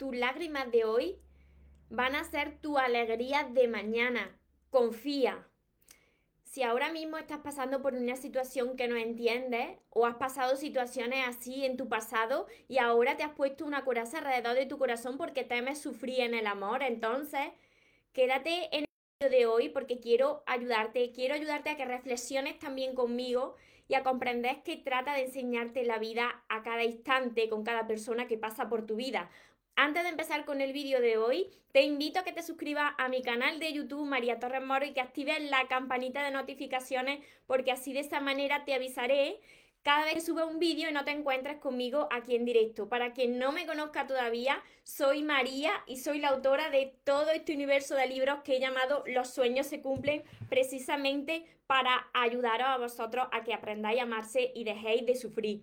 tus 0.00 0.16
lágrimas 0.16 0.72
de 0.72 0.86
hoy 0.86 1.18
van 1.90 2.14
a 2.14 2.24
ser 2.24 2.56
tu 2.56 2.78
alegría 2.78 3.44
de 3.44 3.68
mañana. 3.68 4.34
Confía. 4.70 5.46
Si 6.42 6.62
ahora 6.62 6.90
mismo 6.90 7.18
estás 7.18 7.40
pasando 7.40 7.82
por 7.82 7.92
una 7.92 8.16
situación 8.16 8.76
que 8.76 8.88
no 8.88 8.96
entiendes 8.96 9.76
o 9.90 10.06
has 10.06 10.14
pasado 10.14 10.56
situaciones 10.56 11.28
así 11.28 11.66
en 11.66 11.76
tu 11.76 11.90
pasado 11.90 12.46
y 12.66 12.78
ahora 12.78 13.18
te 13.18 13.24
has 13.24 13.34
puesto 13.34 13.66
una 13.66 13.84
coraza 13.84 14.18
alrededor 14.18 14.54
de 14.54 14.64
tu 14.64 14.78
corazón 14.78 15.18
porque 15.18 15.44
temes 15.44 15.78
sufrir 15.78 16.20
en 16.20 16.32
el 16.32 16.46
amor, 16.46 16.82
entonces 16.82 17.50
quédate 18.14 18.74
en 18.74 18.84
el 18.84 18.88
video 19.20 19.38
de 19.38 19.46
hoy 19.46 19.68
porque 19.68 20.00
quiero 20.00 20.42
ayudarte, 20.46 21.12
quiero 21.12 21.34
ayudarte 21.34 21.68
a 21.68 21.76
que 21.76 21.84
reflexiones 21.84 22.58
también 22.58 22.94
conmigo 22.94 23.54
y 23.86 23.94
a 23.94 24.04
comprender 24.04 24.62
que 24.62 24.76
trata 24.76 25.14
de 25.14 25.24
enseñarte 25.24 25.84
la 25.84 25.98
vida 25.98 26.44
a 26.48 26.62
cada 26.62 26.84
instante 26.84 27.48
con 27.48 27.64
cada 27.64 27.88
persona 27.88 28.28
que 28.28 28.38
pasa 28.38 28.68
por 28.68 28.86
tu 28.86 28.94
vida. 28.94 29.28
Antes 29.82 30.02
de 30.02 30.10
empezar 30.10 30.44
con 30.44 30.60
el 30.60 30.74
vídeo 30.74 31.00
de 31.00 31.16
hoy, 31.16 31.48
te 31.72 31.80
invito 31.80 32.20
a 32.20 32.22
que 32.22 32.34
te 32.34 32.42
suscribas 32.42 32.92
a 32.98 33.08
mi 33.08 33.22
canal 33.22 33.58
de 33.58 33.72
YouTube 33.72 34.04
María 34.04 34.38
Torres 34.38 34.62
Moro 34.62 34.84
y 34.84 34.92
que 34.92 35.00
actives 35.00 35.40
la 35.48 35.68
campanita 35.68 36.22
de 36.22 36.30
notificaciones 36.30 37.20
porque 37.46 37.72
así 37.72 37.94
de 37.94 38.00
esta 38.00 38.20
manera 38.20 38.66
te 38.66 38.74
avisaré 38.74 39.40
cada 39.82 40.04
vez 40.04 40.12
que 40.12 40.20
suba 40.20 40.44
un 40.44 40.58
vídeo 40.58 40.90
y 40.90 40.92
no 40.92 41.06
te 41.06 41.12
encuentres 41.12 41.56
conmigo 41.56 42.08
aquí 42.10 42.36
en 42.36 42.44
directo. 42.44 42.90
Para 42.90 43.14
quien 43.14 43.38
no 43.38 43.52
me 43.52 43.64
conozca 43.64 44.06
todavía, 44.06 44.62
soy 44.82 45.22
María 45.22 45.72
y 45.86 45.96
soy 45.96 46.18
la 46.18 46.28
autora 46.28 46.68
de 46.68 46.94
todo 47.04 47.30
este 47.30 47.54
universo 47.54 47.94
de 47.94 48.06
libros 48.06 48.40
que 48.44 48.56
he 48.56 48.60
llamado 48.60 49.02
Los 49.06 49.30
sueños 49.30 49.66
se 49.66 49.80
cumplen 49.80 50.24
precisamente 50.50 51.46
para 51.66 52.10
ayudaros 52.12 52.68
a 52.68 52.76
vosotros 52.76 53.28
a 53.32 53.44
que 53.44 53.54
aprendáis 53.54 54.00
a 54.00 54.02
amarse 54.02 54.52
y 54.54 54.64
dejéis 54.64 55.06
de 55.06 55.16
sufrir. 55.16 55.62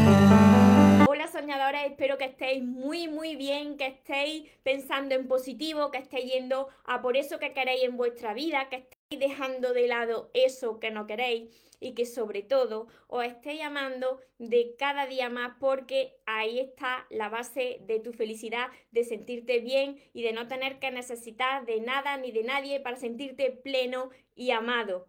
espero 1.85 2.17
que 2.17 2.25
estéis 2.25 2.63
muy, 2.63 3.07
muy 3.07 3.35
bien, 3.35 3.77
que 3.77 3.87
estéis 3.87 4.49
pensando 4.63 5.15
en 5.15 5.27
positivo, 5.27 5.91
que 5.91 5.97
estéis 5.99 6.33
yendo 6.33 6.67
a 6.85 7.01
por 7.01 7.17
eso 7.17 7.39
que 7.39 7.53
queréis 7.53 7.83
en 7.83 7.97
vuestra 7.97 8.33
vida, 8.33 8.69
que 8.69 8.77
estéis 8.77 9.19
dejando 9.19 9.73
de 9.73 9.87
lado 9.87 10.29
eso 10.33 10.79
que 10.79 10.91
no 10.91 11.07
queréis 11.07 11.49
y 11.79 11.93
que 11.93 12.05
sobre 12.05 12.43
todo 12.43 12.87
os 13.07 13.25
estéis 13.25 13.61
amando 13.61 14.19
de 14.37 14.75
cada 14.77 15.07
día 15.07 15.29
más 15.29 15.53
porque 15.59 16.15
ahí 16.25 16.59
está 16.59 17.07
la 17.09 17.29
base 17.29 17.79
de 17.81 17.99
tu 17.99 18.13
felicidad, 18.13 18.69
de 18.91 19.03
sentirte 19.03 19.59
bien 19.59 19.97
y 20.13 20.21
de 20.21 20.33
no 20.33 20.47
tener 20.47 20.79
que 20.79 20.91
necesitar 20.91 21.65
de 21.65 21.81
nada 21.81 22.17
ni 22.17 22.31
de 22.31 22.43
nadie 22.43 22.79
para 22.79 22.97
sentirte 22.97 23.51
pleno 23.51 24.11
y 24.35 24.51
amado. 24.51 25.07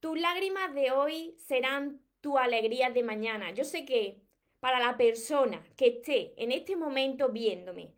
Tus 0.00 0.18
lágrimas 0.18 0.74
de 0.74 0.90
hoy 0.90 1.34
serán 1.38 2.00
tu 2.20 2.36
alegría 2.36 2.90
de 2.90 3.02
mañana. 3.02 3.52
Yo 3.52 3.64
sé 3.64 3.84
que 3.84 4.27
para 4.60 4.80
la 4.80 4.96
persona 4.96 5.62
que 5.76 5.86
esté 5.88 6.34
en 6.36 6.52
este 6.52 6.76
momento 6.76 7.28
viéndome 7.28 7.94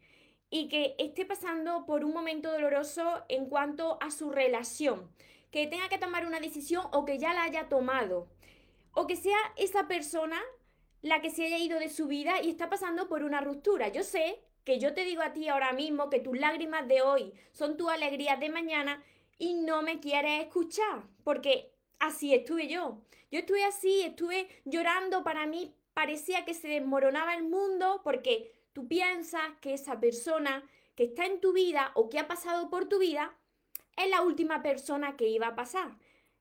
y 0.50 0.68
que 0.68 0.94
esté 0.98 1.24
pasando 1.24 1.86
por 1.86 2.04
un 2.04 2.12
momento 2.12 2.50
doloroso 2.50 3.24
en 3.28 3.46
cuanto 3.46 3.98
a 4.00 4.10
su 4.10 4.30
relación, 4.30 5.10
que 5.50 5.66
tenga 5.66 5.88
que 5.88 5.98
tomar 5.98 6.26
una 6.26 6.40
decisión 6.40 6.86
o 6.92 7.04
que 7.04 7.18
ya 7.18 7.32
la 7.32 7.44
haya 7.44 7.68
tomado, 7.68 8.28
o 8.92 9.06
que 9.06 9.16
sea 9.16 9.38
esa 9.56 9.86
persona 9.86 10.40
la 11.02 11.20
que 11.22 11.30
se 11.30 11.46
haya 11.46 11.58
ido 11.58 11.78
de 11.78 11.88
su 11.88 12.06
vida 12.08 12.42
y 12.42 12.50
está 12.50 12.68
pasando 12.68 13.08
por 13.08 13.22
una 13.22 13.40
ruptura. 13.40 13.88
Yo 13.88 14.02
sé 14.02 14.40
que 14.64 14.78
yo 14.78 14.92
te 14.92 15.04
digo 15.04 15.22
a 15.22 15.32
ti 15.32 15.48
ahora 15.48 15.72
mismo 15.72 16.10
que 16.10 16.20
tus 16.20 16.38
lágrimas 16.38 16.86
de 16.86 17.00
hoy 17.00 17.32
son 17.52 17.76
tu 17.76 17.88
alegría 17.88 18.36
de 18.36 18.50
mañana 18.50 19.02
y 19.38 19.54
no 19.54 19.82
me 19.82 20.00
quieres 20.00 20.42
escuchar, 20.42 21.04
porque 21.24 21.72
así 21.98 22.34
estuve 22.34 22.68
yo. 22.68 23.00
Yo 23.30 23.38
estuve 23.38 23.64
así, 23.64 24.02
estuve 24.02 24.48
llorando 24.64 25.22
para 25.22 25.46
mí 25.46 25.74
parecía 26.00 26.46
que 26.46 26.54
se 26.54 26.68
desmoronaba 26.68 27.34
el 27.34 27.42
mundo 27.42 28.00
porque 28.02 28.50
tú 28.72 28.88
piensas 28.88 29.42
que 29.60 29.74
esa 29.74 30.00
persona 30.00 30.66
que 30.94 31.04
está 31.04 31.26
en 31.26 31.42
tu 31.42 31.52
vida 31.52 31.92
o 31.94 32.08
que 32.08 32.18
ha 32.18 32.26
pasado 32.26 32.70
por 32.70 32.88
tu 32.88 32.98
vida 32.98 33.36
es 33.98 34.08
la 34.08 34.22
última 34.22 34.62
persona 34.62 35.18
que 35.18 35.28
iba 35.28 35.48
a 35.48 35.54
pasar. 35.54 35.90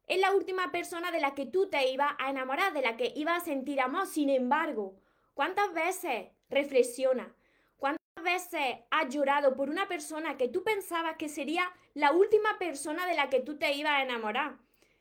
Es 0.08 0.18
la 0.18 0.34
última 0.34 0.72
persona 0.72 1.12
de 1.12 1.20
la 1.20 1.36
que 1.36 1.46
tú 1.46 1.68
te 1.68 1.92
ibas 1.92 2.14
a 2.20 2.30
enamorar, 2.30 2.72
de 2.72 2.82
la 2.82 2.96
que 2.96 3.12
ibas 3.18 3.42
a 3.42 3.46
sentir 3.46 3.82
amor. 3.82 4.08
Sin 4.08 4.30
embargo, 4.30 4.96
¿cuántas 5.34 5.74
veces 5.74 6.30
reflexiona? 6.50 7.36
¿Cuántas 7.76 8.24
veces 8.24 8.78
has 8.92 9.14
llorado 9.14 9.58
por 9.58 9.70
una 9.70 9.90
persona 9.90 10.38
que 10.38 10.48
tú 10.48 10.64
pensabas 10.64 11.18
que 11.18 11.28
sería 11.28 11.70
la 11.96 12.14
última 12.14 12.58
persona 12.60 13.06
de 13.08 13.16
la 13.16 13.30
que 13.30 13.42
tú 13.42 13.58
te 13.58 13.74
ibas 13.74 13.92
a 13.92 14.04
enamorar? 14.04 14.56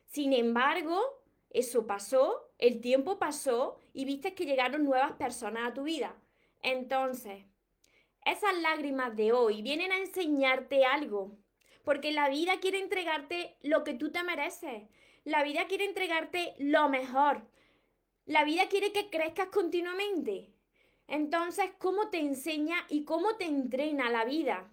Sin 0.05 0.33
embargo, 0.33 0.99
eso 1.49 1.87
pasó, 1.87 2.48
el 2.59 2.81
tiempo 2.81 3.17
pasó 3.17 3.79
y 3.93 4.05
viste 4.05 4.35
que 4.35 4.45
llegaron 4.45 4.83
nuevas 4.83 5.13
personas 5.13 5.67
a 5.67 5.73
tu 5.73 5.83
vida. 5.83 6.15
Entonces, 6.61 7.45
esas 8.25 8.55
lágrimas 8.61 9.15
de 9.15 9.31
hoy 9.31 9.61
vienen 9.61 9.91
a 9.93 9.97
enseñarte 9.97 10.85
algo, 10.85 11.37
porque 11.83 12.11
la 12.11 12.29
vida 12.29 12.59
quiere 12.59 12.79
entregarte 12.79 13.55
lo 13.61 13.83
que 13.85 13.93
tú 13.93 14.11
te 14.11 14.23
mereces. 14.23 14.83
La 15.23 15.43
vida 15.43 15.67
quiere 15.67 15.85
entregarte 15.85 16.53
lo 16.59 16.89
mejor. 16.89 17.47
La 18.25 18.43
vida 18.43 18.67
quiere 18.67 18.91
que 18.91 19.09
crezcas 19.09 19.47
continuamente. 19.47 20.53
Entonces, 21.07 21.71
¿cómo 21.79 22.09
te 22.09 22.19
enseña 22.19 22.85
y 22.89 23.05
cómo 23.05 23.37
te 23.37 23.45
entrena 23.45 24.09
la 24.09 24.25
vida? 24.25 24.69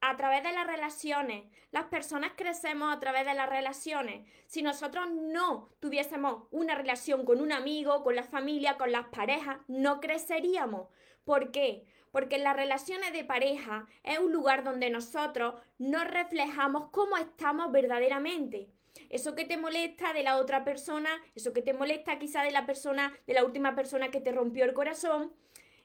A 0.00 0.16
través 0.16 0.42
de 0.42 0.52
las 0.52 0.66
relaciones. 0.66 1.44
Las 1.70 1.84
personas 1.84 2.32
crecemos 2.36 2.94
a 2.94 3.00
través 3.00 3.26
de 3.26 3.34
las 3.34 3.48
relaciones. 3.48 4.26
Si 4.46 4.62
nosotros 4.62 5.10
no 5.10 5.70
tuviésemos 5.80 6.44
una 6.50 6.74
relación 6.74 7.24
con 7.24 7.40
un 7.40 7.52
amigo, 7.52 8.02
con 8.02 8.16
la 8.16 8.24
familia, 8.24 8.76
con 8.76 8.92
las 8.92 9.08
parejas, 9.08 9.58
no 9.68 10.00
creceríamos. 10.00 10.88
¿Por 11.24 11.50
qué? 11.52 11.84
Porque 12.12 12.38
las 12.38 12.56
relaciones 12.56 13.12
de 13.12 13.24
pareja 13.24 13.86
es 14.02 14.18
un 14.18 14.32
lugar 14.32 14.64
donde 14.64 14.90
nosotros 14.90 15.54
nos 15.78 16.04
reflejamos 16.08 16.88
cómo 16.90 17.16
estamos 17.16 17.70
verdaderamente. 17.70 18.68
Eso 19.08 19.34
que 19.34 19.44
te 19.44 19.56
molesta 19.56 20.12
de 20.12 20.24
la 20.24 20.36
otra 20.38 20.64
persona, 20.64 21.10
eso 21.34 21.52
que 21.52 21.62
te 21.62 21.72
molesta 21.72 22.18
quizá 22.18 22.42
de 22.42 22.50
la 22.50 22.66
persona, 22.66 23.16
de 23.26 23.34
la 23.34 23.44
última 23.44 23.74
persona 23.74 24.10
que 24.10 24.20
te 24.20 24.32
rompió 24.32 24.64
el 24.64 24.74
corazón, 24.74 25.32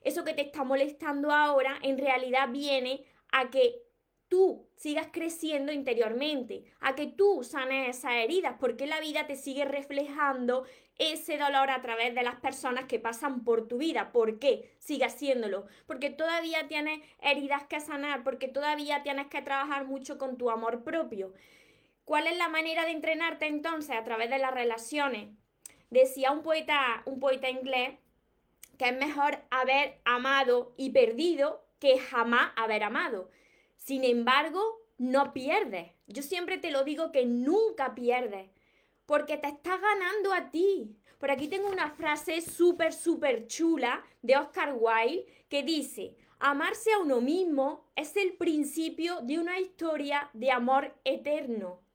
eso 0.02 0.24
que 0.24 0.34
te 0.34 0.42
está 0.42 0.64
molestando 0.64 1.32
ahora, 1.32 1.78
en 1.82 1.98
realidad 1.98 2.48
viene 2.50 3.04
a 3.32 3.50
que 3.50 3.85
tú 4.28 4.66
sigas 4.76 5.08
creciendo 5.12 5.72
interiormente, 5.72 6.64
a 6.80 6.94
que 6.94 7.06
tú 7.06 7.42
sanes 7.44 7.96
esas 7.96 8.12
heridas, 8.12 8.56
porque 8.58 8.86
la 8.86 9.00
vida 9.00 9.26
te 9.26 9.36
sigue 9.36 9.64
reflejando 9.64 10.64
ese 10.98 11.36
dolor 11.36 11.70
a 11.70 11.82
través 11.82 12.14
de 12.14 12.22
las 12.22 12.36
personas 12.36 12.86
que 12.86 12.98
pasan 12.98 13.44
por 13.44 13.68
tu 13.68 13.78
vida. 13.78 14.12
¿Por 14.12 14.38
qué? 14.38 14.74
Sigue 14.78 15.04
haciéndolo. 15.04 15.66
Porque 15.86 16.10
todavía 16.10 16.68
tienes 16.68 17.00
heridas 17.20 17.64
que 17.64 17.80
sanar, 17.80 18.24
porque 18.24 18.48
todavía 18.48 19.02
tienes 19.02 19.26
que 19.26 19.42
trabajar 19.42 19.86
mucho 19.86 20.18
con 20.18 20.38
tu 20.38 20.50
amor 20.50 20.84
propio. 20.84 21.34
¿Cuál 22.04 22.26
es 22.26 22.36
la 22.38 22.48
manera 22.48 22.84
de 22.84 22.92
entrenarte 22.92 23.46
entonces? 23.46 23.96
A 23.96 24.04
través 24.04 24.30
de 24.30 24.38
las 24.38 24.54
relaciones. 24.54 25.28
Decía 25.90 26.30
un 26.30 26.42
poeta, 26.42 27.02
un 27.04 27.20
poeta 27.20 27.50
inglés 27.50 27.94
que 28.78 28.88
es 28.88 28.98
mejor 28.98 29.38
haber 29.50 29.98
amado 30.04 30.74
y 30.76 30.90
perdido 30.90 31.64
que 31.78 31.98
jamás 31.98 32.52
haber 32.56 32.82
amado. 32.82 33.30
Sin 33.76 34.04
embargo, 34.04 34.60
no 34.98 35.32
pierdes. 35.32 35.92
Yo 36.06 36.22
siempre 36.22 36.58
te 36.58 36.70
lo 36.70 36.84
digo 36.84 37.12
que 37.12 37.26
nunca 37.26 37.94
pierdes, 37.94 38.50
porque 39.06 39.36
te 39.36 39.48
estás 39.48 39.80
ganando 39.80 40.32
a 40.32 40.50
ti. 40.50 40.96
Por 41.18 41.30
aquí 41.30 41.48
tengo 41.48 41.68
una 41.68 41.90
frase 41.90 42.40
súper, 42.40 42.92
súper 42.92 43.46
chula 43.46 44.04
de 44.22 44.36
Oscar 44.36 44.76
Wilde 44.78 45.26
que 45.48 45.62
dice, 45.62 46.16
amarse 46.38 46.92
a 46.92 46.98
uno 46.98 47.20
mismo 47.20 47.86
es 47.96 48.16
el 48.16 48.34
principio 48.34 49.20
de 49.22 49.38
una 49.38 49.58
historia 49.58 50.30
de 50.34 50.50
amor 50.50 50.94
eterno. 51.04 51.85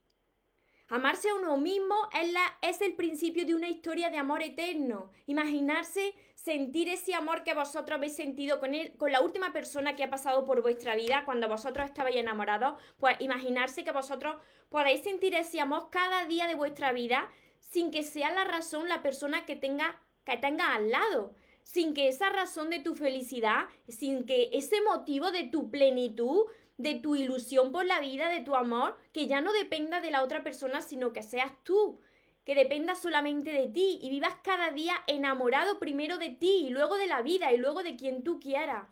Amarse 0.92 1.30
a 1.30 1.34
uno 1.34 1.56
mismo 1.56 1.94
es, 2.12 2.30
la, 2.34 2.58
es 2.60 2.82
el 2.82 2.92
principio 2.92 3.46
de 3.46 3.54
una 3.54 3.70
historia 3.70 4.10
de 4.10 4.18
amor 4.18 4.42
eterno. 4.42 5.10
Imaginarse 5.24 6.12
sentir 6.34 6.90
ese 6.90 7.14
amor 7.14 7.44
que 7.44 7.54
vosotros 7.54 7.96
habéis 7.96 8.14
sentido 8.14 8.60
con, 8.60 8.74
él, 8.74 8.92
con 8.98 9.10
la 9.10 9.22
última 9.22 9.54
persona 9.54 9.96
que 9.96 10.04
ha 10.04 10.10
pasado 10.10 10.44
por 10.44 10.60
vuestra 10.60 10.94
vida 10.94 11.22
cuando 11.24 11.48
vosotros 11.48 11.86
estabais 11.86 12.16
enamorados, 12.16 12.78
pues 12.98 13.16
imaginarse 13.20 13.84
que 13.84 13.90
vosotros 13.90 14.36
podáis 14.68 15.02
sentir 15.02 15.34
ese 15.34 15.62
amor 15.62 15.88
cada 15.90 16.26
día 16.26 16.46
de 16.46 16.56
vuestra 16.56 16.92
vida 16.92 17.26
sin 17.58 17.90
que 17.90 18.02
sea 18.02 18.30
la 18.30 18.44
razón 18.44 18.86
la 18.86 19.00
persona 19.00 19.46
que 19.46 19.56
tenga, 19.56 19.98
que 20.26 20.36
tenga 20.36 20.74
al 20.74 20.90
lado 20.90 21.34
sin 21.62 21.94
que 21.94 22.08
esa 22.08 22.28
razón 22.28 22.70
de 22.70 22.80
tu 22.80 22.94
felicidad, 22.94 23.66
sin 23.88 24.26
que 24.26 24.50
ese 24.52 24.80
motivo 24.82 25.30
de 25.30 25.44
tu 25.44 25.70
plenitud 25.70 26.46
de 26.78 26.94
tu 26.96 27.16
ilusión 27.16 27.72
por 27.72 27.84
la 27.84 28.00
vida, 28.00 28.28
de 28.28 28.40
tu 28.40 28.54
amor, 28.54 28.98
que 29.12 29.26
ya 29.26 29.40
no 29.40 29.52
dependa 29.52 30.00
de 30.00 30.10
la 30.10 30.22
otra 30.22 30.42
persona, 30.42 30.82
sino 30.82 31.12
que 31.12 31.22
seas 31.22 31.52
tú, 31.62 32.00
que 32.44 32.54
dependa 32.54 32.94
solamente 32.94 33.52
de 33.52 33.68
ti 33.68 33.98
y 34.02 34.10
vivas 34.10 34.34
cada 34.42 34.70
día 34.70 34.94
enamorado 35.06 35.78
primero 35.78 36.18
de 36.18 36.30
ti 36.30 36.66
y 36.66 36.70
luego 36.70 36.96
de 36.96 37.06
la 37.06 37.22
vida 37.22 37.52
y 37.52 37.56
luego 37.56 37.82
de 37.82 37.96
quien 37.96 38.24
tú 38.24 38.40
quieras. 38.40 38.86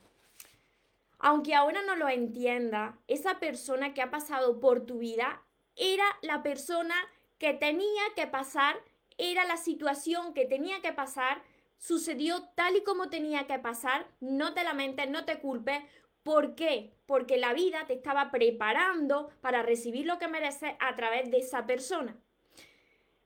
Aunque 1.19 1.55
ahora 1.55 1.83
no 1.83 1.97
lo 1.97 2.09
entienda, 2.09 2.99
esa 3.07 3.41
persona 3.41 3.93
que 3.93 4.03
ha 4.03 4.11
pasado 4.11 4.61
por 4.61 4.87
tu 4.87 4.99
vida 4.99 5.43
era 5.77 6.05
la 6.23 6.43
persona 6.43 6.95
que 7.39 7.53
tenía 7.55 8.03
que 8.15 8.27
pasar, 8.27 8.77
era 9.19 9.45
la 9.45 9.57
situación 9.57 10.33
que 10.33 10.47
tenía 10.47 10.81
que 10.81 10.93
pasar, 10.93 11.43
sucedió 11.77 12.43
tal 12.55 12.77
y 12.77 12.85
como 12.85 13.11
tenía 13.11 13.47
que 13.47 13.59
pasar, 13.59 14.07
no 14.21 14.55
te 14.55 14.63
lamentes, 14.63 15.11
no 15.11 15.25
te 15.25 15.41
culpes. 15.41 15.83
¿Por 16.23 16.55
qué? 16.55 16.93
Porque 17.07 17.39
la 17.39 17.55
vida 17.55 17.87
te 17.87 17.95
estaba 17.95 18.31
preparando 18.31 19.31
para 19.41 19.63
recibir 19.63 20.07
lo 20.07 20.19
que 20.19 20.29
mereces 20.29 20.73
a 20.79 20.95
través 20.97 21.31
de 21.31 21.39
esa 21.39 21.67
persona. 21.67 22.17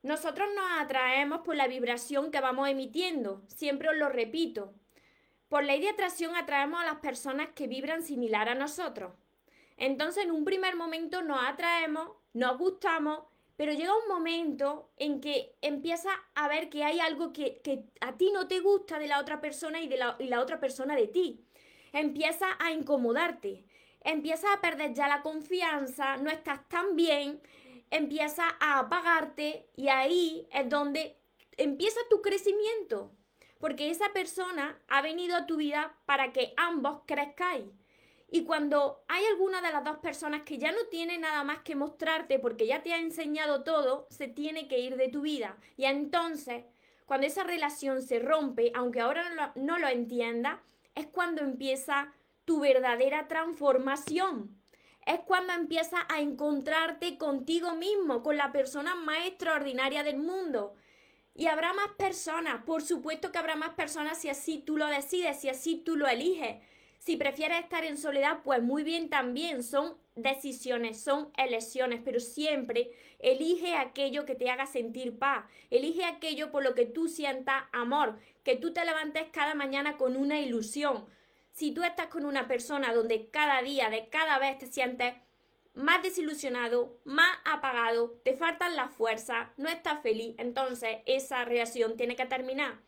Nosotros 0.03 0.49
nos 0.55 0.67
atraemos 0.81 1.41
por 1.41 1.57
la 1.57 1.67
vibración 1.67 2.31
que 2.31 2.41
vamos 2.41 2.69
emitiendo, 2.69 3.43
siempre 3.49 3.89
os 3.89 3.97
lo 3.97 4.11
repito. 4.11 4.75
Por 5.49 5.65
ley 5.65 5.81
de 5.81 5.89
atracción 5.89 6.37
atraemos 6.37 6.81
a 6.81 6.85
las 6.85 6.97
personas 6.97 7.49
que 7.55 7.67
vibran 7.67 8.03
similar 8.03 8.49
a 8.49 8.55
nosotros. 8.55 9.13
Entonces 9.77 10.25
en 10.25 10.31
un 10.31 10.45
primer 10.45 10.77
momento 10.77 11.23
nos 11.23 11.39
atraemos, 11.43 12.11
nos 12.33 12.59
gustamos, 12.59 13.25
pero 13.57 13.73
llega 13.73 13.97
un 13.97 14.09
momento 14.09 14.91
en 14.97 15.21
que 15.21 15.57
empieza 15.63 16.11
a 16.35 16.49
ver 16.49 16.69
que 16.69 16.85
hay 16.85 17.01
algo 17.01 17.33
que, 17.33 17.61
a 18.01 18.17
ti 18.17 18.31
no 18.33 18.47
te 18.47 18.61
gusta 18.61 18.99
de 18.99 19.07
la 19.09 19.21
otra 19.21 19.41
persona 19.41 19.81
y, 19.81 19.89
de 19.89 19.99
y 20.19 20.27
la 20.27 20.41
otra 20.41 20.61
persona 20.61 20.97
de 20.97 21.09
ti. 21.09 21.45
Empieza 21.95 22.47
a 22.59 22.73
incomodarte, 22.73 23.65
empieza 24.01 24.53
a 24.53 24.61
perder 24.61 24.95
ya 24.95 25.07
la 25.07 25.23
confianza, 25.23 26.17
no 26.17 26.29
estás 26.29 26.69
tan 26.69 26.97
bien, 26.97 27.41
empieza 27.89 28.57
a 28.59 28.81
apagarte 28.81 29.69
y 29.77 29.87
ahí 29.87 30.49
es 30.53 30.69
donde 30.69 31.17
empieza 31.57 32.01
tu 32.11 32.21
crecimiento. 32.21 33.13
Porque 33.61 33.91
esa 33.91 34.13
persona 34.13 34.77
ha 34.89 35.03
venido 35.03 35.37
a 35.37 35.47
tu 35.47 35.57
vida 35.57 35.97
para 36.05 36.33
que 36.33 36.53
ambos 36.57 37.03
crezcáis. 37.07 37.67
Y 38.29 38.43
cuando 38.43 39.05
hay 39.07 39.25
alguna 39.27 39.63
de 39.63 39.71
las 39.71 39.85
dos 39.85 39.99
personas 39.99 40.43
que 40.43 40.59
ya 40.59 40.73
no 40.73 40.87
tiene 40.91 41.17
nada 41.19 41.45
más 41.45 41.61
que 41.61 41.77
mostrarte 41.77 42.41
porque 42.41 42.67
ya 42.67 42.83
te 42.83 42.93
ha 42.93 42.99
enseñado 42.99 43.63
todo, 43.63 44.09
se 44.11 44.27
tiene 44.27 44.67
que 44.67 44.81
ir 44.81 44.97
de 44.97 45.07
tu 45.07 45.21
vida. 45.21 45.57
Y 45.77 45.85
entonces, 45.85 46.65
cuando 47.07 47.29
esa 47.29 47.45
relación 47.45 48.03
se 48.03 48.19
rompe, 48.19 48.73
aunque 48.75 49.01
ahora 49.01 49.29
no 49.29 49.35
lo, 49.37 49.53
no 49.55 49.79
lo 49.79 49.87
entienda, 49.87 50.61
es 50.95 51.07
cuando 51.07 51.43
empieza 51.43 52.13
tu 52.45 52.61
verdadera 52.61 53.29
transformación 53.29 54.61
es 55.07 55.21
cuando 55.21 55.53
empiezas 55.53 56.01
a 56.09 56.21
encontrarte 56.21 57.19
contigo 57.19 57.75
mismo, 57.75 58.23
con 58.23 58.37
la 58.37 58.53
persona 58.53 58.95
más 58.95 59.27
extraordinaria 59.27 60.03
del 60.03 60.17
mundo. 60.17 60.75
Y 61.35 61.47
habrá 61.47 61.73
más 61.73 61.89
personas, 61.99 62.63
por 62.65 62.83
supuesto 62.83 63.33
que 63.33 63.39
habrá 63.39 63.57
más 63.57 63.75
personas 63.75 64.19
si 64.19 64.29
así 64.29 64.59
tú 64.59 64.77
lo 64.77 64.87
decides, 64.87 65.41
si 65.41 65.49
así 65.49 65.77
tú 65.77 65.97
lo 65.97 66.07
eliges. 66.07 66.57
Si 66.99 67.17
prefieres 67.17 67.61
estar 67.61 67.85
en 67.85 67.99
soledad, 67.99 68.41
pues 68.45 68.63
muy 68.63 68.83
bien 68.83 69.11
también, 69.11 69.63
son 69.63 69.99
decisiones, 70.15 71.03
son 71.03 71.31
elecciones, 71.37 72.01
pero 72.03 72.19
siempre 72.19 72.93
elige 73.19 73.75
aquello 73.75 74.25
que 74.25 74.37
te 74.37 74.49
haga 74.49 74.65
sentir 74.65 75.19
paz, 75.19 75.45
elige 75.69 76.05
aquello 76.05 76.51
por 76.51 76.63
lo 76.63 76.75
que 76.75 76.87
tú 76.87 77.09
sientas 77.09 77.65
amor, 77.73 78.19
que 78.45 78.57
tú 78.57 78.73
te 78.73 78.85
levantes 78.85 79.25
cada 79.33 79.55
mañana 79.55 79.97
con 79.97 80.17
una 80.17 80.39
ilusión, 80.39 81.07
si 81.53 81.73
tú 81.73 81.83
estás 81.83 82.09
con 82.09 82.25
una 82.25 82.47
persona 82.47 82.93
donde 82.93 83.31
cada 83.31 83.63
día, 83.63 83.91
de 83.91 84.09
cada 84.09 84.39
vez 84.39 84.59
te 84.59 84.67
sientes 84.67 85.15
más 85.75 86.03
desilusionado, 86.03 87.01
más 87.05 87.37
apagado, 87.45 88.21
te 88.25 88.35
faltan 88.35 88.77
las 88.77 88.93
fuerzas, 88.93 89.49
no 89.57 89.69
estás 89.69 90.03
feliz, 90.03 90.35
entonces 90.39 90.99
esa 91.07 91.45
reacción 91.45 91.97
tiene 91.97 92.17
que 92.17 92.27
terminar. 92.27 92.81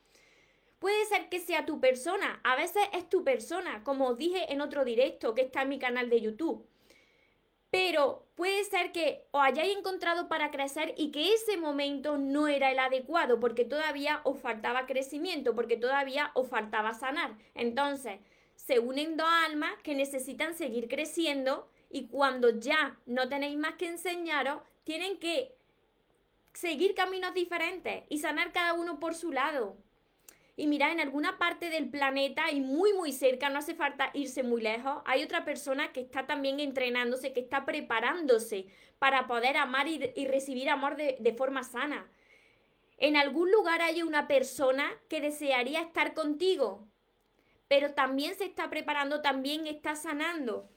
Puede 0.78 1.04
ser 1.06 1.28
que 1.28 1.40
sea 1.40 1.64
tu 1.64 1.80
persona, 1.80 2.40
a 2.44 2.54
veces 2.54 2.82
es 2.92 3.08
tu 3.08 3.24
persona, 3.24 3.82
como 3.82 4.08
os 4.08 4.18
dije 4.18 4.52
en 4.52 4.60
otro 4.60 4.84
directo 4.84 5.34
que 5.34 5.42
está 5.42 5.62
en 5.62 5.70
mi 5.70 5.78
canal 5.78 6.10
de 6.10 6.20
YouTube. 6.20 6.68
Pero 7.70 8.26
puede 8.36 8.64
ser 8.64 8.92
que 8.92 9.26
os 9.32 9.42
hayáis 9.42 9.76
encontrado 9.76 10.28
para 10.28 10.50
crecer 10.50 10.94
y 10.96 11.10
que 11.10 11.34
ese 11.34 11.56
momento 11.56 12.16
no 12.16 12.48
era 12.48 12.70
el 12.70 12.78
adecuado 12.78 13.40
porque 13.40 13.64
todavía 13.64 14.20
os 14.24 14.38
faltaba 14.38 14.86
crecimiento, 14.86 15.54
porque 15.54 15.76
todavía 15.76 16.30
os 16.34 16.48
faltaba 16.48 16.94
sanar. 16.94 17.36
Entonces, 17.54 18.20
se 18.54 18.78
unen 18.78 19.16
dos 19.16 19.28
almas 19.46 19.72
que 19.82 19.94
necesitan 19.94 20.54
seguir 20.54 20.88
creciendo 20.88 21.68
y 21.90 22.08
cuando 22.08 22.50
ya 22.50 22.98
no 23.06 23.28
tenéis 23.28 23.56
más 23.56 23.74
que 23.74 23.86
enseñaros, 23.86 24.60
tienen 24.84 25.18
que 25.18 25.56
seguir 26.52 26.94
caminos 26.94 27.34
diferentes 27.34 28.04
y 28.08 28.18
sanar 28.18 28.52
cada 28.52 28.74
uno 28.74 28.98
por 28.98 29.14
su 29.14 29.30
lado. 29.30 29.76
Y 30.58 30.66
mira, 30.66 30.90
en 30.90 31.00
alguna 31.00 31.36
parte 31.36 31.68
del 31.68 31.90
planeta 31.90 32.50
y 32.50 32.62
muy 32.62 32.94
muy 32.94 33.12
cerca, 33.12 33.50
no 33.50 33.58
hace 33.58 33.74
falta 33.74 34.10
irse 34.14 34.42
muy 34.42 34.62
lejos, 34.62 35.02
hay 35.04 35.22
otra 35.22 35.44
persona 35.44 35.92
que 35.92 36.00
está 36.00 36.26
también 36.26 36.60
entrenándose, 36.60 37.34
que 37.34 37.40
está 37.40 37.66
preparándose 37.66 38.66
para 38.98 39.26
poder 39.26 39.58
amar 39.58 39.86
y, 39.86 39.98
recibir 40.26 40.70
amor 40.70 40.96
de, 40.96 41.34
forma 41.36 41.62
sana. 41.62 42.10
En 42.96 43.16
algún 43.18 43.52
lugar 43.52 43.82
hay 43.82 44.02
una 44.02 44.26
persona 44.26 44.90
que 45.10 45.20
desearía 45.20 45.82
estar 45.82 46.14
contigo, 46.14 46.88
pero 47.68 47.92
también 47.92 48.34
se 48.34 48.46
está 48.46 48.70
preparando, 48.70 49.20
también 49.20 49.66
está 49.66 49.94
sanando. 49.94 50.70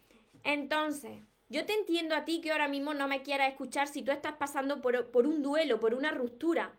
Entonces, 0.44 1.22
yo 1.48 1.66
te 1.66 1.72
entiendo 1.72 2.16
a 2.16 2.26
ti 2.26 2.42
que 2.42 2.52
ahora 2.52 2.68
mismo 2.68 2.94
no 2.94 3.08
me 3.08 3.22
quieras 3.22 3.50
escuchar 3.50 3.88
si 3.88 4.02
tú 4.02 4.12
estás 4.12 4.34
pasando 4.34 4.82
por 4.82 5.26
un 5.26 5.42
duelo, 5.42 5.80
por 5.80 5.94
una 5.94 6.12
ruptura. 6.12 6.74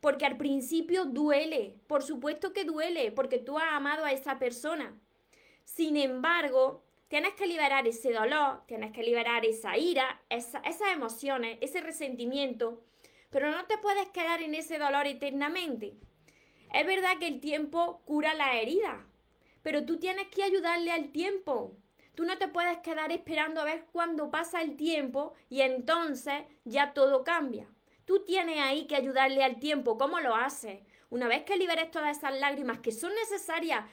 Porque 0.00 0.26
al 0.26 0.36
principio 0.36 1.04
duele, 1.04 1.76
por 1.86 2.02
supuesto 2.02 2.52
que 2.52 2.64
duele, 2.64 3.12
porque 3.12 3.38
tú 3.38 3.58
has 3.58 3.72
amado 3.72 4.04
a 4.04 4.12
esa 4.12 4.38
persona. 4.38 4.98
Sin 5.64 5.96
embargo, 5.96 6.84
tienes 7.08 7.34
que 7.34 7.46
liberar 7.46 7.86
ese 7.86 8.12
dolor, 8.12 8.62
tienes 8.66 8.92
que 8.92 9.02
liberar 9.02 9.44
esa 9.44 9.76
ira, 9.76 10.22
esas 10.28 10.62
emociones, 10.92 11.58
ese 11.60 11.80
resentimiento, 11.80 12.84
pero 13.30 13.50
no 13.50 13.64
te 13.66 13.78
puedes 13.78 14.08
quedar 14.10 14.42
en 14.42 14.54
ese 14.54 14.78
dolor 14.78 15.06
eternamente. 15.06 15.94
Es 16.72 16.86
verdad 16.86 17.18
que 17.18 17.28
el 17.28 17.40
tiempo 17.40 18.02
cura 18.04 18.34
la 18.34 18.60
herida, 18.60 19.06
pero 19.62 19.84
tú 19.84 19.98
tienes 19.98 20.28
que 20.28 20.42
ayudarle 20.42 20.92
al 20.92 21.10
tiempo. 21.10 21.76
Tú 22.14 22.24
no 22.24 22.38
te 22.38 22.48
puedes 22.48 22.78
quedar 22.78 23.12
esperando 23.12 23.60
a 23.60 23.64
ver 23.64 23.84
cuándo 23.92 24.30
pasa 24.30 24.62
el 24.62 24.76
tiempo 24.76 25.34
y 25.50 25.60
entonces 25.60 26.44
ya 26.64 26.94
todo 26.94 27.24
cambia. 27.24 27.68
Tú 28.06 28.24
tienes 28.24 28.58
ahí 28.58 28.86
que 28.86 28.96
ayudarle 28.96 29.44
al 29.44 29.60
tiempo. 29.60 29.98
¿Cómo 29.98 30.18
lo 30.20 30.34
haces? 30.34 30.80
Una 31.10 31.28
vez 31.28 31.42
que 31.42 31.58
liberes 31.58 31.90
todas 31.90 32.16
esas 32.16 32.38
lágrimas 32.40 32.78
que 32.78 32.92
son 32.92 33.12
necesarias, 33.14 33.84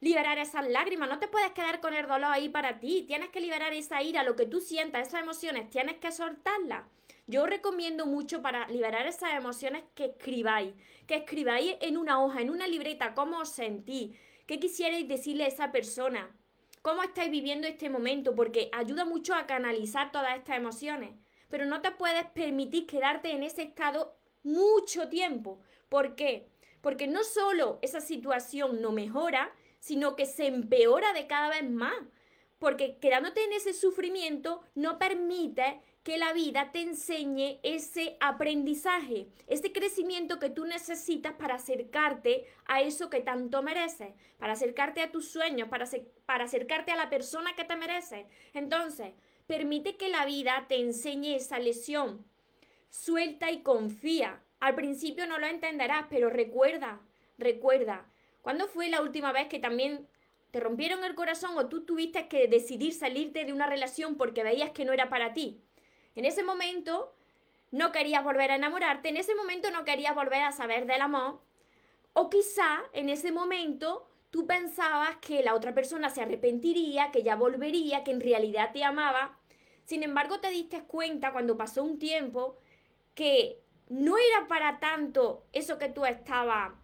liberar 0.00 0.38
esas 0.38 0.68
lágrimas, 0.68 1.08
no 1.08 1.20
te 1.20 1.28
puedes 1.28 1.52
quedar 1.52 1.80
con 1.80 1.94
el 1.94 2.08
dolor 2.08 2.32
ahí 2.32 2.48
para 2.48 2.80
ti. 2.80 3.04
Tienes 3.06 3.28
que 3.28 3.40
liberar 3.40 3.72
esa 3.72 4.02
ira, 4.02 4.24
lo 4.24 4.34
que 4.34 4.46
tú 4.46 4.60
sientas, 4.60 5.06
esas 5.06 5.22
emociones, 5.22 5.70
tienes 5.70 5.98
que 5.98 6.10
soltarlas. 6.10 6.82
Yo 7.28 7.46
recomiendo 7.46 8.06
mucho 8.06 8.42
para 8.42 8.66
liberar 8.68 9.06
esas 9.06 9.34
emociones 9.34 9.84
que 9.94 10.06
escribáis, 10.06 10.74
que 11.06 11.14
escribáis 11.14 11.76
en 11.80 11.96
una 11.96 12.20
hoja, 12.20 12.40
en 12.40 12.50
una 12.50 12.66
libreta, 12.66 13.14
cómo 13.14 13.38
os 13.38 13.50
sentís, 13.50 14.16
¿Qué 14.48 14.58
quisierais 14.58 15.06
decirle 15.06 15.44
a 15.44 15.48
esa 15.48 15.72
persona? 15.72 16.34
¿Cómo 16.80 17.02
estáis 17.02 17.30
viviendo 17.30 17.66
este 17.66 17.90
momento? 17.90 18.34
Porque 18.34 18.70
ayuda 18.72 19.04
mucho 19.04 19.34
a 19.34 19.46
canalizar 19.46 20.10
todas 20.10 20.38
estas 20.38 20.56
emociones. 20.56 21.10
Pero 21.48 21.66
no 21.66 21.80
te 21.80 21.90
puedes 21.90 22.26
permitir 22.26 22.86
quedarte 22.86 23.30
en 23.32 23.42
ese 23.42 23.62
estado 23.62 24.16
mucho 24.42 25.08
tiempo. 25.08 25.60
¿Por 25.88 26.14
qué? 26.14 26.48
Porque 26.80 27.06
no 27.06 27.24
solo 27.24 27.78
esa 27.82 28.00
situación 28.00 28.80
no 28.80 28.92
mejora, 28.92 29.52
sino 29.78 30.16
que 30.16 30.26
se 30.26 30.46
empeora 30.46 31.12
de 31.12 31.26
cada 31.26 31.48
vez 31.48 31.68
más. 31.68 31.96
Porque 32.58 32.98
quedándote 32.98 33.44
en 33.44 33.52
ese 33.52 33.72
sufrimiento 33.72 34.62
no 34.74 34.98
permite 34.98 35.80
que 36.02 36.16
la 36.16 36.32
vida 36.32 36.72
te 36.72 36.80
enseñe 36.80 37.60
ese 37.62 38.16
aprendizaje, 38.20 39.28
ese 39.46 39.72
crecimiento 39.72 40.38
que 40.38 40.48
tú 40.48 40.64
necesitas 40.64 41.34
para 41.34 41.56
acercarte 41.56 42.46
a 42.64 42.80
eso 42.80 43.10
que 43.10 43.20
tanto 43.20 43.62
mereces, 43.62 44.14
para 44.38 44.54
acercarte 44.54 45.02
a 45.02 45.12
tus 45.12 45.28
sueños, 45.30 45.68
para, 45.68 45.86
para 46.24 46.44
acercarte 46.44 46.92
a 46.92 46.96
la 46.96 47.10
persona 47.10 47.54
que 47.54 47.64
te 47.64 47.76
merece. 47.76 48.26
Entonces, 48.54 49.12
permite 49.48 49.96
que 49.96 50.10
la 50.10 50.26
vida 50.26 50.66
te 50.68 50.76
enseñe 50.76 51.34
esa 51.34 51.58
lesión. 51.58 52.24
Suelta 52.90 53.50
y 53.50 53.62
confía. 53.62 54.40
Al 54.60 54.74
principio 54.74 55.26
no 55.26 55.38
lo 55.38 55.46
entenderás, 55.46 56.04
pero 56.10 56.28
recuerda, 56.28 57.00
recuerda, 57.38 58.06
¿cuándo 58.42 58.68
fue 58.68 58.88
la 58.88 59.00
última 59.00 59.32
vez 59.32 59.48
que 59.48 59.58
también 59.58 60.06
te 60.50 60.60
rompieron 60.60 61.02
el 61.02 61.14
corazón 61.14 61.56
o 61.56 61.68
tú 61.68 61.84
tuviste 61.84 62.28
que 62.28 62.46
decidir 62.46 62.92
salirte 62.92 63.46
de 63.46 63.52
una 63.52 63.66
relación 63.66 64.16
porque 64.16 64.44
veías 64.44 64.70
que 64.70 64.84
no 64.84 64.92
era 64.92 65.08
para 65.08 65.32
ti? 65.32 65.62
En 66.14 66.26
ese 66.26 66.42
momento 66.42 67.14
no 67.70 67.90
querías 67.90 68.24
volver 68.24 68.50
a 68.50 68.56
enamorarte, 68.56 69.08
en 69.08 69.16
ese 69.16 69.34
momento 69.34 69.70
no 69.70 69.84
querías 69.84 70.14
volver 70.14 70.42
a 70.42 70.52
saber 70.52 70.86
del 70.86 71.00
amor, 71.00 71.40
o 72.12 72.28
quizá 72.28 72.82
en 72.92 73.08
ese 73.08 73.32
momento 73.32 74.08
tú 74.30 74.46
pensabas 74.46 75.16
que 75.16 75.42
la 75.42 75.54
otra 75.54 75.72
persona 75.74 76.10
se 76.10 76.20
arrepentiría, 76.20 77.10
que 77.12 77.22
ya 77.22 77.36
volvería, 77.36 78.04
que 78.04 78.10
en 78.10 78.20
realidad 78.20 78.72
te 78.72 78.84
amaba. 78.84 79.37
Sin 79.88 80.02
embargo, 80.02 80.38
te 80.38 80.50
diste 80.50 80.82
cuenta 80.82 81.32
cuando 81.32 81.56
pasó 81.56 81.82
un 81.82 81.98
tiempo 81.98 82.58
que 83.14 83.58
no 83.88 84.18
era 84.18 84.46
para 84.46 84.80
tanto 84.80 85.46
eso 85.54 85.78
que 85.78 85.88
tú 85.88 86.04
estabas, 86.04 86.74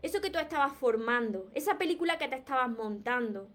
eso 0.00 0.22
que 0.22 0.30
tú 0.30 0.38
estabas 0.38 0.72
formando, 0.72 1.50
esa 1.52 1.76
película 1.76 2.16
que 2.16 2.28
te 2.28 2.36
estabas 2.36 2.70
montando, 2.70 3.50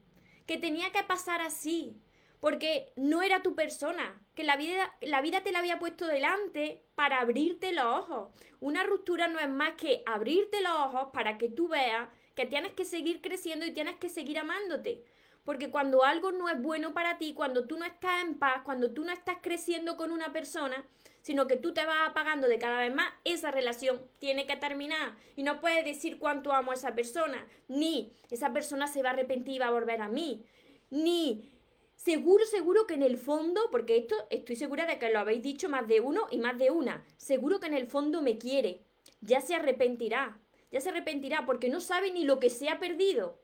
que 0.45 0.59
tenía 0.59 0.91
que 0.91 1.01
pasar 1.01 1.41
así, 1.41 1.99
porque 2.39 2.93
no 2.95 3.23
era 3.23 3.41
tu 3.41 3.55
persona, 3.55 4.21
que 4.35 4.43
la 4.43 4.55
vida, 4.55 4.95
la 5.01 5.21
vida 5.21 5.41
te 5.41 5.51
la 5.51 5.57
había 5.57 5.79
puesto 5.79 6.05
delante 6.05 6.83
para 6.93 7.21
abrirte 7.21 7.73
los 7.73 7.85
ojos. 7.85 8.29
Una 8.59 8.83
ruptura 8.83 9.27
no 9.27 9.39
es 9.39 9.49
más 9.49 9.73
que 9.77 10.03
abrirte 10.05 10.61
los 10.61 10.73
ojos 10.73 11.07
para 11.11 11.39
que 11.39 11.49
tú 11.49 11.69
veas 11.69 12.07
que 12.35 12.45
tienes 12.45 12.73
que 12.73 12.85
seguir 12.85 13.19
creciendo 13.21 13.65
y 13.65 13.71
tienes 13.71 13.95
que 13.95 14.09
seguir 14.09 14.37
amándote. 14.37 15.03
Porque 15.43 15.71
cuando 15.71 16.03
algo 16.03 16.31
no 16.31 16.49
es 16.49 16.61
bueno 16.61 16.93
para 16.93 17.17
ti, 17.17 17.33
cuando 17.33 17.65
tú 17.65 17.77
no 17.77 17.85
estás 17.85 18.23
en 18.23 18.37
paz, 18.37 18.61
cuando 18.63 18.91
tú 18.91 19.03
no 19.03 19.11
estás 19.11 19.37
creciendo 19.41 19.97
con 19.97 20.11
una 20.11 20.31
persona, 20.31 20.85
sino 21.21 21.47
que 21.47 21.57
tú 21.57 21.73
te 21.73 21.85
vas 21.85 22.09
apagando 22.09 22.47
de 22.47 22.59
cada 22.59 22.79
vez 22.79 22.93
más, 22.93 23.11
esa 23.23 23.51
relación 23.51 24.01
tiene 24.19 24.45
que 24.45 24.55
terminar. 24.55 25.15
Y 25.35 25.43
no 25.43 25.59
puedes 25.59 25.85
decir 25.85 26.19
cuánto 26.19 26.51
amo 26.53 26.71
a 26.71 26.75
esa 26.75 26.95
persona, 26.95 27.47
ni 27.67 28.13
esa 28.29 28.53
persona 28.53 28.87
se 28.87 29.01
va 29.01 29.09
a 29.09 29.13
arrepentir 29.13 29.55
y 29.55 29.59
va 29.59 29.67
a 29.67 29.71
volver 29.71 30.01
a 30.01 30.07
mí, 30.07 30.45
ni 30.89 31.49
seguro, 31.95 32.45
seguro 32.45 32.87
que 32.87 32.95
en 32.95 33.03
el 33.03 33.17
fondo, 33.17 33.61
porque 33.71 33.97
esto 33.97 34.15
estoy 34.29 34.55
segura 34.55 34.85
de 34.85 34.99
que 34.99 35.11
lo 35.11 35.19
habéis 35.19 35.43
dicho 35.43 35.69
más 35.69 35.87
de 35.87 36.01
uno 36.01 36.27
y 36.31 36.37
más 36.37 36.57
de 36.57 36.71
una, 36.71 37.03
seguro 37.17 37.59
que 37.59 37.67
en 37.67 37.75
el 37.75 37.87
fondo 37.87 38.21
me 38.21 38.37
quiere, 38.37 38.81
ya 39.21 39.41
se 39.41 39.55
arrepentirá, 39.55 40.39
ya 40.71 40.81
se 40.81 40.89
arrepentirá 40.89 41.45
porque 41.45 41.69
no 41.69 41.79
sabe 41.79 42.11
ni 42.11 42.23
lo 42.23 42.39
que 42.39 42.49
se 42.49 42.69
ha 42.69 42.79
perdido. 42.79 43.39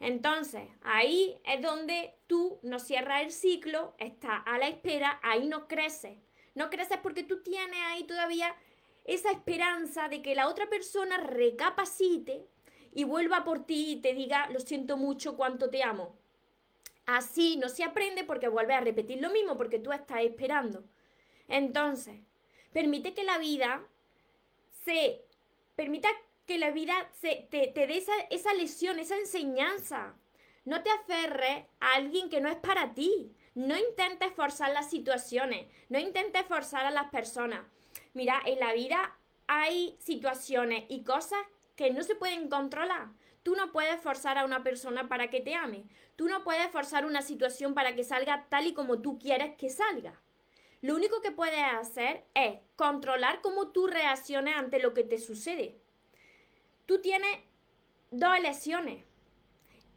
Entonces, 0.00 0.68
ahí 0.82 1.40
es 1.44 1.60
donde 1.60 2.14
tú 2.26 2.60
no 2.62 2.78
cierras 2.78 3.22
el 3.22 3.32
ciclo, 3.32 3.94
estás 3.98 4.42
a 4.46 4.58
la 4.58 4.68
espera, 4.68 5.18
ahí 5.22 5.46
no 5.46 5.66
creces. 5.66 6.18
No 6.54 6.70
creces 6.70 6.98
porque 7.02 7.24
tú 7.24 7.42
tienes 7.42 7.78
ahí 7.86 8.04
todavía 8.04 8.54
esa 9.04 9.30
esperanza 9.30 10.08
de 10.08 10.22
que 10.22 10.34
la 10.34 10.48
otra 10.48 10.68
persona 10.68 11.16
recapacite 11.16 12.46
y 12.92 13.04
vuelva 13.04 13.44
por 13.44 13.64
ti 13.64 13.92
y 13.92 13.96
te 14.00 14.14
diga, 14.14 14.48
lo 14.50 14.60
siento 14.60 14.96
mucho, 14.96 15.36
cuánto 15.36 15.70
te 15.70 15.82
amo. 15.82 16.16
Así 17.06 17.56
no 17.56 17.68
se 17.68 17.84
aprende 17.84 18.24
porque 18.24 18.48
vuelve 18.48 18.74
a 18.74 18.80
repetir 18.80 19.20
lo 19.20 19.30
mismo 19.30 19.56
porque 19.56 19.78
tú 19.78 19.92
estás 19.92 20.22
esperando. 20.22 20.84
Entonces, 21.48 22.20
permite 22.72 23.14
que 23.14 23.24
la 23.24 23.38
vida 23.38 23.82
se 24.84 25.24
permita 25.74 26.08
que 26.48 26.58
la 26.58 26.70
vida 26.70 26.94
se, 27.20 27.46
te, 27.50 27.72
dé 27.74 28.04
esa, 28.30 28.54
lesión, 28.54 28.98
esa 28.98 29.16
enseñanza. 29.18 30.14
No 30.64 30.82
te 30.82 30.90
aferres 30.90 31.66
a 31.78 31.94
alguien 31.94 32.30
que 32.30 32.40
no 32.40 32.48
es 32.48 32.56
para 32.56 32.94
ti. 32.94 33.36
No 33.54 33.76
intentes 33.76 34.32
forzar 34.32 34.72
las 34.72 34.88
situaciones. 34.88 35.66
No 35.90 35.98
intentes 35.98 36.46
forzar 36.46 36.86
a 36.86 36.90
las 36.90 37.10
personas. 37.10 37.60
Mira, 38.14 38.40
en 38.46 38.60
la 38.60 38.72
vida 38.72 39.18
hay 39.46 39.94
situaciones 40.00 40.84
y 40.88 41.04
cosas 41.04 41.38
que 41.76 41.90
no 41.90 42.02
se 42.02 42.14
pueden 42.14 42.48
controlar. 42.48 43.08
Tú 43.42 43.54
no 43.54 43.70
puedes 43.70 44.00
forzar 44.00 44.38
a 44.38 44.46
una 44.46 44.62
persona 44.62 45.06
para 45.06 45.28
que 45.28 45.40
te 45.40 45.54
ame. 45.54 45.84
Tú 46.16 46.28
no 46.28 46.44
puedes 46.44 46.70
forzar 46.70 47.04
una 47.04 47.20
situación 47.20 47.74
para 47.74 47.94
que 47.94 48.04
salga 48.04 48.46
tal 48.48 48.66
y 48.66 48.72
como 48.72 49.02
tú 49.02 49.18
quieres 49.18 49.54
que 49.56 49.68
salga. 49.68 50.18
Lo 50.80 50.94
único 50.94 51.20
que 51.20 51.30
puedes 51.30 51.62
hacer 51.78 52.24
es 52.34 52.58
controlar 52.74 53.42
cómo 53.42 53.68
tú 53.68 53.86
reacciones 53.86 54.56
ante 54.56 54.80
lo 54.80 54.94
que 54.94 55.04
te 55.04 55.18
sucede. 55.18 55.78
Tú 56.88 57.02
tienes 57.02 57.36
dos 58.10 58.34
elecciones. 58.34 59.04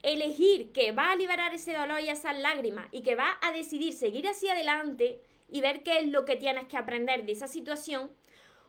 Elegir 0.04 0.74
que 0.74 0.92
va 0.92 1.14
a 1.14 1.16
liberar 1.16 1.54
ese 1.54 1.72
dolor 1.72 2.02
y 2.02 2.10
esas 2.10 2.38
lágrimas 2.38 2.90
y 2.92 3.02
que 3.02 3.16
va 3.16 3.38
a 3.42 3.54
decidir 3.54 3.94
seguir 3.94 4.28
hacia 4.28 4.52
adelante 4.52 5.22
y 5.48 5.62
ver 5.62 5.84
qué 5.84 6.00
es 6.00 6.10
lo 6.10 6.26
que 6.26 6.36
tienes 6.36 6.68
que 6.68 6.76
aprender 6.76 7.26
de 7.26 7.32
esa 7.32 7.48
situación. 7.48 8.12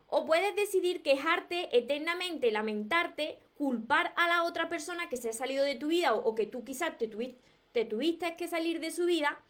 O 0.07 0.25
puedes 0.25 0.55
decidir 0.55 1.02
quejarte 1.02 1.76
eternamente, 1.76 2.52
lamentarte 2.52 3.41
culpar 3.57 4.12
a 4.14 4.29
la 4.29 4.45
otra 4.45 4.69
persona 4.69 5.09
que 5.09 5.17
se 5.17 5.31
ha 5.31 5.33
salido 5.33 5.64
de 5.64 5.75
tu 5.75 5.88
vida 5.88 6.14
o, 6.14 6.33
que 6.37 6.47
tú 6.47 6.62
quizás 6.62 6.97
te, 6.99 7.11
te 7.73 7.85
tuviste 7.85 8.37
que 8.37 8.47
salir 8.47 8.79
de 8.79 8.93
su 8.93 9.05
vida 9.05 9.43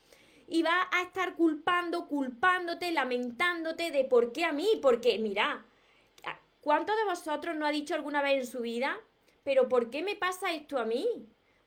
y 0.49 0.63
va 0.63 0.89
a 0.93 1.03
estar 1.03 1.35
culpando, 1.35 2.09
culpándote, 2.09 2.91
lamentándote 2.91 3.91
de 3.91 4.05
por 4.07 4.33
qué 4.33 4.47
a 4.47 4.53
mí, 4.53 4.79
porque 4.81 5.19
mira, 5.19 5.67
¿cuántos 6.63 6.97
de 6.97 7.05
vosotros 7.05 7.55
no 7.55 7.67
ha 7.67 7.71
dicho 7.71 7.95
alguna 7.95 8.23
vez 8.23 8.39
en 8.39 8.47
su 8.47 8.61
vida, 8.61 8.99
pero 9.45 9.69
por 9.69 9.91
qué 9.91 10.03
me 10.03 10.17
pasa 10.17 10.55
esto 10.55 10.79
a 10.79 10.87
mí? 10.87 11.07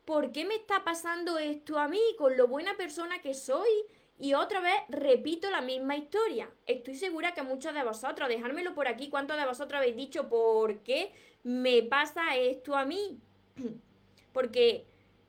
¿Por 0.06 0.32
qué 0.32 0.46
me 0.46 0.56
está 0.56 0.84
pasando 0.84 1.38
esto 1.38 1.78
a 1.78 1.88
mí 1.88 2.02
con 2.18 2.36
lo 2.38 2.48
buena 2.48 2.76
persona 2.78 3.22
que 3.22 3.36
soy? 3.36 3.70
Y 4.18 4.34
otra 4.34 4.62
vez 4.62 4.76
repito 4.88 5.50
la 5.52 5.62
misma 5.62 5.98
historia. 5.98 6.50
Estoy 6.66 6.96
segura 6.96 7.34
que 7.34 7.42
muchos 7.42 7.74
de 7.74 7.84
vosotros, 7.84 8.30
dejármelo 8.30 8.74
por 8.74 8.88
aquí, 8.88 9.10
¿cuántos 9.10 9.38
de 9.38 9.46
vosotros 9.46 9.80
habéis 9.80 9.96
dicho 9.96 10.30
por 10.30 10.80
qué 10.80 11.12
me 11.44 11.84
pasa 11.84 12.36
esto 12.36 12.76
a 12.76 12.86
mí? 12.86 13.20
Porque 14.34 14.86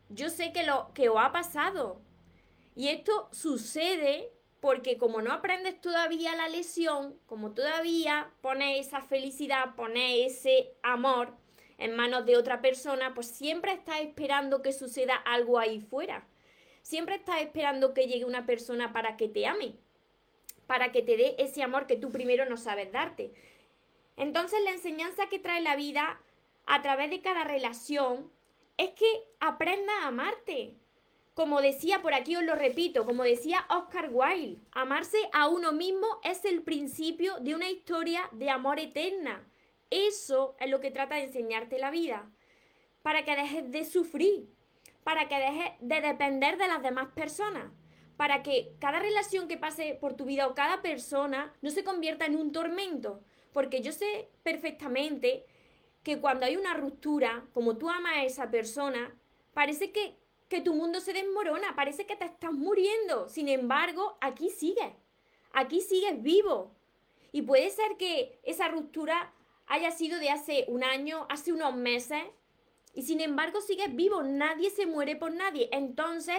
yo 0.09 0.31
sé 0.31 0.53
que 0.53 0.63
lo 0.63 0.93
que 0.95 1.09
os 1.09 1.19
ha 1.19 1.33
pasado. 1.33 2.01
Y 2.77 2.89
esto 2.89 3.29
sucede 3.33 4.31
porque 4.61 4.97
como 4.97 5.23
no 5.23 5.33
aprendes 5.33 5.81
todavía 5.81 6.35
la 6.35 6.49
lesión, 6.49 7.19
como 7.27 7.53
todavía 7.53 8.31
pones 8.41 8.87
esa 8.87 9.01
felicidad, 9.01 9.75
pones 9.75 10.33
ese 10.33 10.73
amor 10.83 11.35
en 11.79 11.95
manos 11.95 12.25
de 12.25 12.37
otra 12.37 12.61
persona, 12.61 13.15
pues 13.15 13.29
siempre 13.29 13.73
estás 13.73 14.01
esperando 14.01 14.63
que 14.63 14.73
suceda 14.73 15.15
algo 15.15 15.59
ahí 15.59 15.81
fuera. 15.81 16.27
Siempre 16.83 17.17
estás 17.17 17.41
esperando 17.41 17.93
que 17.93 18.07
llegue 18.07 18.25
una 18.25 18.47
persona 18.47 18.93
para 18.93 19.17
que 19.17 19.29
te 19.29 19.47
ame, 19.47 19.75
para 20.67 20.93
que 20.93 21.03
te 21.03 21.17
dé 21.17 21.35
ese 21.39 21.63
amor 21.63 21.87
que 21.87 21.97
tú 21.97 22.11
primero 22.11 22.47
no 22.47 22.57
sabes 22.57 22.93
darte. 22.93 23.33
Entonces 24.17 24.61
la 24.65 24.71
enseñanza 24.71 25.29
que 25.29 25.39
trae 25.39 25.61
la 25.61 25.77
vida 25.77 26.21
a 26.65 26.83
través 26.83 27.11
de 27.11 27.21
cada 27.21 27.45
relación 27.45 28.31
es 28.79 28.91
que 28.91 29.07
aprenda 29.41 29.93
a 30.03 30.09
amarte. 30.09 30.75
Como 31.37 31.61
decía 31.61 32.01
por 32.01 32.15
aquí, 32.15 32.35
os 32.35 32.43
lo 32.45 32.55
repito, 32.55 33.05
como 33.05 33.23
decía 33.23 33.67
Oscar 33.69 34.09
Wilde, 34.11 34.59
amarse 34.73 35.19
a 35.35 35.49
uno 35.49 35.71
mismo 35.71 36.07
es 36.25 36.47
el 36.47 36.63
principio 36.63 37.35
de 37.41 37.55
una 37.55 37.69
historia 37.69 38.23
de 38.33 38.49
amor 38.49 38.81
eterna. 38.81 39.47
Eso 39.91 40.57
es 40.59 40.71
lo 40.71 40.81
que 40.81 40.91
trata 40.91 41.17
de 41.17 41.25
enseñarte 41.25 41.79
la 41.79 41.91
vida, 41.91 42.31
para 43.03 43.27
que 43.27 43.37
dejes 43.37 43.71
de 43.71 43.85
sufrir, 43.85 44.49
para 45.05 45.29
que 45.29 45.37
dejes 45.37 45.73
de 45.81 46.01
depender 46.01 46.57
de 46.57 46.69
las 46.69 46.83
demás 46.83 47.09
personas, 47.09 47.71
para 48.17 48.43
que 48.43 48.73
cada 48.81 48.99
relación 48.99 49.47
que 49.47 49.59
pase 49.59 49.95
por 50.01 50.15
tu 50.15 50.25
vida 50.25 50.47
o 50.47 50.55
cada 50.55 50.81
persona 50.81 51.53
no 51.61 51.71
se 51.71 51.85
convierta 51.85 52.25
en 52.25 52.37
un 52.37 52.51
tormento, 52.51 53.21
porque 53.53 53.83
yo 53.83 53.93
sé 53.93 54.31
perfectamente 54.43 55.45
que 56.03 56.19
cuando 56.19 56.47
hay 56.47 56.57
una 56.57 56.73
ruptura, 56.73 57.45
como 57.53 57.77
tú 57.77 57.91
amas 57.91 58.15
a 58.17 58.25
esa 58.25 58.51
persona, 58.51 59.15
parece 59.53 59.93
que, 59.93 60.17
que 60.49 60.61
tu 60.61 60.75
mundo 60.75 61.01
se 61.01 61.13
desmorona, 61.13 61.75
parece 61.75 62.07
que 62.07 62.17
te 62.17 62.25
estás 62.25 62.53
muriendo. 62.53 63.29
Sin 63.29 63.49
embargo, 63.49 64.17
aquí 64.21 64.51
sigues, 64.51 64.93
aquí 65.53 65.81
sigues 65.81 66.23
vivo. 66.23 66.75
Y 67.33 67.43
puede 67.43 67.71
ser 67.71 67.97
que 67.97 68.39
esa 68.45 68.69
ruptura 68.69 69.33
haya 69.67 69.91
sido 69.91 70.19
de 70.19 70.31
hace 70.31 70.65
un 70.69 70.85
año, 70.85 71.27
hace 71.29 71.53
unos 71.53 71.75
meses, 71.75 72.23
y 72.95 73.03
sin 73.03 73.21
embargo 73.21 73.61
sigues 73.61 73.95
vivo, 73.95 74.23
nadie 74.23 74.71
se 74.71 74.87
muere 74.87 75.17
por 75.17 75.33
nadie. 75.33 75.69
Entonces, 75.73 76.39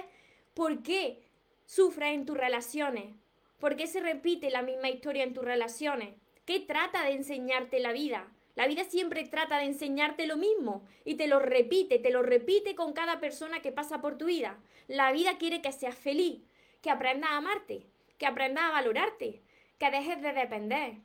¿por 0.53 0.81
qué 0.81 1.23
sufres 1.65 2.15
en 2.15 2.25
tus 2.25 2.35
relaciones? 2.35 3.13
¿Por 3.59 3.75
qué 3.75 3.85
se 3.85 3.99
repite 3.99 4.49
la 4.49 4.63
misma 4.63 4.89
historia 4.89 5.23
en 5.23 5.33
tus 5.33 5.43
relaciones? 5.43 6.15
¿Qué 6.45 6.59
trata 6.59 7.03
de 7.03 7.11
enseñarte 7.11 7.79
la 7.79 7.91
vida? 7.91 8.31
La 8.57 8.65
vida 8.65 8.83
siempre 8.85 9.23
trata 9.23 9.59
de 9.59 9.65
enseñarte 9.65 10.25
lo 10.25 10.35
mismo 10.35 10.83
y 11.05 11.13
te 11.13 11.27
lo 11.27 11.37
repite, 11.37 11.99
te 11.99 12.09
lo 12.09 12.23
repite 12.23 12.73
con 12.73 12.91
cada 12.91 13.19
persona 13.19 13.61
que 13.61 13.71
pasa 13.71 14.01
por 14.01 14.17
tu 14.17 14.25
vida. 14.25 14.57
La 14.87 15.11
vida 15.11 15.37
quiere 15.37 15.61
que 15.61 15.71
seas 15.71 15.95
feliz, 15.95 16.41
que 16.81 16.89
aprendas 16.89 17.29
a 17.29 17.37
amarte, 17.37 17.85
que 18.17 18.25
aprendas 18.25 18.63
a 18.63 18.71
valorarte, 18.71 19.43
que 19.77 19.91
dejes 19.91 20.23
de 20.23 20.33
depender, 20.33 20.95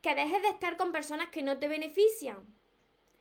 que 0.00 0.14
dejes 0.14 0.40
de 0.40 0.48
estar 0.48 0.78
con 0.78 0.92
personas 0.92 1.28
que 1.28 1.42
no 1.42 1.58
te 1.58 1.68
benefician, 1.68 2.38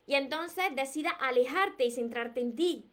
y 0.07 0.15
entonces 0.15 0.73
decidas 0.73 1.15
alejarte 1.19 1.83
y 1.83 1.91
centrarte 1.91 2.39
en 2.39 2.55
ti. 2.55 2.89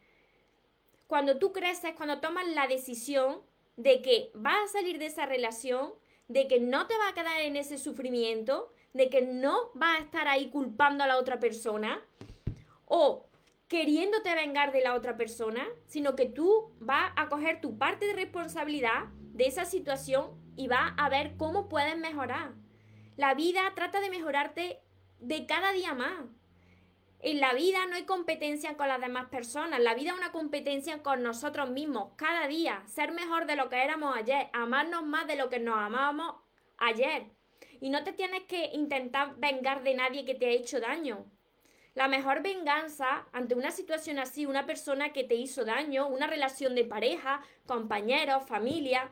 Cuando 1.06 1.38
tú 1.38 1.52
creces, 1.52 1.94
cuando 1.94 2.18
tomas 2.18 2.48
la 2.48 2.66
decisión 2.66 3.42
de 3.76 4.02
que 4.02 4.32
vas 4.34 4.64
a 4.64 4.78
salir 4.78 4.98
de 4.98 5.06
esa 5.06 5.24
relación, 5.24 5.92
de 6.26 6.48
que 6.48 6.58
no 6.58 6.88
te 6.88 6.98
va 6.98 7.10
a 7.10 7.14
quedar 7.14 7.42
en 7.42 7.54
ese 7.54 7.78
sufrimiento, 7.78 8.72
de 8.92 9.10
que 9.10 9.22
no 9.22 9.70
vas 9.74 9.98
a 9.98 10.02
estar 10.02 10.28
ahí 10.28 10.50
culpando 10.50 11.04
a 11.04 11.06
la 11.06 11.18
otra 11.18 11.38
persona 11.38 12.00
o 12.86 13.28
queriéndote 13.68 14.34
vengar 14.34 14.72
de 14.72 14.80
la 14.80 14.94
otra 14.94 15.16
persona, 15.16 15.66
sino 15.86 16.16
que 16.16 16.26
tú 16.26 16.72
vas 16.80 17.12
a 17.16 17.28
coger 17.28 17.60
tu 17.60 17.78
parte 17.78 18.06
de 18.06 18.14
responsabilidad 18.14 19.04
de 19.14 19.46
esa 19.46 19.64
situación 19.64 20.30
y 20.56 20.68
vas 20.68 20.92
a 20.96 21.08
ver 21.08 21.36
cómo 21.36 21.68
puedes 21.68 21.96
mejorar. 21.98 22.52
La 23.16 23.34
vida 23.34 23.72
trata 23.74 24.00
de 24.00 24.10
mejorarte 24.10 24.80
de 25.20 25.46
cada 25.46 25.72
día 25.72 25.94
más. 25.94 26.24
En 27.20 27.40
la 27.40 27.52
vida 27.52 27.84
no 27.86 27.96
hay 27.96 28.04
competencia 28.04 28.76
con 28.76 28.88
las 28.88 29.00
demás 29.00 29.26
personas, 29.28 29.80
la 29.80 29.94
vida 29.94 30.12
es 30.12 30.16
una 30.16 30.30
competencia 30.30 31.02
con 31.02 31.22
nosotros 31.22 31.68
mismos, 31.70 32.12
cada 32.16 32.46
día, 32.46 32.84
ser 32.86 33.10
mejor 33.10 33.46
de 33.46 33.56
lo 33.56 33.68
que 33.68 33.82
éramos 33.82 34.16
ayer, 34.16 34.48
amarnos 34.52 35.04
más 35.04 35.26
de 35.26 35.34
lo 35.34 35.48
que 35.50 35.58
nos 35.58 35.76
amábamos 35.76 36.36
ayer. 36.76 37.37
Y 37.80 37.90
no 37.90 38.04
te 38.04 38.12
tienes 38.12 38.42
que 38.44 38.70
intentar 38.72 39.36
vengar 39.36 39.82
de 39.82 39.94
nadie 39.94 40.24
que 40.24 40.34
te 40.34 40.46
ha 40.46 40.50
hecho 40.50 40.80
daño. 40.80 41.24
La 41.94 42.08
mejor 42.08 42.42
venganza 42.42 43.26
ante 43.32 43.54
una 43.54 43.70
situación 43.70 44.18
así, 44.18 44.46
una 44.46 44.66
persona 44.66 45.12
que 45.12 45.24
te 45.24 45.34
hizo 45.34 45.64
daño, 45.64 46.06
una 46.06 46.26
relación 46.26 46.74
de 46.74 46.84
pareja, 46.84 47.40
compañeros, 47.66 48.46
familia, 48.46 49.10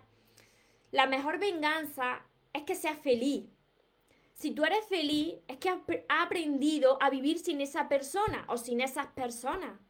la 0.93 1.07
mejor 1.07 1.39
venganza 1.39 2.25
es 2.53 2.63
que 2.63 2.75
seas 2.75 2.99
feliz, 2.99 3.45
si 4.37 4.51
tú 4.51 4.67
eres 4.67 4.85
feliz, 4.87 5.37
es 5.49 5.57
que 5.57 5.71
has 5.71 5.79
aprendido 6.09 6.99
a 7.01 7.09
vivir 7.09 7.39
sin 7.39 7.63
esa 7.63 7.89
persona 7.89 8.45
o 8.49 8.59
sin 8.59 8.83
esas 8.83 9.07
personas. 9.09 9.81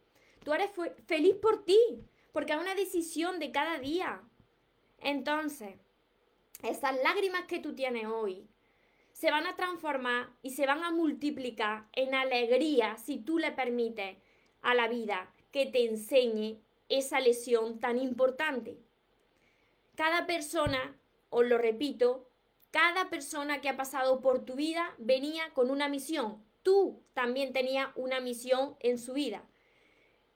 Tú 0.43 0.53
eres 0.53 0.71
feliz 1.05 1.35
por 1.35 1.65
ti, 1.65 1.77
porque 2.31 2.53
es 2.53 2.59
una 2.59 2.73
decisión 2.73 3.39
de 3.39 3.51
cada 3.51 3.77
día. 3.77 4.21
Entonces, 4.99 5.75
esas 6.63 6.95
lágrimas 7.03 7.43
que 7.43 7.59
tú 7.59 7.75
tienes 7.75 8.05
hoy 8.05 8.47
se 9.17 9.31
van 9.31 9.47
a 9.47 9.55
transformar 9.55 10.29
y 10.43 10.51
se 10.51 10.67
van 10.67 10.83
a 10.83 10.91
multiplicar 10.91 11.87
en 11.93 12.13
alegría 12.13 12.97
si 12.97 13.17
tú 13.17 13.39
le 13.39 13.51
permites 13.51 14.15
a 14.61 14.75
la 14.75 14.87
vida 14.87 15.33
que 15.51 15.65
te 15.65 15.85
enseñe 15.85 16.61
esa 16.87 17.19
lesión 17.19 17.79
tan 17.79 17.97
importante. 17.97 18.77
Cada 19.95 20.27
persona, 20.27 20.95
os 21.31 21.47
lo 21.47 21.57
repito, 21.57 22.29
cada 22.69 23.09
persona 23.09 23.59
que 23.59 23.69
ha 23.69 23.75
pasado 23.75 24.21
por 24.21 24.45
tu 24.45 24.53
vida 24.53 24.93
venía 24.99 25.51
con 25.55 25.71
una 25.71 25.89
misión. 25.89 26.43
Tú 26.61 27.01
también 27.15 27.53
tenías 27.53 27.89
una 27.95 28.19
misión 28.19 28.75
en 28.81 28.99
su 28.99 29.13
vida. 29.13 29.43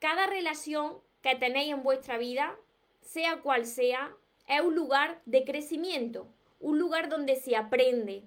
Cada 0.00 0.26
relación 0.26 0.98
que 1.20 1.36
tenéis 1.36 1.72
en 1.72 1.84
vuestra 1.84 2.18
vida, 2.18 2.58
sea 3.00 3.42
cual 3.42 3.64
sea, 3.64 4.12
es 4.48 4.60
un 4.60 4.74
lugar 4.74 5.22
de 5.24 5.44
crecimiento, 5.44 6.26
un 6.58 6.80
lugar 6.80 7.08
donde 7.08 7.36
se 7.36 7.54
aprende. 7.54 8.24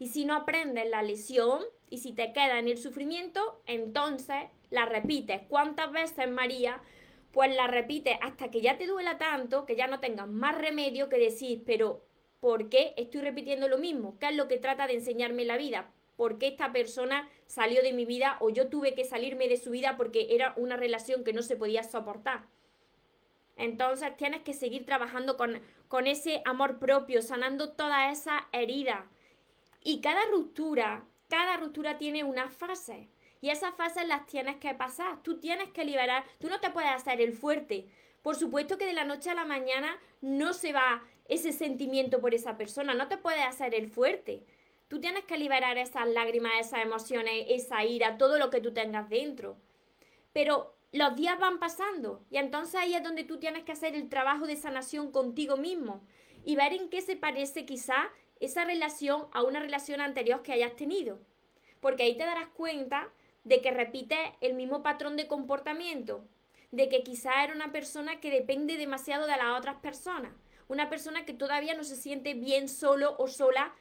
Y 0.00 0.08
si 0.08 0.24
no 0.24 0.34
aprendes 0.34 0.90
la 0.90 1.02
lesión 1.02 1.62
y 1.88 1.98
si 1.98 2.12
te 2.12 2.32
queda 2.32 2.58
en 2.58 2.66
el 2.66 2.78
sufrimiento, 2.78 3.62
entonces 3.66 4.46
la 4.70 4.86
repites. 4.86 5.42
¿Cuántas 5.48 5.92
veces, 5.92 6.28
María? 6.28 6.82
Pues 7.30 7.54
la 7.54 7.68
repites 7.68 8.18
hasta 8.20 8.50
que 8.50 8.60
ya 8.60 8.76
te 8.76 8.88
duela 8.88 9.16
tanto, 9.16 9.64
que 9.64 9.76
ya 9.76 9.86
no 9.86 10.00
tengas 10.00 10.26
más 10.26 10.58
remedio 10.58 11.08
que 11.08 11.18
decir, 11.18 11.62
pero 11.64 12.02
¿Por 12.40 12.70
qué 12.70 12.94
estoy 12.96 13.20
repitiendo 13.20 13.68
lo 13.68 13.76
mismo? 13.76 14.18
¿Qué 14.18 14.28
es 14.28 14.34
lo 14.34 14.48
que 14.48 14.56
trata 14.56 14.86
de 14.86 14.94
enseñarme 14.94 15.44
la 15.44 15.58
vida? 15.58 15.90
¿Por 16.16 16.38
qué 16.38 16.48
esta 16.48 16.72
persona 16.72 17.28
salió 17.46 17.82
de 17.82 17.92
mi 17.92 18.06
vida 18.06 18.38
o 18.40 18.48
yo 18.48 18.68
tuve 18.68 18.94
que 18.94 19.04
salirme 19.04 19.46
de 19.46 19.58
su 19.58 19.70
vida 19.70 19.96
porque 19.98 20.28
era 20.30 20.54
una 20.56 20.76
relación 20.76 21.22
que 21.22 21.34
no 21.34 21.42
se 21.42 21.56
podía 21.56 21.82
soportar? 21.82 22.46
Entonces 23.56 24.16
tienes 24.16 24.40
que 24.40 24.54
seguir 24.54 24.86
trabajando 24.86 25.36
con, 25.36 25.60
con 25.88 26.06
ese 26.06 26.40
amor 26.46 26.78
propio, 26.78 27.20
sanando 27.20 27.72
toda 27.72 28.10
esa 28.10 28.48
herida. 28.52 29.06
Y 29.82 30.00
cada 30.00 30.24
ruptura, 30.30 31.04
cada 31.28 31.56
ruptura 31.56 31.98
tiene 31.98 32.24
una 32.24 32.48
fase. 32.48 33.08
Y 33.40 33.50
esas 33.50 33.74
fases 33.74 34.06
las 34.06 34.26
tienes 34.26 34.56
que 34.56 34.74
pasar. 34.74 35.22
Tú 35.22 35.38
tienes 35.40 35.70
que 35.70 35.84
liberar. 35.84 36.24
Tú 36.38 36.48
no 36.48 36.60
te 36.60 36.70
puedes 36.70 36.90
hacer 36.90 37.20
el 37.20 37.32
fuerte. 37.32 37.88
Por 38.22 38.36
supuesto 38.36 38.76
que 38.76 38.86
de 38.86 38.92
la 38.92 39.04
noche 39.04 39.30
a 39.30 39.34
la 39.34 39.46
mañana 39.46 39.98
no 40.20 40.52
se 40.52 40.72
va 40.72 41.02
ese 41.30 41.52
sentimiento 41.52 42.20
por 42.20 42.34
esa 42.34 42.56
persona, 42.56 42.92
no 42.92 43.08
te 43.08 43.16
puedes 43.16 43.44
hacer 43.44 43.74
el 43.74 43.88
fuerte. 43.88 44.44
Tú 44.88 45.00
tienes 45.00 45.24
que 45.24 45.38
liberar 45.38 45.78
esas 45.78 46.08
lágrimas, 46.08 46.52
esas 46.58 46.82
emociones, 46.82 47.46
esa 47.48 47.84
ira, 47.84 48.18
todo 48.18 48.36
lo 48.38 48.50
que 48.50 48.60
tú 48.60 48.74
tengas 48.74 49.08
dentro. 49.08 49.56
Pero 50.32 50.74
los 50.92 51.14
días 51.14 51.38
van 51.38 51.60
pasando 51.60 52.24
y 52.30 52.38
entonces 52.38 52.74
ahí 52.74 52.94
es 52.94 53.02
donde 53.02 53.22
tú 53.22 53.38
tienes 53.38 53.62
que 53.62 53.72
hacer 53.72 53.94
el 53.94 54.08
trabajo 54.08 54.46
de 54.46 54.56
sanación 54.56 55.12
contigo 55.12 55.56
mismo 55.56 56.02
y 56.44 56.56
ver 56.56 56.72
en 56.72 56.88
qué 56.88 57.00
se 57.00 57.14
parece 57.14 57.64
quizá 57.64 58.10
esa 58.40 58.64
relación 58.64 59.26
a 59.32 59.42
una 59.42 59.60
relación 59.60 60.00
anterior 60.00 60.42
que 60.42 60.52
hayas 60.52 60.76
tenido. 60.76 61.18
Porque 61.80 62.02
ahí 62.02 62.16
te 62.16 62.24
darás 62.24 62.48
cuenta 62.48 63.08
de 63.44 63.60
que 63.60 63.70
repites 63.70 64.18
el 64.40 64.54
mismo 64.54 64.82
patrón 64.82 65.16
de 65.16 65.28
comportamiento, 65.28 66.24
de 66.72 66.88
que 66.88 67.02
quizá 67.02 67.44
era 67.44 67.54
una 67.54 67.72
persona 67.72 68.20
que 68.20 68.30
depende 68.30 68.76
demasiado 68.76 69.26
de 69.26 69.36
las 69.36 69.58
otras 69.58 69.76
personas 69.76 70.32
una 70.70 70.88
persona 70.88 71.24
que 71.26 71.34
todavía 71.34 71.74
no 71.74 71.82
se 71.82 71.96
siente 71.96 72.34
bien 72.34 72.68
solo 72.68 73.16
o 73.18 73.26
sola 73.26 73.74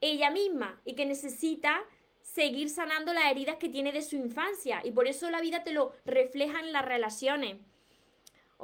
ella 0.00 0.30
misma 0.30 0.80
y 0.84 0.94
que 0.94 1.04
necesita 1.04 1.84
seguir 2.22 2.70
sanando 2.70 3.12
las 3.12 3.30
heridas 3.30 3.56
que 3.56 3.68
tiene 3.68 3.92
de 3.92 4.00
su 4.00 4.16
infancia 4.16 4.80
y 4.82 4.92
por 4.92 5.06
eso 5.06 5.30
la 5.30 5.42
vida 5.42 5.62
te 5.62 5.72
lo 5.72 5.92
refleja 6.06 6.60
en 6.60 6.72
las 6.72 6.86
relaciones. 6.86 7.58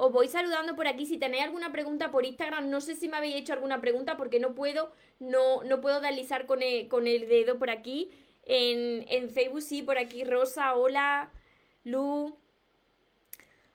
Os 0.01 0.13
voy 0.13 0.29
saludando 0.29 0.77
por 0.77 0.87
aquí. 0.87 1.05
Si 1.05 1.17
tenéis 1.17 1.43
alguna 1.43 1.73
pregunta 1.73 2.09
por 2.09 2.25
Instagram, 2.25 2.69
no 2.69 2.79
sé 2.79 2.95
si 2.95 3.09
me 3.09 3.17
habéis 3.17 3.35
hecho 3.35 3.51
alguna 3.51 3.81
pregunta 3.81 4.15
porque 4.15 4.39
no 4.39 4.55
puedo, 4.55 4.93
no, 5.19 5.61
no 5.65 5.81
puedo 5.81 5.99
deslizar 5.99 6.45
con 6.45 6.63
el, 6.63 6.87
con 6.87 7.05
el 7.05 7.27
dedo 7.27 7.59
por 7.59 7.69
aquí. 7.69 8.09
En, 8.43 9.05
en 9.09 9.29
Facebook 9.29 9.61
sí, 9.61 9.81
por 9.81 9.97
aquí 9.97 10.23
Rosa, 10.23 10.73
hola, 10.73 11.33
Lu, 11.83 12.33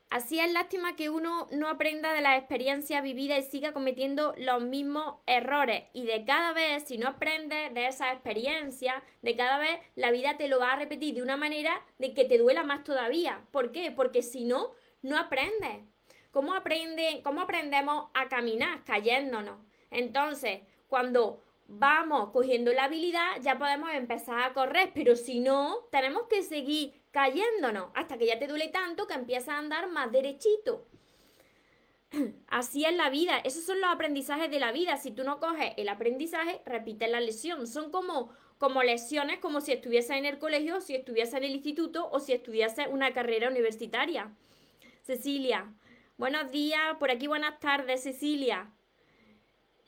Así 0.08 0.38
es 0.38 0.50
lástima 0.50 0.96
que 0.96 1.10
uno 1.10 1.46
no 1.50 1.68
aprenda 1.68 2.14
de 2.14 2.22
la 2.22 2.38
experiencia 2.38 3.02
vivida 3.02 3.36
y 3.36 3.42
siga 3.42 3.72
cometiendo 3.72 4.32
los 4.38 4.62
mismos 4.62 5.16
errores. 5.26 5.84
Y 5.92 6.04
de 6.06 6.24
cada 6.24 6.54
vez, 6.54 6.84
si 6.84 6.96
no 6.96 7.08
aprendes 7.08 7.74
de 7.74 7.88
esa 7.88 8.12
experiencia, 8.12 9.02
de 9.20 9.36
cada 9.36 9.58
vez 9.58 9.78
la 9.94 10.10
vida 10.10 10.38
te 10.38 10.48
lo 10.48 10.58
va 10.58 10.72
a 10.72 10.76
repetir 10.76 11.16
de 11.16 11.22
una 11.22 11.36
manera 11.36 11.82
de 11.98 12.14
que 12.14 12.24
te 12.24 12.38
duela 12.38 12.62
más 12.62 12.82
todavía. 12.82 13.44
¿Por 13.50 13.72
qué? 13.72 13.90
Porque 13.90 14.22
si 14.22 14.44
no, 14.44 14.70
no 15.02 15.18
aprendes. 15.18 15.93
¿Cómo, 16.34 16.52
aprende, 16.52 17.20
¿Cómo 17.22 17.42
aprendemos 17.42 18.10
a 18.12 18.28
caminar? 18.28 18.82
Cayéndonos. 18.82 19.56
Entonces, 19.92 20.62
cuando 20.88 21.40
vamos 21.68 22.30
cogiendo 22.30 22.72
la 22.72 22.84
habilidad, 22.84 23.40
ya 23.40 23.56
podemos 23.56 23.88
empezar 23.92 24.40
a 24.42 24.52
correr, 24.52 24.90
pero 24.92 25.14
si 25.14 25.38
no, 25.38 25.86
tenemos 25.92 26.24
que 26.24 26.42
seguir 26.42 26.92
cayéndonos 27.12 27.90
hasta 27.94 28.18
que 28.18 28.26
ya 28.26 28.40
te 28.40 28.48
duele 28.48 28.66
tanto 28.66 29.06
que 29.06 29.14
empiezas 29.14 29.50
a 29.50 29.58
andar 29.58 29.88
más 29.88 30.10
derechito. 30.10 30.84
Así 32.48 32.84
es 32.84 32.96
la 32.96 33.10
vida, 33.10 33.38
esos 33.44 33.64
son 33.64 33.80
los 33.80 33.92
aprendizajes 33.92 34.50
de 34.50 34.58
la 34.58 34.72
vida. 34.72 34.96
Si 34.96 35.12
tú 35.12 35.22
no 35.22 35.38
coges 35.38 35.74
el 35.76 35.88
aprendizaje, 35.88 36.62
repites 36.66 37.12
la 37.12 37.20
lesión. 37.20 37.68
Son 37.68 37.92
como, 37.92 38.30
como 38.58 38.82
lesiones, 38.82 39.38
como 39.38 39.60
si 39.60 39.70
estuviese 39.70 40.16
en 40.16 40.24
el 40.26 40.40
colegio, 40.40 40.80
si 40.80 40.96
estuviese 40.96 41.36
en 41.36 41.44
el 41.44 41.52
instituto 41.52 42.10
o 42.10 42.18
si 42.18 42.32
estudiase 42.32 42.88
una 42.88 43.12
carrera 43.12 43.48
universitaria. 43.48 44.34
Cecilia, 45.02 45.72
buenos 46.16 46.50
días, 46.50 46.96
por 46.98 47.10
aquí 47.10 47.26
buenas 47.26 47.58
tardes, 47.60 48.02
Cecilia. 48.02 48.70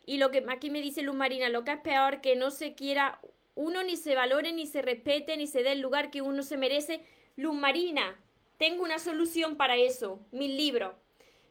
Y 0.05 0.19
lo 0.19 0.31
que 0.31 0.45
aquí 0.49 0.71
me 0.71 0.81
dice 0.81 1.03
Luz 1.03 1.17
Marina, 1.17 1.49
lo 1.49 1.65
que 1.65 1.73
es 1.73 1.81
peor, 1.81 2.21
que 2.21 2.37
no 2.37 2.51
se 2.51 2.75
quiera 2.75 3.21
uno 3.55 3.83
ni 3.83 3.97
se 3.97 4.15
valore, 4.15 4.53
ni 4.53 4.67
se 4.67 4.83
respete, 4.83 5.37
ni 5.37 5.47
se 5.47 5.63
dé 5.63 5.73
el 5.73 5.81
lugar 5.81 6.11
que 6.11 6.23
uno 6.23 6.43
se 6.43 6.57
merece. 6.57 7.05
Luz 7.37 7.55
Marina, 7.55 8.17
tengo 8.59 8.85
una 8.85 8.99
solución 8.99 9.57
para 9.57 9.77
eso, 9.77 10.21
mis 10.31 10.51
libros. 10.51 10.95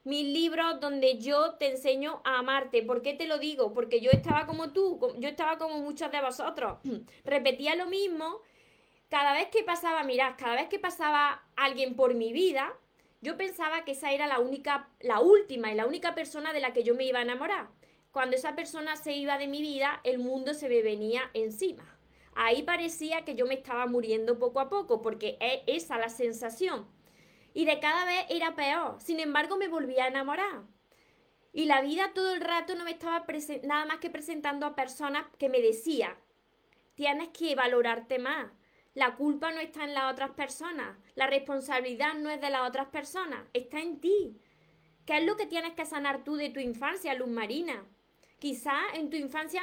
Mis 0.04 0.24
libros 0.24 0.80
donde 0.80 1.18
yo 1.18 1.56
te 1.56 1.72
enseño 1.72 2.22
a 2.24 2.38
amarte. 2.38 2.84
¿Por 2.84 3.02
qué 3.02 3.14
te 3.14 3.26
lo 3.26 3.40
digo? 3.40 3.74
Porque 3.74 4.02
yo 4.02 4.12
estaba 4.12 4.46
como 4.46 4.72
tú, 4.72 5.00
yo 5.18 5.28
estaba 5.28 5.58
como 5.58 5.80
muchos 5.80 6.12
de 6.12 6.22
vosotros. 6.22 6.78
Repetía 7.26 7.76
lo 7.76 7.88
mismo. 7.88 8.40
Cada 9.10 9.34
vez 9.34 9.48
que 9.48 9.64
pasaba, 9.64 10.04
mirad, 10.04 10.36
cada 10.38 10.56
vez 10.56 10.70
que 10.70 10.80
pasaba 10.80 11.44
alguien 11.56 11.96
por 11.96 12.14
mi 12.14 12.34
vida, 12.34 12.78
yo 13.26 13.36
pensaba 13.36 13.84
que 13.84 13.92
esa 13.92 14.12
era 14.14 14.28
la 14.28 14.40
única, 14.40 14.90
la 15.02 15.20
última 15.20 15.72
y 15.72 15.76
la 15.76 15.86
única 15.86 16.16
persona 16.16 16.54
de 16.54 16.62
la 16.62 16.72
que 16.72 16.84
yo 16.84 16.96
me 16.96 17.04
iba 17.04 17.20
a 17.20 17.24
enamorar 17.24 17.68
cuando 18.16 18.38
esa 18.38 18.56
persona 18.56 18.96
se 18.96 19.12
iba 19.12 19.38
de 19.38 19.50
mi 19.50 19.62
vida, 19.62 20.00
el 20.06 20.20
mundo 20.20 20.54
se 20.54 20.70
me 20.70 20.82
venía 20.82 21.30
encima. 21.34 21.84
Ahí 22.34 22.64
parecía 22.64 23.26
que 23.26 23.36
yo 23.36 23.46
me 23.46 23.56
estaba 23.56 23.88
muriendo 23.88 24.40
poco 24.40 24.62
a 24.62 24.70
poco, 24.70 25.02
porque 25.02 25.38
es 25.42 25.84
esa 25.84 25.98
la 25.98 26.08
sensación. 26.08 26.88
Y 27.54 27.66
de 27.66 27.82
cada 27.82 28.06
vez 28.06 28.26
era 28.30 28.56
peor. 28.56 29.02
Sin 29.02 29.20
embargo, 29.20 29.58
me 29.58 29.68
volvía 29.68 30.06
a 30.06 30.08
enamorar. 30.08 30.64
Y 31.52 31.66
la 31.66 31.82
vida 31.82 32.14
todo 32.14 32.34
el 32.34 32.40
rato 32.40 32.76
no 32.76 32.86
me 32.86 32.92
estaba 32.92 33.26
nada 33.64 33.86
más 33.86 33.98
que 33.98 34.10
presentando 34.10 34.66
a 34.66 34.76
personas 34.76 35.26
que 35.38 35.50
me 35.50 35.60
decían, 35.60 36.16
tienes 36.94 37.28
que 37.38 37.54
valorarte 37.54 38.18
más. 38.18 38.50
La 38.96 39.16
culpa 39.16 39.52
no 39.52 39.60
está 39.60 39.84
en 39.84 39.94
las 39.94 40.12
otras 40.12 40.32
personas. 40.32 40.98
La 41.16 41.28
responsabilidad 41.28 42.14
no 42.16 42.30
es 42.30 42.40
de 42.40 42.50
las 42.50 42.68
otras 42.68 42.88
personas. 42.88 43.44
Está 43.54 43.82
en 43.82 44.00
ti. 44.00 44.40
¿Qué 45.06 45.18
es 45.18 45.26
lo 45.26 45.36
que 45.36 45.46
tienes 45.46 45.74
que 45.74 45.86
sanar 45.86 46.24
tú 46.24 46.36
de 46.36 46.50
tu 46.50 46.62
infancia, 46.62 47.14
Luz 47.14 47.28
Marina? 47.28 47.86
Quizá 48.40 48.74
en 48.94 49.10
tu 49.10 49.18
infancia 49.18 49.62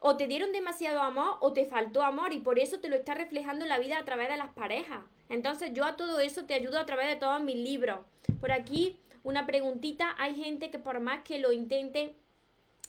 o 0.00 0.16
te 0.16 0.26
dieron 0.26 0.52
demasiado 0.52 1.00
amor 1.00 1.38
o 1.40 1.54
te 1.54 1.64
faltó 1.64 2.02
amor 2.02 2.32
y 2.34 2.40
por 2.40 2.58
eso 2.58 2.78
te 2.78 2.88
lo 2.88 2.96
está 2.96 3.14
reflejando 3.14 3.64
la 3.64 3.78
vida 3.78 3.98
a 3.98 4.04
través 4.04 4.28
de 4.28 4.36
las 4.36 4.52
parejas. 4.52 5.00
Entonces 5.30 5.72
yo 5.72 5.86
a 5.86 5.96
todo 5.96 6.20
eso 6.20 6.44
te 6.44 6.54
ayudo 6.54 6.78
a 6.78 6.86
través 6.86 7.08
de 7.08 7.16
todos 7.16 7.42
mis 7.42 7.56
libros. 7.56 8.00
Por 8.38 8.52
aquí 8.52 9.00
una 9.22 9.46
preguntita, 9.46 10.14
hay 10.18 10.34
gente 10.34 10.70
que 10.70 10.78
por 10.78 11.00
más 11.00 11.22
que 11.22 11.38
lo 11.38 11.52
intente 11.52 12.14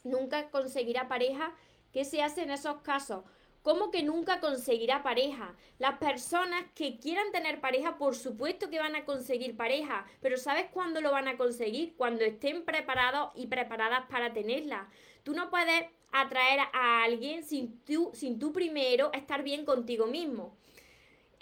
nunca 0.04 0.50
conseguirá 0.50 1.08
pareja. 1.08 1.54
¿Qué 1.94 2.04
se 2.06 2.22
hace 2.22 2.44
en 2.44 2.52
esos 2.52 2.82
casos? 2.82 3.24
¿Cómo 3.70 3.92
que 3.92 4.02
nunca 4.02 4.40
conseguirá 4.40 5.04
pareja? 5.04 5.56
Las 5.78 6.00
personas 6.00 6.66
que 6.74 6.98
quieran 6.98 7.32
tener 7.32 7.62
pareja, 7.62 8.00
por 8.00 8.16
supuesto 8.16 8.72
que 8.72 8.80
van 8.80 8.96
a 8.96 9.06
conseguir 9.06 9.56
pareja, 9.56 10.08
pero 10.22 10.38
¿sabes 10.38 10.66
cuándo 10.72 11.02
lo 11.02 11.12
van 11.12 11.28
a 11.28 11.38
conseguir? 11.38 11.94
Cuando 11.96 12.24
estén 12.24 12.66
preparados 12.66 13.32
y 13.36 13.46
preparadas 13.46 14.08
para 14.10 14.34
tenerla. 14.34 14.90
Tú 15.22 15.36
no 15.36 15.52
puedes 15.52 15.86
atraer 16.12 16.62
a 16.74 17.04
alguien 17.04 17.44
sin 17.44 17.80
tú, 17.82 18.10
sin 18.16 18.40
tú 18.40 18.52
primero 18.52 19.12
estar 19.14 19.44
bien 19.44 19.66
contigo 19.66 20.08
mismo. 20.08 20.58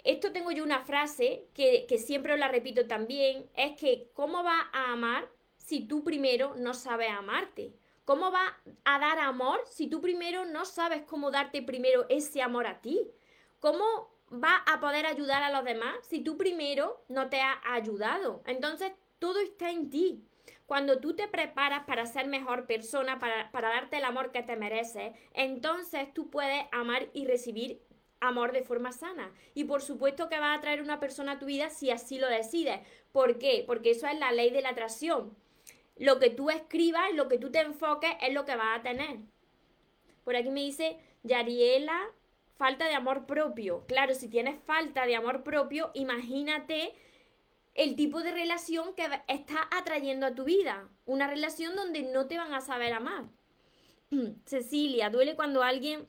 Esto 0.04 0.30
tengo 0.30 0.50
yo 0.50 0.64
una 0.64 0.80
frase 0.80 1.46
que, 1.54 1.86
que 1.88 1.96
siempre 1.96 2.34
os 2.34 2.38
la 2.38 2.48
repito 2.48 2.86
también, 2.86 3.48
es 3.56 3.74
que 3.80 4.10
¿cómo 4.12 4.42
vas 4.42 4.66
a 4.74 4.92
amar 4.92 5.30
si 5.56 5.80
tú 5.86 6.04
primero 6.04 6.54
no 6.56 6.74
sabes 6.74 7.08
amarte? 7.08 7.72
¿Cómo 8.08 8.32
va 8.32 8.56
a 8.86 8.98
dar 8.98 9.18
amor 9.18 9.60
si 9.66 9.86
tú 9.86 10.00
primero 10.00 10.46
no 10.46 10.64
sabes 10.64 11.02
cómo 11.02 11.30
darte 11.30 11.60
primero 11.60 12.06
ese 12.08 12.40
amor 12.40 12.66
a 12.66 12.80
ti? 12.80 13.06
¿Cómo 13.60 13.84
va 14.32 14.64
a 14.66 14.80
poder 14.80 15.04
ayudar 15.04 15.42
a 15.42 15.52
los 15.52 15.62
demás 15.62 15.94
si 16.08 16.20
tú 16.20 16.38
primero 16.38 17.04
no 17.08 17.28
te 17.28 17.42
has 17.42 17.58
ayudado? 17.66 18.42
Entonces, 18.46 18.92
todo 19.18 19.38
está 19.40 19.70
en 19.70 19.90
ti. 19.90 20.24
Cuando 20.64 21.00
tú 21.00 21.16
te 21.16 21.28
preparas 21.28 21.84
para 21.84 22.06
ser 22.06 22.28
mejor 22.28 22.66
persona, 22.66 23.18
para, 23.18 23.52
para 23.52 23.68
darte 23.68 23.98
el 23.98 24.04
amor 24.04 24.32
que 24.32 24.42
te 24.42 24.56
mereces, 24.56 25.14
entonces 25.34 26.08
tú 26.14 26.30
puedes 26.30 26.64
amar 26.72 27.10
y 27.12 27.26
recibir 27.26 27.82
amor 28.20 28.52
de 28.52 28.62
forma 28.62 28.92
sana. 28.92 29.34
Y 29.52 29.64
por 29.64 29.82
supuesto 29.82 30.30
que 30.30 30.40
va 30.40 30.54
a 30.54 30.60
traer 30.62 30.80
una 30.80 30.98
persona 30.98 31.32
a 31.32 31.38
tu 31.38 31.44
vida 31.44 31.68
si 31.68 31.90
así 31.90 32.18
lo 32.18 32.28
decides. 32.28 32.80
¿Por 33.12 33.38
qué? 33.38 33.64
Porque 33.66 33.90
eso 33.90 34.06
es 34.06 34.18
la 34.18 34.32
ley 34.32 34.48
de 34.48 34.62
la 34.62 34.70
atracción 34.70 35.36
lo 35.98 36.18
que 36.18 36.30
tú 36.30 36.50
escribas, 36.50 37.12
lo 37.14 37.28
que 37.28 37.38
tú 37.38 37.50
te 37.50 37.60
enfoques 37.60 38.10
es 38.20 38.32
lo 38.32 38.44
que 38.44 38.56
vas 38.56 38.78
a 38.78 38.82
tener. 38.82 39.18
Por 40.24 40.36
aquí 40.36 40.50
me 40.50 40.60
dice 40.60 40.98
Yariela, 41.22 41.98
falta 42.56 42.86
de 42.86 42.94
amor 42.94 43.26
propio. 43.26 43.84
Claro, 43.86 44.14
si 44.14 44.28
tienes 44.28 44.60
falta 44.64 45.06
de 45.06 45.16
amor 45.16 45.42
propio, 45.42 45.90
imagínate 45.94 46.94
el 47.74 47.96
tipo 47.96 48.22
de 48.22 48.32
relación 48.32 48.94
que 48.94 49.08
estás 49.28 49.60
atrayendo 49.70 50.26
a 50.26 50.34
tu 50.34 50.44
vida. 50.44 50.88
Una 51.06 51.28
relación 51.28 51.76
donde 51.76 52.02
no 52.02 52.26
te 52.26 52.36
van 52.36 52.52
a 52.52 52.60
saber 52.60 52.92
amar. 52.92 53.24
Cecilia, 54.44 55.10
duele 55.10 55.36
cuando 55.36 55.62
alguien 55.62 56.08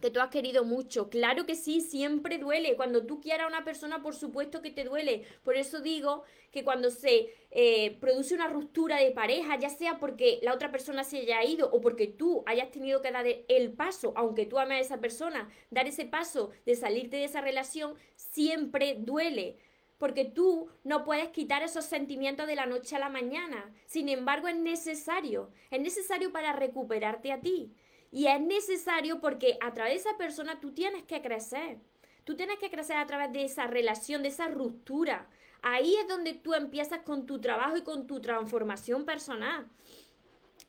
que 0.00 0.10
tú 0.10 0.20
has 0.20 0.28
querido 0.28 0.64
mucho. 0.64 1.08
Claro 1.08 1.46
que 1.46 1.54
sí, 1.54 1.80
siempre 1.80 2.38
duele. 2.38 2.76
Cuando 2.76 3.06
tú 3.06 3.20
quieras 3.20 3.46
a 3.46 3.48
una 3.48 3.64
persona, 3.64 4.02
por 4.02 4.14
supuesto 4.14 4.60
que 4.62 4.70
te 4.70 4.84
duele. 4.84 5.24
Por 5.42 5.56
eso 5.56 5.80
digo 5.80 6.22
que 6.50 6.64
cuando 6.64 6.90
se 6.90 7.34
eh, 7.50 7.96
produce 7.98 8.34
una 8.34 8.48
ruptura 8.48 8.98
de 8.98 9.10
pareja, 9.10 9.58
ya 9.58 9.70
sea 9.70 9.98
porque 9.98 10.38
la 10.42 10.54
otra 10.54 10.70
persona 10.70 11.04
se 11.04 11.18
haya 11.18 11.42
ido 11.44 11.70
o 11.70 11.80
porque 11.80 12.06
tú 12.06 12.42
hayas 12.46 12.70
tenido 12.70 13.00
que 13.02 13.10
dar 13.10 13.26
el 13.48 13.72
paso, 13.72 14.12
aunque 14.16 14.46
tú 14.46 14.58
ames 14.58 14.78
a 14.78 14.80
esa 14.80 15.00
persona, 15.00 15.48
dar 15.70 15.86
ese 15.86 16.04
paso 16.04 16.50
de 16.66 16.76
salirte 16.76 17.16
de 17.16 17.24
esa 17.24 17.40
relación, 17.40 17.94
siempre 18.16 18.96
duele. 18.98 19.58
Porque 19.98 20.26
tú 20.26 20.68
no 20.84 21.04
puedes 21.04 21.30
quitar 21.30 21.62
esos 21.62 21.86
sentimientos 21.86 22.46
de 22.46 22.54
la 22.54 22.66
noche 22.66 22.96
a 22.96 22.98
la 22.98 23.08
mañana. 23.08 23.72
Sin 23.86 24.10
embargo, 24.10 24.46
es 24.46 24.56
necesario. 24.56 25.50
Es 25.70 25.80
necesario 25.80 26.32
para 26.32 26.52
recuperarte 26.52 27.32
a 27.32 27.40
ti. 27.40 27.72
Y 28.10 28.26
es 28.26 28.40
necesario 28.40 29.20
porque 29.20 29.58
a 29.60 29.72
través 29.74 29.94
de 29.94 30.10
esa 30.10 30.18
persona 30.18 30.60
tú 30.60 30.72
tienes 30.72 31.04
que 31.04 31.22
crecer. 31.22 31.78
Tú 32.24 32.34
tienes 32.36 32.58
que 32.58 32.70
crecer 32.70 32.96
a 32.96 33.06
través 33.06 33.32
de 33.32 33.44
esa 33.44 33.66
relación, 33.66 34.22
de 34.22 34.28
esa 34.28 34.48
ruptura. 34.48 35.28
Ahí 35.62 35.94
es 35.96 36.08
donde 36.08 36.34
tú 36.34 36.54
empiezas 36.54 37.00
con 37.02 37.26
tu 37.26 37.40
trabajo 37.40 37.76
y 37.76 37.82
con 37.82 38.06
tu 38.06 38.20
transformación 38.20 39.04
personal. 39.04 39.66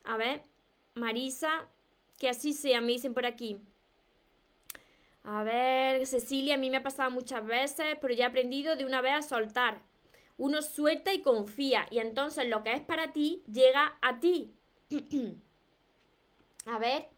A 0.04 0.16
ver, 0.16 0.42
Marisa, 0.94 1.68
que 2.18 2.28
así 2.28 2.52
sea, 2.52 2.80
me 2.80 2.92
dicen 2.92 3.14
por 3.14 3.26
aquí. 3.26 3.60
A 5.24 5.42
ver, 5.42 6.06
Cecilia, 6.06 6.54
a 6.54 6.58
mí 6.58 6.70
me 6.70 6.78
ha 6.78 6.82
pasado 6.82 7.10
muchas 7.10 7.44
veces, 7.44 7.96
pero 8.00 8.14
ya 8.14 8.24
he 8.24 8.28
aprendido 8.28 8.76
de 8.76 8.86
una 8.86 9.00
vez 9.00 9.12
a 9.12 9.22
soltar. 9.22 9.82
Uno 10.36 10.62
suelta 10.62 11.12
y 11.12 11.22
confía, 11.22 11.86
y 11.90 11.98
entonces 11.98 12.48
lo 12.48 12.62
que 12.62 12.72
es 12.72 12.80
para 12.80 13.12
ti 13.12 13.42
llega 13.52 13.98
a 14.00 14.20
ti. 14.20 14.54
a 16.66 16.78
ver, 16.78 17.08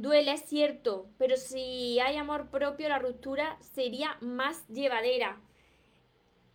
Duele, 0.00 0.32
es 0.32 0.46
cierto, 0.46 1.10
pero 1.18 1.36
si 1.36 2.00
hay 2.00 2.16
amor 2.16 2.48
propio, 2.48 2.88
la 2.88 2.98
ruptura 2.98 3.58
sería 3.60 4.16
más 4.22 4.66
llevadera. 4.68 5.38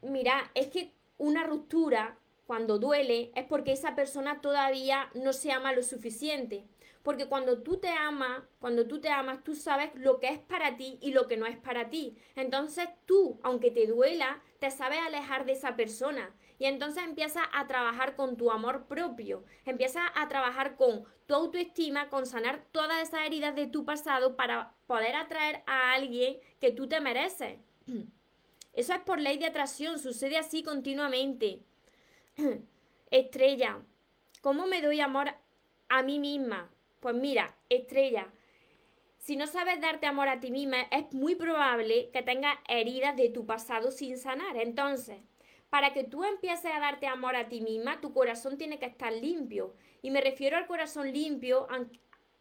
Mira, 0.01 0.49
es 0.55 0.69
que 0.69 0.95
una 1.19 1.43
ruptura, 1.43 2.17
cuando 2.47 2.79
duele, 2.79 3.31
es 3.35 3.45
porque 3.45 3.73
esa 3.73 3.93
persona 3.93 4.41
todavía 4.41 5.11
no 5.13 5.31
se 5.31 5.51
ama 5.51 5.73
lo 5.73 5.83
suficiente. 5.83 6.65
Porque 7.03 7.27
cuando 7.27 7.61
tú 7.61 7.77
te 7.77 7.89
amas, 7.89 8.41
cuando 8.59 8.87
tú 8.87 8.99
te 8.99 9.09
amas, 9.09 9.43
tú 9.43 9.53
sabes 9.53 9.91
lo 9.93 10.19
que 10.19 10.29
es 10.29 10.39
para 10.39 10.75
ti 10.75 10.97
y 10.99 11.11
lo 11.11 11.27
que 11.27 11.37
no 11.37 11.45
es 11.45 11.57
para 11.57 11.91
ti. 11.91 12.17
Entonces 12.35 12.89
tú, 13.05 13.39
aunque 13.43 13.69
te 13.69 13.85
duela, 13.85 14.41
te 14.57 14.71
sabes 14.71 15.01
alejar 15.05 15.45
de 15.45 15.51
esa 15.51 15.75
persona. 15.75 16.33
Y 16.57 16.65
entonces 16.65 17.03
empiezas 17.03 17.45
a 17.53 17.67
trabajar 17.67 18.15
con 18.15 18.37
tu 18.37 18.51
amor 18.51 18.85
propio, 18.85 19.43
empiezas 19.65 20.03
a 20.15 20.27
trabajar 20.27 20.75
con 20.75 21.05
tu 21.25 21.33
autoestima, 21.33 22.09
con 22.09 22.25
sanar 22.25 22.63
todas 22.71 23.01
esas 23.01 23.25
heridas 23.25 23.55
de 23.55 23.67
tu 23.67 23.85
pasado 23.85 24.35
para 24.35 24.73
poder 24.87 25.15
atraer 25.15 25.63
a 25.67 25.93
alguien 25.93 26.37
que 26.59 26.71
tú 26.71 26.87
te 26.87 27.01
mereces. 27.01 27.59
Eso 28.73 28.93
es 28.93 28.99
por 28.99 29.19
ley 29.19 29.37
de 29.37 29.45
atracción, 29.45 29.99
sucede 29.99 30.37
así 30.37 30.63
continuamente. 30.63 31.61
Estrella, 33.11 33.81
¿cómo 34.41 34.67
me 34.67 34.81
doy 34.81 34.99
amor 34.99 35.33
a 35.89 36.03
mí 36.03 36.19
misma? 36.19 36.69
Pues 36.99 37.15
mira, 37.15 37.55
estrella, 37.69 38.27
si 39.19 39.35
no 39.35 39.47
sabes 39.47 39.79
darte 39.79 40.07
amor 40.07 40.27
a 40.27 40.39
ti 40.39 40.51
misma, 40.51 40.81
es 40.91 41.11
muy 41.13 41.35
probable 41.35 42.09
que 42.11 42.21
tengas 42.21 42.57
heridas 42.67 43.15
de 43.15 43.29
tu 43.29 43.45
pasado 43.45 43.91
sin 43.91 44.17
sanar. 44.17 44.57
Entonces, 44.57 45.17
para 45.75 45.91
que 45.91 46.05
tú 46.05 46.23
empieces 46.23 46.71
a 46.73 46.79
darte 46.79 47.05
amor 47.05 47.35
a 47.35 47.49
ti 47.49 47.59
misma, 47.59 47.99
tu 47.99 48.13
corazón 48.13 48.57
tiene 48.57 48.79
que 48.79 48.85
estar 48.85 49.11
limpio. 49.11 49.73
Y 50.01 50.09
me 50.09 50.21
refiero 50.21 50.55
al 50.55 50.67
corazón 50.67 51.11
limpio 51.11 51.67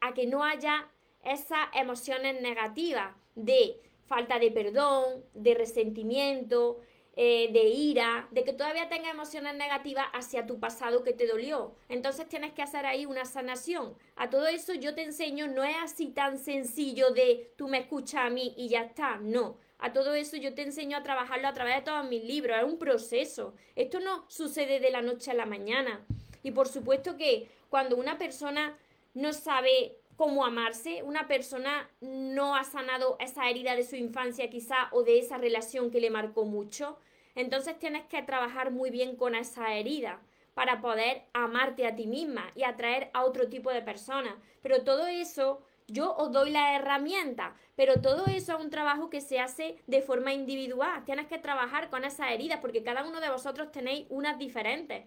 a, 0.01 0.15
que 0.15 0.29
no 0.29 0.45
haya 0.45 0.89
esas 1.25 1.67
emociones 1.75 2.41
negativas 2.41 3.13
de 3.35 3.81
falta 4.07 4.39
de 4.39 4.53
perdón, 4.53 5.25
de 5.35 5.55
resentimiento, 5.55 6.79
eh, 7.17 7.51
de 7.53 7.65
ira, 7.65 8.29
de 8.31 8.45
que 8.45 8.53
todavía 8.53 8.89
tengas 8.89 9.13
emociones 9.13 9.57
negativas 9.57 10.07
hacia 10.13 10.47
tu 10.47 10.61
pasado 10.61 11.03
que 11.03 11.13
te 11.13 11.27
dolió. 11.27 11.75
Entonces 11.89 12.29
tienes 12.29 12.53
que 12.53 12.63
hacer 12.63 12.87
ahí 12.87 13.05
una 13.05 13.25
sanación. 13.25 13.97
A 14.15 14.31
todo 14.31 14.47
eso 14.47 14.75
yo 14.75 14.95
te 14.95 15.03
enseño, 15.03 15.49
no 15.49 15.65
es 15.65 15.75
así 15.83 16.07
tan 16.07 16.39
sencillo 16.39 17.11
de 17.11 17.53
tú 17.57 17.67
me 17.67 17.79
escuchas 17.79 18.27
a 18.27 18.31
mí 18.31 18.55
y 18.57 18.69
ya 18.69 18.83
está, 18.83 19.17
no. 19.17 19.59
A 19.79 19.93
todo 19.93 20.15
eso 20.15 20.37
yo 20.37 20.55
te 20.55 20.63
enseño 20.63 20.97
a 20.97 21.03
trabajarlo 21.03 21.49
a 21.49 21.53
través 21.53 21.77
de 21.77 21.83
todos 21.83 22.09
mis 22.09 22.25
libros, 22.25 22.57
es 22.57 22.65
un 22.65 22.79
proceso. 22.79 23.55
Esto 23.77 24.01
no 24.01 24.25
sucede 24.29 24.81
de 24.81 24.91
la 24.91 25.03
noche 25.03 25.31
a 25.31 25.35
la 25.35 25.47
mañana. 25.47 26.01
Y 26.43 26.53
por 26.53 26.69
supuesto 26.69 27.17
que 27.17 27.49
cuando 27.69 27.97
una 27.97 28.19
persona 28.19 28.79
no 29.15 29.33
sabe 29.33 29.97
cómo 30.17 30.45
amarse, 30.45 31.03
una 31.03 31.27
persona 31.27 31.89
no 32.01 32.55
ha 32.55 32.65
sanado 32.65 33.17
esa 33.19 33.49
herida 33.49 33.75
de 33.75 33.85
su 33.85 33.97
infancia 33.97 34.51
quizá 34.51 34.89
o 34.93 35.03
de 35.03 35.19
esa 35.19 35.39
relación 35.39 35.91
que 35.91 36.01
le 36.01 36.11
marcó 36.11 36.45
mucho, 36.45 36.99
entonces 37.35 37.79
tienes 37.79 38.05
que 38.05 38.23
trabajar 38.23 38.71
muy 38.71 38.91
bien 38.91 39.17
con 39.17 39.35
esa 39.35 39.75
herida 39.75 40.21
para 40.55 40.81
poder 40.81 41.25
amarte 41.33 41.87
a 41.87 41.97
ti 41.97 42.07
misma 42.07 42.51
y 42.55 42.63
atraer 42.63 43.11
a 43.13 43.25
otro 43.25 43.49
tipo 43.49 43.71
de 43.71 43.83
personas. 43.83 44.35
Pero 44.63 44.83
todo 44.83 45.07
eso 45.07 45.61
yo 45.87 46.15
os 46.17 46.33
doy 46.33 46.51
la 46.51 46.77
herramienta, 46.77 47.55
pero 47.77 48.01
todo 48.01 48.27
eso 48.27 48.57
es 48.57 48.65
un 48.65 48.71
trabajo 48.71 49.11
que 49.11 49.21
se 49.21 49.41
hace 49.41 49.77
de 49.87 50.03
forma 50.03 50.33
individual. 50.33 51.05
Tienes 51.05 51.27
que 51.27 51.39
trabajar 51.39 51.91
con 51.91 52.05
esas 52.05 52.31
heridas 52.31 52.61
porque 52.61 52.83
cada 52.83 53.07
uno 53.07 53.21
de 53.21 53.31
vosotros 53.31 53.71
tenéis 53.71 54.07
unas 54.09 54.39
diferentes. 54.39 55.07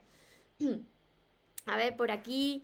A 1.65 1.77
ver, 1.77 1.97
por 1.97 2.11
aquí, 2.11 2.63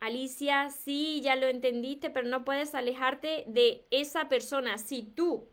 Alicia, 0.00 0.70
sí, 0.70 1.20
ya 1.22 1.36
lo 1.36 1.48
entendiste, 1.48 2.10
pero 2.10 2.28
no 2.28 2.44
puedes 2.44 2.74
alejarte 2.74 3.44
de 3.46 3.86
esa 3.90 4.28
persona. 4.28 4.78
Si 4.78 5.02
tú 5.02 5.48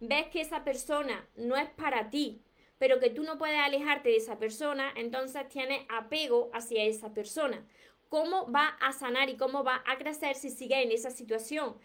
ves 0.00 0.28
que 0.28 0.40
esa 0.40 0.64
persona 0.64 1.28
no 1.36 1.56
es 1.56 1.68
para 1.70 2.08
ti, 2.08 2.40
pero 2.78 3.00
que 3.00 3.10
tú 3.10 3.22
no 3.22 3.38
puedes 3.38 3.58
alejarte 3.58 4.10
de 4.10 4.16
esa 4.16 4.38
persona, 4.38 4.92
entonces 4.96 5.48
tienes 5.48 5.80
apego 5.88 6.50
hacia 6.52 6.84
esa 6.84 7.12
persona 7.12 7.66
cómo 8.08 8.50
va 8.50 8.68
a 8.80 8.92
sanar 8.92 9.28
y 9.28 9.36
cómo 9.36 9.64
va 9.64 9.82
a 9.86 9.98
crecer 9.98 10.36
si 10.36 10.50
sigue 10.50 10.82
en 10.82 10.92
esa 10.92 11.10
situación. 11.10 11.76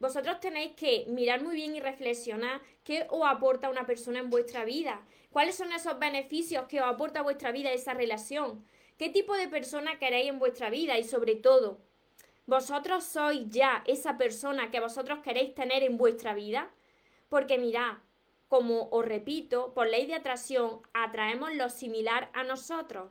Vosotros 0.00 0.38
tenéis 0.40 0.72
que 0.76 1.06
mirar 1.08 1.42
muy 1.42 1.56
bien 1.56 1.74
y 1.74 1.80
reflexionar 1.80 2.60
qué 2.84 3.06
os 3.10 3.26
aporta 3.26 3.68
una 3.68 3.86
persona 3.86 4.20
en 4.20 4.30
vuestra 4.30 4.64
vida, 4.64 5.00
cuáles 5.30 5.56
son 5.56 5.72
esos 5.72 5.98
beneficios 5.98 6.66
que 6.68 6.80
os 6.80 6.86
aporta 6.86 7.22
vuestra 7.22 7.50
vida 7.50 7.72
esa 7.72 7.94
relación, 7.94 8.64
qué 8.96 9.08
tipo 9.08 9.34
de 9.34 9.48
persona 9.48 9.98
queréis 9.98 10.28
en 10.28 10.38
vuestra 10.38 10.70
vida 10.70 10.98
y 10.98 11.04
sobre 11.04 11.34
todo, 11.34 11.78
vosotros 12.46 13.04
sois 13.04 13.48
ya 13.50 13.82
esa 13.86 14.16
persona 14.16 14.70
que 14.70 14.80
vosotros 14.80 15.18
queréis 15.18 15.54
tener 15.54 15.82
en 15.82 15.98
vuestra 15.98 16.32
vida, 16.32 16.70
porque 17.28 17.58
mirad, 17.58 17.98
como 18.48 18.88
os 18.90 19.04
repito, 19.04 19.74
por 19.74 19.88
ley 19.88 20.06
de 20.06 20.14
atracción 20.14 20.80
atraemos 20.94 21.54
lo 21.54 21.68
similar 21.68 22.30
a 22.32 22.44
nosotros. 22.44 23.10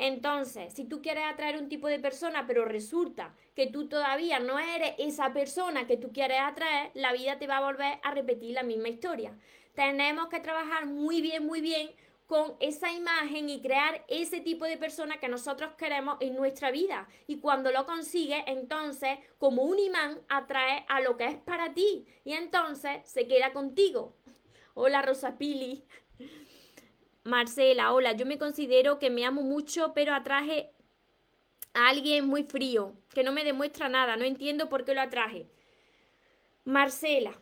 Entonces, 0.00 0.72
si 0.72 0.86
tú 0.86 1.02
quieres 1.02 1.24
atraer 1.24 1.58
un 1.58 1.68
tipo 1.68 1.86
de 1.86 1.98
persona, 1.98 2.46
pero 2.46 2.64
resulta 2.64 3.34
que 3.54 3.66
tú 3.66 3.86
todavía 3.86 4.38
no 4.38 4.58
eres 4.58 4.94
esa 4.96 5.34
persona 5.34 5.86
que 5.86 5.98
tú 5.98 6.10
quieres 6.10 6.38
atraer, 6.40 6.90
la 6.94 7.12
vida 7.12 7.38
te 7.38 7.46
va 7.46 7.58
a 7.58 7.64
volver 7.70 7.98
a 8.02 8.10
repetir 8.12 8.54
la 8.54 8.62
misma 8.62 8.88
historia. 8.88 9.38
Tenemos 9.74 10.28
que 10.28 10.40
trabajar 10.40 10.86
muy 10.86 11.20
bien, 11.20 11.44
muy 11.44 11.60
bien 11.60 11.90
con 12.26 12.56
esa 12.60 12.90
imagen 12.90 13.50
y 13.50 13.60
crear 13.60 14.02
ese 14.08 14.40
tipo 14.40 14.64
de 14.64 14.78
persona 14.78 15.18
que 15.18 15.28
nosotros 15.28 15.72
queremos 15.76 16.16
en 16.20 16.34
nuestra 16.34 16.70
vida. 16.70 17.06
Y 17.26 17.38
cuando 17.40 17.70
lo 17.70 17.84
consigues, 17.84 18.42
entonces, 18.46 19.18
como 19.36 19.64
un 19.64 19.78
imán, 19.78 20.18
atrae 20.30 20.86
a 20.88 21.02
lo 21.02 21.18
que 21.18 21.26
es 21.26 21.36
para 21.36 21.74
ti. 21.74 22.06
Y 22.24 22.32
entonces 22.32 23.02
se 23.04 23.26
queda 23.26 23.52
contigo. 23.52 24.14
Hola 24.72 25.02
Rosa 25.02 25.36
Pili. 25.36 25.84
Marcela, 27.24 27.92
hola, 27.92 28.12
yo 28.12 28.24
me 28.24 28.38
considero 28.38 28.98
que 28.98 29.10
me 29.10 29.26
amo 29.26 29.42
mucho, 29.42 29.92
pero 29.92 30.14
atraje 30.14 30.70
a 31.74 31.88
alguien 31.88 32.26
muy 32.26 32.44
frío, 32.44 32.94
que 33.12 33.22
no 33.22 33.32
me 33.32 33.44
demuestra 33.44 33.88
nada, 33.90 34.16
no 34.16 34.24
entiendo 34.24 34.70
por 34.70 34.84
qué 34.84 34.94
lo 34.94 35.02
atraje. 35.02 35.46
Marcela, 36.64 37.38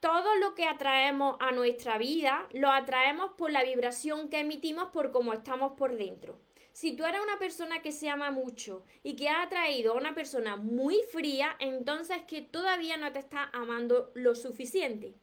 todo 0.00 0.34
lo 0.36 0.54
que 0.54 0.64
atraemos 0.64 1.36
a 1.40 1.52
nuestra 1.52 1.98
vida 1.98 2.48
lo 2.52 2.70
atraemos 2.70 3.32
por 3.36 3.50
la 3.50 3.62
vibración 3.62 4.30
que 4.30 4.40
emitimos 4.40 4.88
por 4.90 5.12
cómo 5.12 5.34
estamos 5.34 5.72
por 5.72 5.96
dentro. 5.96 6.40
Si 6.72 6.96
tú 6.96 7.04
eres 7.04 7.20
una 7.22 7.38
persona 7.38 7.82
que 7.82 7.92
se 7.92 8.08
ama 8.08 8.30
mucho 8.30 8.84
y 9.02 9.14
que 9.14 9.28
ha 9.28 9.42
atraído 9.42 9.92
a 9.92 9.96
una 9.96 10.14
persona 10.14 10.56
muy 10.56 10.96
fría, 11.12 11.54
entonces 11.60 12.22
que 12.26 12.42
todavía 12.42 12.96
no 12.96 13.12
te 13.12 13.20
está 13.20 13.48
amando 13.52 14.10
lo 14.14 14.34
suficiente. 14.34 15.14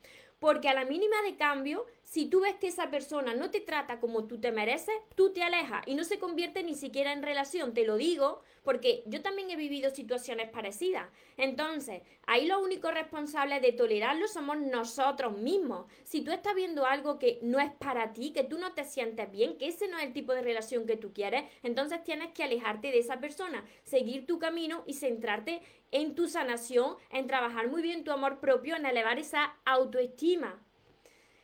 Porque 0.41 0.69
a 0.69 0.73
la 0.73 0.85
mínima 0.85 1.21
de 1.21 1.37
cambio 1.37 1.85
si 2.03 2.25
tú 2.25 2.41
ves 2.41 2.55
que 2.55 2.67
esa 2.67 2.89
persona 2.89 3.35
no 3.35 3.51
te 3.51 3.61
trata 3.61 3.99
como 3.99 4.25
tú 4.25 4.41
te 4.41 4.51
mereces, 4.51 4.95
tú 5.15 5.31
te 5.31 5.43
alejas 5.43 5.83
y 5.85 5.93
no 5.93 6.03
se 6.03 6.17
convierte 6.17 6.63
ni 6.63 6.73
siquiera 6.73 7.13
en 7.13 7.21
relación. 7.21 7.75
Te 7.75 7.85
lo 7.85 7.95
digo 7.95 8.41
porque 8.63 9.03
yo 9.05 9.21
también 9.21 9.49
he 9.49 9.55
vivido 9.55 9.89
situaciones 9.89 10.49
parecidas. 10.49 11.07
Entonces, 11.37 12.01
ahí 12.27 12.45
los 12.45 12.61
únicos 12.61 12.93
responsables 12.93 13.61
de 13.61 13.71
tolerarlo 13.71 14.27
somos 14.27 14.57
nosotros 14.57 15.37
mismos. 15.37 15.85
Si 16.03 16.21
tú 16.21 16.31
estás 16.31 16.55
viendo 16.55 16.85
algo 16.85 17.17
que 17.17 17.39
no 17.41 17.59
es 17.59 17.71
para 17.71 18.13
ti, 18.13 18.31
que 18.31 18.43
tú 18.43 18.57
no 18.57 18.73
te 18.73 18.83
sientes 18.83 19.31
bien, 19.31 19.57
que 19.57 19.67
ese 19.67 19.87
no 19.87 19.97
es 19.97 20.05
el 20.05 20.13
tipo 20.13 20.33
de 20.33 20.41
relación 20.41 20.85
que 20.85 20.97
tú 20.97 21.13
quieres, 21.13 21.45
entonces 21.63 22.03
tienes 22.03 22.31
que 22.33 22.43
alejarte 22.43 22.91
de 22.91 22.99
esa 22.99 23.19
persona, 23.19 23.65
seguir 23.83 24.25
tu 24.25 24.39
camino 24.39 24.83
y 24.85 24.93
centrarte 24.93 25.61
en 25.91 26.15
tu 26.15 26.27
sanación, 26.27 26.95
en 27.09 27.27
trabajar 27.27 27.67
muy 27.67 27.81
bien 27.81 28.03
tu 28.03 28.11
amor 28.11 28.39
propio, 28.39 28.75
en 28.75 28.85
elevar 28.85 29.19
esa 29.19 29.55
autoestima. 29.65 30.63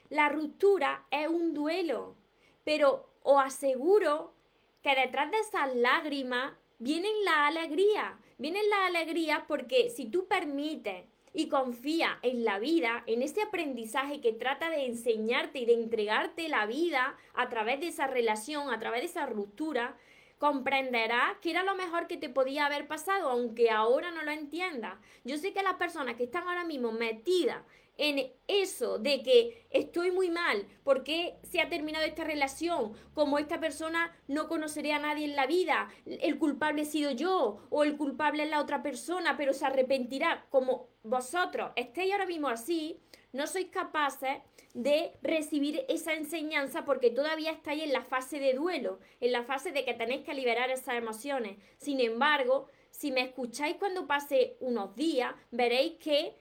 La 0.10 0.30
ruptura 0.30 1.06
es 1.12 1.28
un 1.28 1.54
duelo, 1.54 2.16
pero 2.64 3.10
os 3.24 3.44
aseguro 3.44 4.34
que 4.82 4.96
detrás 4.96 5.30
de 5.32 5.40
esas 5.40 5.76
lágrimas 5.76 6.54
vienen 6.80 7.14
la 7.26 7.48
alegría. 7.48 8.18
Vienen 8.38 8.70
la 8.70 8.86
alegría 8.86 9.46
porque 9.48 9.90
si 9.90 10.06
tú 10.06 10.28
permites 10.28 11.06
y 11.34 11.50
confías 11.50 12.18
en 12.22 12.44
la 12.44 12.60
vida, 12.60 13.04
en 13.08 13.22
ese 13.22 13.42
aprendizaje 13.42 14.22
que 14.22 14.34
trata 14.34 14.70
de 14.70 14.86
enseñarte 14.86 15.60
y 15.60 15.66
de 15.66 15.74
entregarte 15.74 16.50
la 16.50 16.66
vida 16.66 17.16
a 17.34 17.50
través 17.50 17.80
de 17.80 17.88
esa 17.88 18.08
relación, 18.08 18.70
a 18.70 18.80
través 18.80 19.02
de 19.02 19.08
esa 19.08 19.26
ruptura, 19.26 19.98
comprenderás 20.40 21.38
que 21.42 21.52
era 21.52 21.64
lo 21.64 21.76
mejor 21.76 22.08
que 22.08 22.18
te 22.18 22.30
podía 22.30 22.68
haber 22.68 22.88
pasado, 22.88 23.30
aunque 23.30 23.72
ahora 23.72 24.12
no 24.12 24.24
lo 24.24 24.32
entiendas. 24.32 24.96
Yo 25.24 25.38
sé 25.38 25.54
que 25.54 25.64
las 25.64 25.76
personas 25.76 26.16
que 26.16 26.24
están 26.24 26.48
ahora 26.48 26.64
mismo 26.64 26.92
metidas 26.92 27.64
en 27.98 28.32
eso 28.48 29.00
de 29.00 29.24
que 29.24 29.68
estoy 29.72 30.12
muy 30.12 30.30
mal, 30.30 30.68
porque 30.84 31.38
se 31.44 31.62
ha 31.62 31.70
terminado 31.70 32.06
esta 32.06 32.24
relación, 32.24 32.94
como 33.14 33.40
esta 33.40 33.60
persona 33.60 34.16
no 34.28 34.48
conoceré 34.48 34.94
a 34.94 35.00
nadie 35.00 35.26
en 35.26 35.36
la 35.36 35.48
vida, 35.48 35.90
el 36.06 36.38
culpable 36.38 36.84
he 36.84 36.86
sido 36.86 37.12
yo 37.12 37.60
o 37.70 37.84
el 37.84 37.98
culpable 37.98 38.44
es 38.44 38.50
la 38.50 38.62
otra 38.62 38.84
persona, 38.84 39.36
pero 39.38 39.54
se 39.54 39.66
arrepentirá, 39.66 40.46
como 40.50 40.90
vosotros. 41.04 41.72
Estéis 41.76 42.14
ahora 42.14 42.26
mismo 42.26 42.48
así, 42.48 43.00
no 43.34 43.48
sois 43.48 43.68
capaces 43.68 44.38
de 44.74 45.14
recibir 45.22 45.86
esa 45.90 46.14
enseñanza 46.14 46.86
porque 46.86 47.10
todavía 47.10 47.52
estáis 47.52 47.84
en 47.84 47.94
la 47.94 48.04
fase 48.04 48.40
de 48.40 48.54
duelo, 48.54 49.00
en 49.20 49.32
la 49.32 49.44
fase 49.44 49.72
de 49.72 49.84
que 49.84 49.94
tenéis 49.94 50.24
que 50.24 50.34
liberar 50.34 50.70
esas 50.70 50.96
emociones. 50.96 51.58
Sin 51.78 52.00
embargo, 52.00 52.68
si 52.92 53.12
me 53.12 53.22
escucháis 53.22 53.78
cuando 53.78 54.08
pase 54.08 54.58
unos 54.60 54.96
días, 54.96 55.34
veréis 55.52 55.94
que 56.00 56.36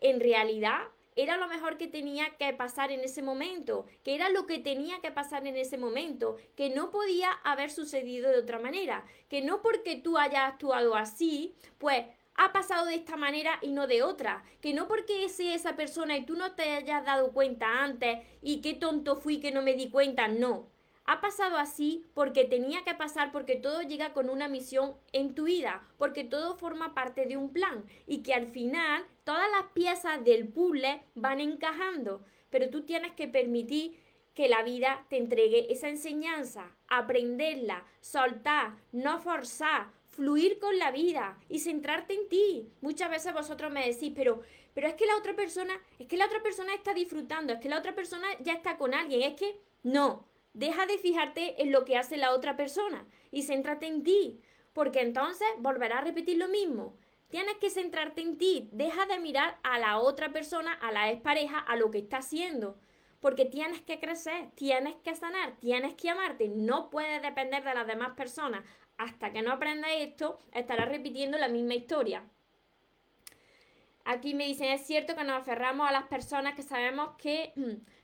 en 0.00 0.20
realidad 0.20 0.88
era 1.16 1.36
lo 1.36 1.48
mejor 1.48 1.76
que 1.76 1.88
tenía 1.88 2.30
que 2.38 2.52
pasar 2.52 2.92
en 2.92 3.00
ese 3.00 3.22
momento, 3.22 3.86
que 4.04 4.14
era 4.14 4.30
lo 4.30 4.46
que 4.46 4.58
tenía 4.58 5.00
que 5.00 5.10
pasar 5.10 5.46
en 5.46 5.56
ese 5.56 5.76
momento, 5.76 6.36
que 6.56 6.70
no 6.70 6.90
podía 6.90 7.30
haber 7.44 7.70
sucedido 7.70 8.30
de 8.30 8.38
otra 8.38 8.58
manera, 8.58 9.04
que 9.28 9.42
no 9.42 9.60
porque 9.60 9.96
tú 9.96 10.16
hayas 10.18 10.52
actuado 10.52 10.94
así, 10.94 11.54
pues 11.78 12.06
ha 12.36 12.52
pasado 12.52 12.86
de 12.86 12.94
esta 12.94 13.16
manera 13.16 13.58
y 13.60 13.72
no 13.72 13.86
de 13.86 14.02
otra, 14.02 14.44
que 14.62 14.72
no 14.72 14.88
porque 14.88 15.24
ese 15.24 15.54
esa 15.54 15.76
persona 15.76 16.16
y 16.16 16.24
tú 16.24 16.36
no 16.36 16.52
te 16.52 16.62
hayas 16.62 17.04
dado 17.04 17.32
cuenta 17.32 17.82
antes 17.82 18.20
y 18.40 18.62
qué 18.62 18.74
tonto 18.74 19.16
fui 19.16 19.40
que 19.40 19.50
no 19.50 19.62
me 19.62 19.74
di 19.74 19.90
cuenta, 19.90 20.28
no. 20.28 20.68
Ha 21.10 21.20
pasado 21.20 21.56
así 21.56 22.06
porque 22.14 22.44
tenía 22.44 22.84
que 22.84 22.94
pasar, 22.94 23.32
porque 23.32 23.56
todo 23.56 23.82
llega 23.82 24.12
con 24.12 24.30
una 24.30 24.46
misión 24.46 24.94
en 25.10 25.34
tu 25.34 25.42
vida, 25.42 25.82
porque 25.98 26.22
todo 26.22 26.54
forma 26.54 26.94
parte 26.94 27.26
de 27.26 27.36
un 27.36 27.52
plan 27.52 27.84
y 28.06 28.22
que 28.22 28.32
al 28.32 28.46
final 28.46 29.04
todas 29.24 29.50
las 29.50 29.72
piezas 29.72 30.24
del 30.24 30.46
puzzle 30.46 31.02
van 31.16 31.40
encajando, 31.40 32.24
pero 32.48 32.70
tú 32.70 32.82
tienes 32.82 33.10
que 33.14 33.26
permitir 33.26 33.98
que 34.34 34.48
la 34.48 34.62
vida 34.62 35.04
te 35.10 35.16
entregue 35.16 35.72
esa 35.72 35.88
enseñanza, 35.88 36.76
aprenderla, 36.86 37.84
soltar, 37.98 38.76
no 38.92 39.18
forzar, 39.18 39.90
fluir 40.10 40.60
con 40.60 40.78
la 40.78 40.92
vida 40.92 41.40
y 41.48 41.58
centrarte 41.58 42.14
en 42.14 42.28
ti. 42.28 42.72
Muchas 42.82 43.10
veces 43.10 43.32
vosotros 43.32 43.72
me 43.72 43.84
decís, 43.84 44.12
pero 44.14 44.42
pero 44.74 44.86
es 44.86 44.94
que 44.94 45.06
la 45.06 45.16
otra 45.16 45.34
persona, 45.34 45.74
es 45.98 46.06
que 46.06 46.16
la 46.16 46.26
otra 46.26 46.40
persona 46.40 46.72
está 46.72 46.94
disfrutando, 46.94 47.52
es 47.52 47.58
que 47.58 47.68
la 47.68 47.78
otra 47.78 47.96
persona 47.96 48.28
ya 48.38 48.52
está 48.52 48.78
con 48.78 48.94
alguien, 48.94 49.22
es 49.22 49.34
que 49.34 49.60
no, 49.82 50.29
Deja 50.52 50.86
de 50.86 50.98
fijarte 50.98 51.62
en 51.62 51.70
lo 51.70 51.84
que 51.84 51.96
hace 51.96 52.16
la 52.16 52.32
otra 52.32 52.56
persona 52.56 53.06
y 53.30 53.42
céntrate 53.42 53.86
en 53.86 54.02
ti, 54.02 54.40
porque 54.72 55.00
entonces 55.00 55.46
volverá 55.58 55.98
a 55.98 56.04
repetir 56.04 56.38
lo 56.38 56.48
mismo. 56.48 56.96
Tienes 57.28 57.56
que 57.58 57.70
centrarte 57.70 58.22
en 58.22 58.38
ti, 58.38 58.68
deja 58.72 59.06
de 59.06 59.20
mirar 59.20 59.58
a 59.62 59.78
la 59.78 59.98
otra 59.98 60.32
persona, 60.32 60.72
a 60.72 60.90
la 60.90 61.10
expareja, 61.10 61.58
a 61.60 61.76
lo 61.76 61.92
que 61.92 61.98
está 61.98 62.18
haciendo, 62.18 62.76
porque 63.20 63.44
tienes 63.44 63.80
que 63.82 64.00
crecer, 64.00 64.50
tienes 64.56 64.96
que 65.04 65.14
sanar, 65.14 65.56
tienes 65.60 65.94
que 65.94 66.10
amarte, 66.10 66.48
no 66.48 66.90
puedes 66.90 67.22
depender 67.22 67.62
de 67.62 67.74
las 67.74 67.86
demás 67.86 68.14
personas. 68.16 68.64
Hasta 68.98 69.32
que 69.32 69.42
no 69.42 69.52
aprendas 69.52 69.92
esto, 69.98 70.40
estarás 70.52 70.88
repitiendo 70.88 71.38
la 71.38 71.48
misma 71.48 71.74
historia. 71.74 72.24
Aquí 74.10 74.34
me 74.34 74.44
dicen, 74.44 74.72
es 74.72 74.84
cierto 74.84 75.14
que 75.14 75.22
nos 75.22 75.40
aferramos 75.40 75.88
a 75.88 75.92
las 75.92 76.08
personas 76.08 76.56
que 76.56 76.64
sabemos 76.64 77.10
que 77.16 77.52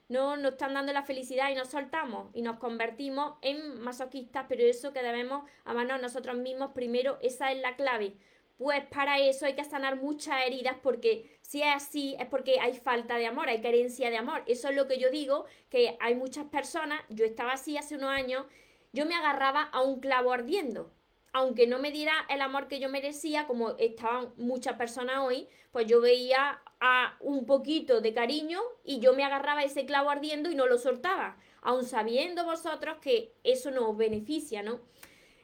no 0.08 0.36
nos 0.36 0.52
están 0.52 0.72
dando 0.72 0.92
la 0.92 1.02
felicidad 1.02 1.50
y 1.50 1.56
nos 1.56 1.70
soltamos 1.70 2.30
y 2.32 2.42
nos 2.42 2.60
convertimos 2.60 3.32
en 3.42 3.80
masoquistas, 3.80 4.46
pero 4.48 4.62
eso 4.62 4.92
que 4.92 5.02
debemos 5.02 5.50
amarnos 5.64 6.00
nosotros 6.00 6.36
mismos 6.36 6.70
primero, 6.74 7.18
esa 7.22 7.50
es 7.50 7.60
la 7.60 7.74
clave. 7.74 8.14
Pues 8.56 8.84
para 8.84 9.18
eso 9.18 9.46
hay 9.46 9.56
que 9.56 9.64
sanar 9.64 9.96
muchas 9.96 10.46
heridas 10.46 10.76
porque 10.80 11.40
si 11.42 11.62
es 11.62 11.74
así 11.74 12.14
es 12.20 12.26
porque 12.26 12.60
hay 12.60 12.74
falta 12.74 13.16
de 13.16 13.26
amor, 13.26 13.48
hay 13.48 13.60
carencia 13.60 14.08
de 14.08 14.18
amor. 14.18 14.44
Eso 14.46 14.68
es 14.68 14.76
lo 14.76 14.86
que 14.86 15.00
yo 15.00 15.10
digo, 15.10 15.46
que 15.70 15.96
hay 15.98 16.14
muchas 16.14 16.44
personas, 16.44 17.02
yo 17.08 17.24
estaba 17.24 17.54
así 17.54 17.76
hace 17.76 17.96
unos 17.96 18.10
años, 18.10 18.46
yo 18.92 19.06
me 19.06 19.16
agarraba 19.16 19.62
a 19.72 19.82
un 19.82 19.98
clavo 19.98 20.32
ardiendo. 20.32 20.95
Aunque 21.38 21.66
no 21.66 21.79
me 21.79 21.92
diera 21.92 22.14
el 22.31 22.40
amor 22.40 22.66
que 22.66 22.81
yo 22.81 22.88
merecía, 22.88 23.46
como 23.46 23.77
estaban 23.77 24.33
muchas 24.38 24.77
personas 24.77 25.18
hoy, 25.18 25.46
pues 25.70 25.87
yo 25.87 26.01
veía 26.01 26.62
a 26.81 27.18
un 27.20 27.44
poquito 27.44 28.01
de 28.01 28.14
cariño 28.14 28.59
y 28.85 29.01
yo 29.01 29.12
me 29.12 29.22
agarraba 29.22 29.62
ese 29.62 29.85
clavo 29.85 30.09
ardiendo 30.09 30.51
y 30.51 30.55
no 30.55 30.66
lo 30.66 30.79
soltaba, 30.79 31.37
aun 31.61 31.85
sabiendo 31.85 32.46
vosotros 32.46 32.96
que 33.03 33.35
eso 33.44 33.70
no 33.70 33.90
os 33.90 33.99
beneficia, 33.99 34.62
¿no? 34.62 34.81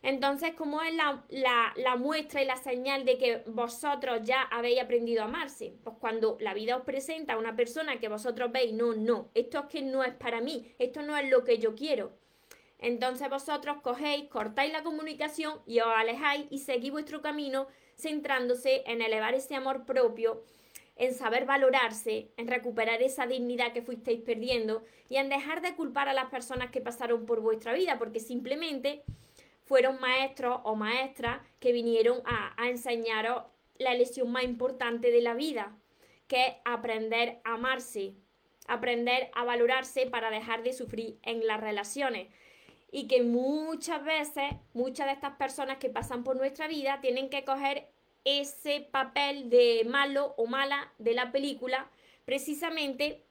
Entonces, 0.00 0.54
¿cómo 0.56 0.80
es 0.80 0.94
la, 0.94 1.24
la, 1.76 1.96
muestra 1.96 2.42
y 2.42 2.46
la 2.46 2.56
señal 2.56 3.04
de 3.04 3.18
que 3.18 3.42
vosotros 3.44 4.20
ya 4.22 4.44
habéis 4.44 4.80
aprendido 4.80 5.20
a 5.20 5.26
amarse? 5.26 5.74
Pues 5.84 5.96
cuando 6.00 6.38
la 6.40 6.54
vida 6.54 6.78
os 6.78 6.84
presenta 6.84 7.34
a 7.34 7.38
una 7.38 7.54
persona 7.54 8.00
que 8.00 8.08
vosotros 8.08 8.50
veis, 8.50 8.72
no, 8.72 8.94
no, 8.94 9.28
esto 9.34 9.58
es 9.58 9.66
que 9.66 9.82
no 9.82 10.02
es 10.04 10.14
para 10.14 10.40
mí, 10.40 10.74
esto 10.78 11.02
no 11.02 11.18
es 11.18 11.28
lo 11.28 11.44
que 11.44 11.58
yo 11.58 11.74
quiero. 11.74 12.21
Entonces 12.82 13.30
vosotros 13.30 13.78
cogéis, 13.82 14.28
cortáis 14.28 14.72
la 14.72 14.82
comunicación 14.82 15.60
y 15.66 15.80
os 15.80 15.86
alejáis 15.86 16.46
y 16.50 16.58
seguís 16.58 16.92
vuestro 16.92 17.22
camino 17.22 17.66
centrándose 17.96 18.82
en 18.84 19.00
elevar 19.00 19.34
ese 19.34 19.54
amor 19.54 19.86
propio 19.86 20.44
en 20.96 21.14
saber 21.14 21.46
valorarse, 21.46 22.28
en 22.36 22.48
recuperar 22.48 23.02
esa 23.02 23.26
dignidad 23.26 23.72
que 23.72 23.82
fuisteis 23.82 24.20
perdiendo 24.20 24.84
y 25.08 25.16
en 25.16 25.28
dejar 25.28 25.62
de 25.62 25.74
culpar 25.74 26.08
a 26.08 26.14
las 26.14 26.26
personas 26.26 26.70
que 26.70 26.80
pasaron 26.80 27.26
por 27.26 27.40
vuestra 27.40 27.72
vida, 27.72 27.98
porque 27.98 28.20
simplemente 28.20 29.02
fueron 29.64 30.00
maestros 30.00 30.60
o 30.64 30.76
maestras 30.76 31.40
que 31.60 31.72
vinieron 31.72 32.20
a, 32.24 32.54
enseñaros 32.68 33.44
la 33.78 33.94
lección 33.94 34.30
más 34.30 34.44
importante 34.44 35.10
de 35.10 35.22
la 35.22 35.34
vida, 35.34 35.74
que 36.28 36.46
es 36.46 36.54
aprender 36.64 37.40
a 37.44 37.54
amarse, 37.54 38.14
aprender 38.68 39.30
a 39.34 39.44
valorarse 39.44 40.06
para 40.06 40.30
dejar 40.30 40.62
de 40.62 40.72
sufrir 40.72 41.18
en 41.22 41.46
las 41.46 41.60
relaciones. 41.60 42.28
Y 42.92 43.08
que 43.08 43.22
muchas 43.22 44.04
veces, 44.04 44.52
muchas 44.74 45.06
de 45.06 45.14
estas 45.14 45.36
personas 45.36 45.78
que 45.78 45.88
pasan 45.88 46.22
por 46.22 46.36
nuestra 46.36 46.68
vida 46.68 47.00
tienen 47.00 47.30
que 47.30 47.42
coger 47.44 47.88
ese 48.24 48.86
papel 48.92 49.50
de 49.50 49.84
malo 49.88 50.34
o 50.36 50.46
mala 50.46 50.92
de 50.98 51.14
la 51.14 51.32
película 51.32 51.90
precisamente 52.26 53.24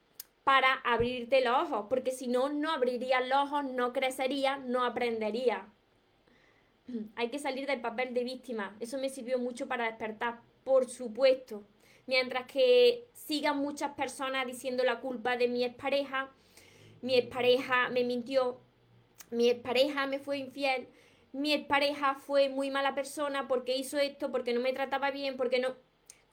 para 0.44 0.74
abrirte 0.84 1.42
los 1.42 1.56
ojos, 1.56 1.86
porque 1.88 2.12
si 2.12 2.28
no, 2.28 2.50
no 2.50 2.72
abrirías 2.72 3.26
los 3.28 3.44
ojos, 3.44 3.64
no 3.66 3.94
crecería, 3.94 4.58
no 4.58 4.84
aprendería. 4.84 5.68
Hay 7.16 7.30
que 7.30 7.38
salir 7.38 7.68
del 7.68 7.82
papel 7.82 8.16
de 8.16 8.24
víctima. 8.24 8.76
Eso 8.80 8.98
me 8.98 9.10
sirvió 9.10 9.38
mucho 9.38 9.68
para 9.68 9.86
despertar, 9.86 10.42
por 10.64 10.90
supuesto. 10.90 11.64
Mientras 12.08 12.48
que 12.48 13.08
sigan 13.14 13.60
muchas 13.60 13.92
personas 13.94 14.48
diciendo 14.48 14.84
la 14.84 15.00
culpa 15.00 15.38
de 15.38 15.48
mi 15.48 15.64
expareja, 15.64 16.32
mi 17.02 17.16
expareja 17.16 17.90
me 17.90 18.04
mintió, 18.04 18.60
mi 19.32 19.50
expareja 19.50 20.06
me 20.06 20.20
fue 20.20 20.38
infiel, 20.38 20.88
mi 21.32 21.54
expareja 21.54 22.16
fue 22.16 22.50
muy 22.50 22.70
mala 22.70 22.94
persona 22.94 23.48
porque 23.48 23.78
hizo 23.78 23.98
esto, 23.98 24.32
porque 24.32 24.54
no 24.54 24.62
me 24.62 24.74
trataba 24.74 25.12
bien, 25.12 25.38
porque 25.38 25.60
no... 25.60 25.76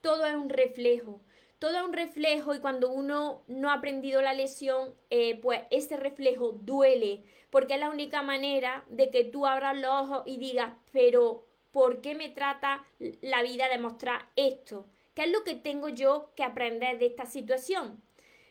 Todo 0.01 0.25
es 0.25 0.35
un 0.35 0.49
reflejo. 0.49 1.21
Todo 1.57 1.77
es 1.77 1.83
un 1.83 1.93
reflejo 1.93 2.53
y 2.53 2.59
cuando 2.59 2.89
uno 2.89 3.43
no 3.47 3.69
ha 3.69 3.73
aprendido 3.73 4.21
la 4.21 4.33
lesión, 4.33 4.93
eh, 5.09 5.39
pues 5.41 5.61
ese 5.71 5.97
reflejo 5.97 6.53
duele, 6.53 7.23
porque 7.49 7.73
es 7.73 7.79
la 7.81 7.89
única 7.89 8.21
manera 8.21 8.85
de 8.89 9.09
que 9.09 9.25
tú 9.25 9.45
abras 9.45 9.77
los 9.77 9.91
ojos 9.91 10.23
y 10.25 10.37
digas, 10.37 10.73
pero 10.93 11.45
¿por 11.71 11.99
qué 11.99 12.15
me 12.15 12.29
trata 12.29 12.85
la 13.21 13.43
vida 13.43 13.67
de 13.67 13.77
mostrar 13.77 14.29
esto? 14.37 14.85
¿Qué 15.13 15.23
es 15.23 15.31
lo 15.31 15.43
que 15.43 15.55
tengo 15.55 15.89
yo 15.89 16.31
que 16.35 16.43
aprender 16.43 16.97
de 16.97 17.07
esta 17.07 17.25
situación? 17.25 18.01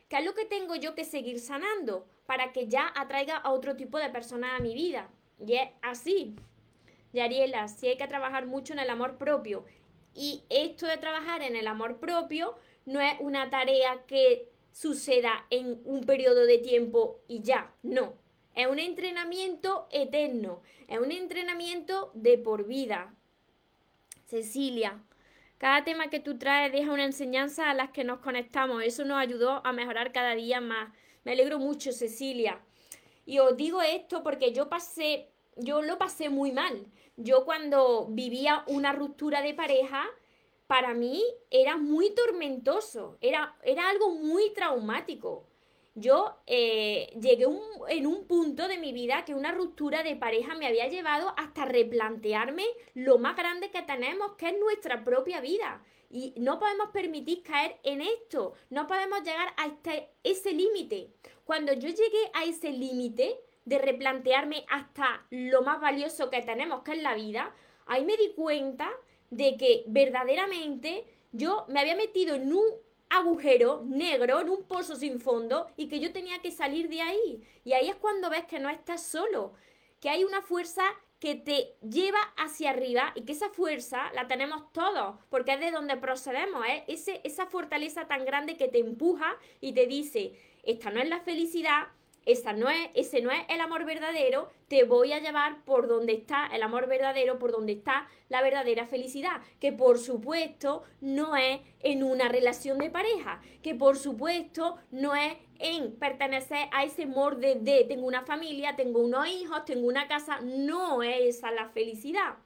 ¿Qué 0.07 0.17
es 0.17 0.25
lo 0.25 0.35
que 0.35 0.45
tengo 0.45 0.75
yo 0.75 0.93
que 0.93 1.03
seguir 1.03 1.39
sanando 1.39 2.07
para 2.29 2.51
que 2.51 2.67
ya 2.67 2.93
atraiga 2.95 3.37
a 3.37 3.51
otro 3.51 3.75
tipo 3.75 3.97
de 3.97 4.11
personas 4.11 4.51
a 4.53 4.61
mi 4.61 4.75
vida? 4.75 5.09
Y 5.43 5.55
es 5.55 5.69
así. 5.81 6.35
Yariela, 7.11 7.67
sí 7.67 7.87
hay 7.87 7.97
que 7.97 8.05
trabajar 8.05 8.45
mucho 8.45 8.71
en 8.71 8.77
el 8.77 8.91
amor 8.91 9.17
propio. 9.17 9.65
Y 10.13 10.43
esto 10.47 10.85
de 10.85 10.97
trabajar 10.97 11.41
en 11.41 11.55
el 11.55 11.65
amor 11.65 11.99
propio 11.99 12.55
no 12.85 13.01
es 13.01 13.13
una 13.19 13.49
tarea 13.49 14.03
que 14.05 14.47
suceda 14.71 15.47
en 15.49 15.81
un 15.85 16.03
periodo 16.03 16.45
de 16.45 16.59
tiempo 16.59 17.19
y 17.27 17.41
ya, 17.41 17.73
no. 17.81 18.13
Es 18.53 18.67
un 18.67 18.77
entrenamiento 18.77 19.87
eterno, 19.89 20.61
es 20.87 20.99
un 20.99 21.11
entrenamiento 21.11 22.11
de 22.13 22.37
por 22.37 22.67
vida. 22.67 23.11
Cecilia, 24.27 25.01
cada 25.57 25.83
tema 25.83 26.11
que 26.11 26.19
tú 26.19 26.37
traes 26.37 26.71
deja 26.71 26.93
una 26.93 27.05
enseñanza 27.05 27.71
a 27.71 27.73
las 27.73 27.89
que 27.89 28.03
nos 28.03 28.19
conectamos. 28.19 28.83
Eso 28.83 29.03
nos 29.03 29.17
ayudó 29.17 29.65
a 29.65 29.73
mejorar 29.73 30.11
cada 30.11 30.35
día 30.35 30.61
más. 30.61 30.93
Me 31.23 31.33
alegro 31.33 31.59
mucho, 31.59 31.91
Cecilia. 31.91 32.59
Y 33.25 33.39
os 33.39 33.55
digo 33.55 33.81
esto 33.81 34.23
porque 34.23 34.53
yo 34.53 34.69
pasé, 34.69 35.29
yo 35.55 35.81
lo 35.81 35.97
pasé 35.97 36.29
muy 36.29 36.51
mal. 36.51 36.85
Yo 37.15 37.45
cuando 37.45 38.07
vivía 38.09 38.63
una 38.67 38.93
ruptura 38.93 39.41
de 39.41 39.53
pareja, 39.53 40.05
para 40.67 40.93
mí 40.93 41.23
era 41.49 41.77
muy 41.77 42.11
tormentoso, 42.11 43.17
era, 43.21 43.55
era 43.63 43.89
algo 43.89 44.11
muy 44.11 44.53
traumático. 44.53 45.45
Yo 45.95 46.37
eh, 46.45 47.11
llegué 47.19 47.45
en 47.89 48.07
un 48.07 48.25
punto 48.25 48.67
de 48.67 48.77
mi 48.77 48.93
vida 48.93 49.25
que 49.25 49.33
una 49.33 49.51
ruptura 49.51 50.03
de 50.03 50.15
pareja 50.15 50.55
me 50.55 50.67
había 50.67 50.87
llevado 50.87 51.33
hasta 51.35 51.65
replantearme 51.65 52.65
lo 52.93 53.17
más 53.17 53.35
grande 53.35 53.69
que 53.69 53.81
tenemos, 53.81 54.33
que 54.37 54.49
es 54.49 54.59
nuestra 54.59 55.03
propia 55.03 55.41
vida. 55.41 55.83
Y 56.09 56.33
no 56.37 56.59
podemos 56.59 56.89
permitir 56.89 57.43
caer 57.43 57.79
en 57.83 58.01
esto, 58.01 58.53
no 58.69 58.87
podemos 58.87 59.19
llegar 59.19 59.53
a 59.57 59.67
este, 59.67 60.09
ese 60.23 60.53
límite. 60.53 61.11
Cuando 61.45 61.73
yo 61.73 61.87
llegué 61.87 62.31
a 62.33 62.45
ese 62.45 62.71
límite 62.71 63.39
de 63.65 63.77
replantearme 63.77 64.65
hasta 64.69 65.25
lo 65.29 65.61
más 65.61 65.79
valioso 65.79 66.29
que 66.29 66.41
tenemos, 66.41 66.81
que 66.81 66.93
es 66.93 67.03
la 67.03 67.13
vida, 67.13 67.53
ahí 67.85 68.03
me 68.05 68.17
di 68.17 68.33
cuenta 68.33 68.89
de 69.29 69.57
que 69.57 69.83
verdaderamente 69.87 71.05
yo 71.31 71.65
me 71.67 71.79
había 71.79 71.95
metido 71.95 72.35
en 72.35 72.51
un 72.53 72.65
agujero 73.09 73.83
negro, 73.85 74.39
en 74.39 74.49
un 74.49 74.63
pozo 74.63 74.95
sin 74.95 75.19
fondo 75.19 75.67
y 75.77 75.87
que 75.87 75.99
yo 75.99 76.11
tenía 76.11 76.39
que 76.39 76.51
salir 76.51 76.89
de 76.89 77.01
ahí. 77.01 77.43
Y 77.63 77.73
ahí 77.73 77.89
es 77.89 77.95
cuando 77.95 78.29
ves 78.29 78.45
que 78.45 78.59
no 78.59 78.69
estás 78.69 79.03
solo, 79.03 79.53
que 79.99 80.09
hay 80.09 80.23
una 80.23 80.41
fuerza 80.41 80.83
que 81.19 81.35
te 81.35 81.75
lleva 81.81 82.19
hacia 82.37 82.69
arriba 82.69 83.11
y 83.15 83.23
que 83.23 83.33
esa 83.33 83.49
fuerza 83.49 84.11
la 84.13 84.27
tenemos 84.27 84.71
todos, 84.71 85.15
porque 85.29 85.53
es 85.53 85.59
de 85.59 85.71
donde 85.71 85.97
procedemos, 85.97 86.65
¿eh? 86.65 86.85
Ese, 86.87 87.19
esa 87.23 87.45
fortaleza 87.45 88.07
tan 88.07 88.25
grande 88.25 88.55
que 88.55 88.69
te 88.69 88.79
empuja 88.79 89.35
y 89.59 89.73
te 89.73 89.85
dice, 89.85 90.33
esta 90.63 90.91
no 90.91 91.01
es 91.01 91.09
la 91.09 91.19
felicidad, 91.19 91.87
no 92.55 92.69
es, 92.69 92.89
ese 92.93 93.21
no 93.21 93.31
es 93.31 93.39
el 93.49 93.61
amor 93.61 93.85
verdadero, 93.85 94.49
te 94.67 94.83
voy 94.83 95.13
a 95.13 95.19
llevar 95.19 95.63
por 95.65 95.87
donde 95.87 96.13
está 96.13 96.47
el 96.47 96.61
amor 96.63 96.87
verdadero, 96.87 97.39
por 97.39 97.51
donde 97.51 97.73
está 97.73 98.07
la 98.29 98.41
verdadera 98.41 98.85
felicidad, 98.85 99.41
que 99.59 99.71
por 99.71 99.97
supuesto 99.97 100.83
no 101.01 101.35
es 101.35 101.59
en 101.79 102.03
una 102.03 102.29
relación 102.29 102.77
de 102.77 102.89
pareja, 102.89 103.41
que 103.63 103.75
por 103.75 103.97
supuesto 103.97 104.77
no 104.91 105.15
es 105.15 105.33
en 105.59 105.95
pertenecer 105.97 106.69
a 106.71 106.83
ese 106.83 107.05
morde 107.05 107.55
de 107.55 107.85
tengo 107.85 108.07
una 108.07 108.21
familia, 108.21 108.75
tengo 108.75 108.99
unos 108.99 109.27
hijos, 109.27 109.65
tengo 109.65 109.87
una 109.87 110.07
casa, 110.07 110.39
no 110.41 111.03
es 111.03 111.37
esa 111.37 111.51
la 111.51 111.69
felicidad. 111.69 112.37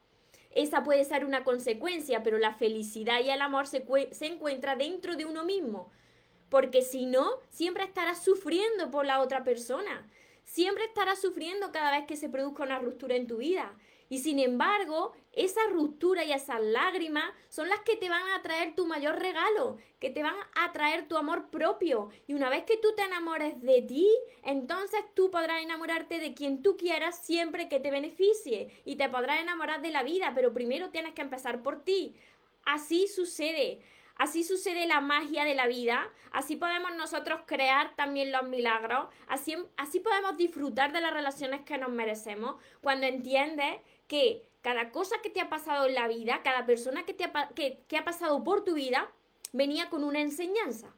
Esa 0.56 0.84
puede 0.84 1.04
ser 1.04 1.26
una 1.26 1.44
consecuencia, 1.44 2.22
pero 2.22 2.38
la 2.38 2.54
felicidad 2.54 3.22
y 3.22 3.30
el 3.30 3.42
amor 3.42 3.66
se, 3.66 3.84
se 4.12 4.28
encuentran 4.28 4.78
dentro 4.78 5.16
de 5.16 5.26
uno 5.26 5.44
mismo 5.44 5.92
porque 6.54 6.84
si 6.84 7.08
no, 7.08 7.40
siempre 7.50 7.84
estarás 7.84 8.24
sufriendo 8.24 8.92
por 8.92 9.08
la 9.08 9.22
otra 9.22 9.44
persona. 9.44 10.08
Siempre 10.44 10.84
estarás 10.84 11.20
sufriendo 11.20 11.72
cada 11.72 11.90
vez 11.90 12.06
que 12.06 12.16
se 12.16 12.30
produzca 12.30 12.62
una 12.62 12.78
ruptura 12.78 13.16
en 13.16 13.26
tu 13.26 13.38
vida. 13.38 13.76
Y 14.08 14.20
sin 14.20 14.38
embargo, 14.38 15.14
esa 15.32 15.62
ruptura 15.72 16.24
y 16.24 16.32
esas 16.32 16.62
lágrimas 16.62 17.34
son 17.50 17.70
las 17.70 17.80
que 17.80 17.96
te 17.96 18.08
van 18.08 18.30
a 18.30 18.44
traer 18.44 18.76
tu 18.76 18.86
mayor 18.86 19.18
regalo, 19.20 19.80
que 20.00 20.12
te 20.12 20.22
van 20.22 20.36
a 20.54 20.72
traer 20.74 21.08
tu 21.08 21.18
amor 21.18 21.50
propio. 21.50 22.12
Y 22.28 22.36
una 22.36 22.52
vez 22.52 22.66
que 22.66 22.78
tú 22.78 22.90
te 22.96 23.02
enamores 23.02 23.60
de 23.60 23.82
ti, 23.82 24.08
entonces 24.44 25.00
tú 25.16 25.32
podrás 25.32 25.64
enamorarte 25.64 26.20
de 26.20 26.36
quien 26.36 26.62
tú 26.62 26.78
quieras 26.78 27.18
siempre 27.18 27.68
que 27.68 27.80
te 27.80 27.90
beneficie. 27.90 28.80
Y 28.86 28.98
te 28.98 29.10
podrás 29.10 29.42
enamorar 29.42 29.82
de 29.82 29.90
la 29.90 30.04
vida, 30.04 30.34
pero 30.36 30.54
primero 30.54 30.92
tienes 30.92 31.16
que 31.16 31.24
empezar 31.24 31.64
por 31.64 31.84
ti. 31.84 32.16
Así 32.64 33.08
sucede. 33.08 33.82
Así 34.16 34.44
sucede 34.44 34.86
la 34.86 35.02
magia 35.02 35.44
de 35.44 35.56
la 35.56 35.68
vida, 35.68 36.08
así 36.32 36.56
podemos 36.56 36.96
nosotros 36.96 37.42
crear 37.46 37.96
también 37.96 38.32
los 38.32 38.44
milagros, 38.44 39.08
así, 39.28 39.56
así 39.76 40.00
podemos 40.00 40.38
disfrutar 40.38 40.94
de 40.94 41.02
las 41.02 41.14
relaciones 41.14 41.62
que 41.62 41.78
nos 41.78 41.90
merecemos 41.90 42.56
cuando 42.82 43.08
entiendes 43.08 43.82
que 44.08 44.48
cada 44.62 44.92
cosa 44.92 45.16
que 45.22 45.30
te 45.30 45.42
ha 45.42 45.50
pasado 45.50 45.88
en 45.88 45.96
la 45.96 46.08
vida, 46.08 46.42
cada 46.44 46.66
persona 46.66 47.06
que, 47.06 47.14
te 47.14 47.26
ha, 47.26 47.50
que, 47.56 47.84
que 47.88 47.98
ha 47.98 48.06
pasado 48.06 48.44
por 48.44 48.64
tu 48.64 48.76
vida, 48.76 49.12
venía 49.52 49.90
con 49.90 50.04
una 50.04 50.22
enseñanza. 50.22 50.94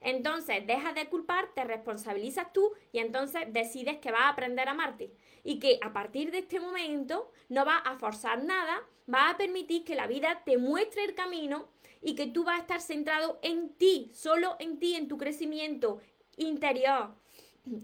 Entonces 0.00 0.66
dejas 0.66 0.94
de 0.94 1.08
culpar, 1.08 1.48
te 1.54 1.64
responsabilizas 1.64 2.52
tú 2.52 2.72
y 2.92 2.98
entonces 2.98 3.46
decides 3.48 3.98
que 3.98 4.10
vas 4.10 4.22
a 4.22 4.28
aprender 4.30 4.68
a 4.68 4.72
amarte. 4.72 5.10
Y 5.42 5.58
que 5.58 5.78
a 5.82 5.92
partir 5.92 6.30
de 6.30 6.38
este 6.38 6.60
momento 6.60 7.30
no 7.48 7.64
vas 7.64 7.82
a 7.84 7.96
forzar 7.96 8.44
nada, 8.44 8.82
vas 9.06 9.34
a 9.34 9.36
permitir 9.36 9.84
que 9.84 9.94
la 9.94 10.06
vida 10.06 10.42
te 10.44 10.58
muestre 10.58 11.04
el 11.04 11.14
camino 11.14 11.68
y 12.04 12.14
que 12.14 12.26
tú 12.26 12.44
vas 12.44 12.58
a 12.58 12.60
estar 12.60 12.80
centrado 12.82 13.38
en 13.42 13.70
ti, 13.70 14.10
solo 14.12 14.56
en 14.58 14.78
ti, 14.78 14.94
en 14.94 15.08
tu 15.08 15.16
crecimiento 15.16 16.00
interior, 16.36 17.14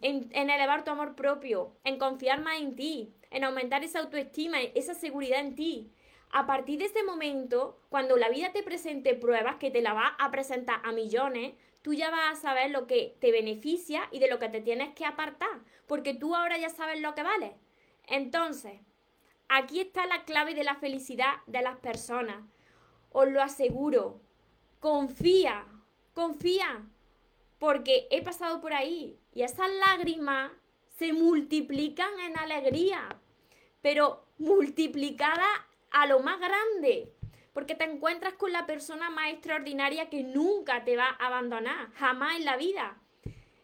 en, 0.03 0.31
elevar 0.33 0.85
tu 0.85 0.91
amor 0.91 1.17
propio, 1.17 1.75
en 1.85 1.99
confiar 1.99 2.43
más 2.43 2.61
en 2.61 2.77
ti, 2.77 3.15
en 3.31 3.45
aumentar 3.45 3.83
esa 3.83 4.01
autoestima, 4.01 4.61
esa 4.61 4.93
seguridad 4.93 5.41
en 5.41 5.55
ti. 5.55 5.91
A 6.33 6.47
partir 6.47 6.79
de 6.79 6.85
ese 6.85 7.03
momento, 7.03 7.81
cuando 7.89 8.19
la 8.19 8.29
vida 8.29 8.53
te 8.53 8.63
presente 8.63 9.15
pruebas, 9.15 9.57
que 9.57 9.71
te 9.71 9.81
la 9.81 9.95
va 9.95 10.09
a 10.19 10.31
presentar 10.31 10.81
a 10.85 10.93
millones, 10.93 11.55
tú 11.81 11.95
ya 11.95 12.11
vas 12.11 12.33
a 12.33 12.41
saber 12.41 12.71
lo 12.71 12.87
que 12.87 13.17
te 13.21 13.33
beneficia 13.33 14.07
y 14.13 14.19
de 14.19 14.29
lo 14.29 14.39
que 14.39 14.51
te 14.51 14.61
tienes 14.61 14.95
que 14.95 15.07
apartar, 15.07 15.65
porque 15.87 16.13
tú 16.13 16.37
ahora 16.37 16.59
ya 16.59 16.69
sabes 16.69 17.01
lo 17.01 17.15
que 17.15 17.23
vale. 17.23 17.57
Entonces, 18.07 18.81
aquí 19.49 19.81
está 19.81 20.05
la 20.05 20.25
clave 20.25 20.55
de 20.55 20.65
la 20.65 20.75
felicidad 20.75 21.37
de 21.47 21.63
las 21.63 21.79
personas 21.79 22.45
os 23.11 23.29
lo 23.29 23.43
aseguro. 23.43 24.21
Confía, 24.79 25.67
confía, 26.15 26.87
porque 27.59 28.09
he 28.11 28.23
pasado 28.23 28.61
por 28.61 28.73
ahí 28.73 29.19
y 29.33 29.43
esas 29.43 29.69
lágrimas 29.87 30.53
se 30.97 31.13
multiplican 31.13 32.19
en 32.21 32.39
alegría, 32.39 33.21
pero 33.83 34.27
multiplicada 34.39 35.47
a 35.91 36.07
lo 36.07 36.21
más 36.21 36.39
grande, 36.41 37.13
porque 37.53 37.75
te 37.75 37.85
encuentras 37.85 38.35
con 38.35 38.53
la 38.53 38.67
persona 38.67 39.11
más 39.11 39.33
extraordinaria 39.33 40.09
que 40.09 40.23
nunca 40.23 40.85
te 40.85 40.97
va 40.97 41.17
a 41.19 41.27
abandonar, 41.27 41.91
jamás 41.93 42.37
en 42.37 42.45
la 42.45 42.57
vida. 42.57 42.99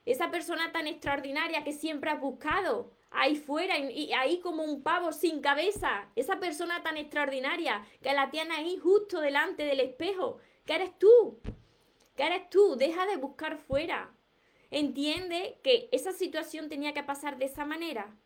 Esa 0.05 0.31
persona 0.31 0.73
tan 0.73 0.87
extraordinaria 0.87 1.65
que 1.65 1.73
siempre 1.73 2.11
has 2.11 2.21
buscado, 2.21 2.96
ahí 3.11 3.37
fuera 3.37 3.79
y, 3.79 4.13
ahí 4.13 4.41
como 4.41 4.63
un 4.63 4.83
pavo 4.83 5.13
sin 5.13 5.41
cabeza. 5.41 6.11
Esa 6.17 6.39
persona 6.39 6.83
tan 6.83 6.97
extraordinaria 6.97 7.87
que 8.03 8.13
la 8.13 8.31
tiene 8.31 8.55
ahí 8.55 8.77
justo 8.77 9.21
delante 9.21 9.65
del 9.65 9.81
espejo. 9.81 10.39
¿Qué 10.65 10.75
eres 10.75 10.99
tú? 10.99 11.41
¿Qué 12.17 12.25
eres 12.25 12.49
tú? 12.51 12.77
Deja 12.77 13.07
de 13.07 13.17
buscar 13.17 13.59
fuera. 13.59 14.13
Entiende 14.71 15.59
que 15.63 15.89
esa 15.93 16.13
situación 16.13 16.69
tenía 16.69 16.93
que 16.93 17.03
pasar 17.03 17.39
de 17.39 17.47
esa 17.47 17.65
manera. 17.65 18.17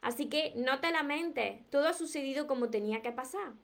Así 0.00 0.28
que 0.28 0.52
no 0.56 0.80
te 0.80 0.90
lamentes, 0.90 1.68
todo 1.70 1.88
ha 1.88 1.94
sucedido 1.94 2.46
como 2.46 2.68
tenía 2.68 3.00
que 3.00 3.12
pasar. 3.12 3.54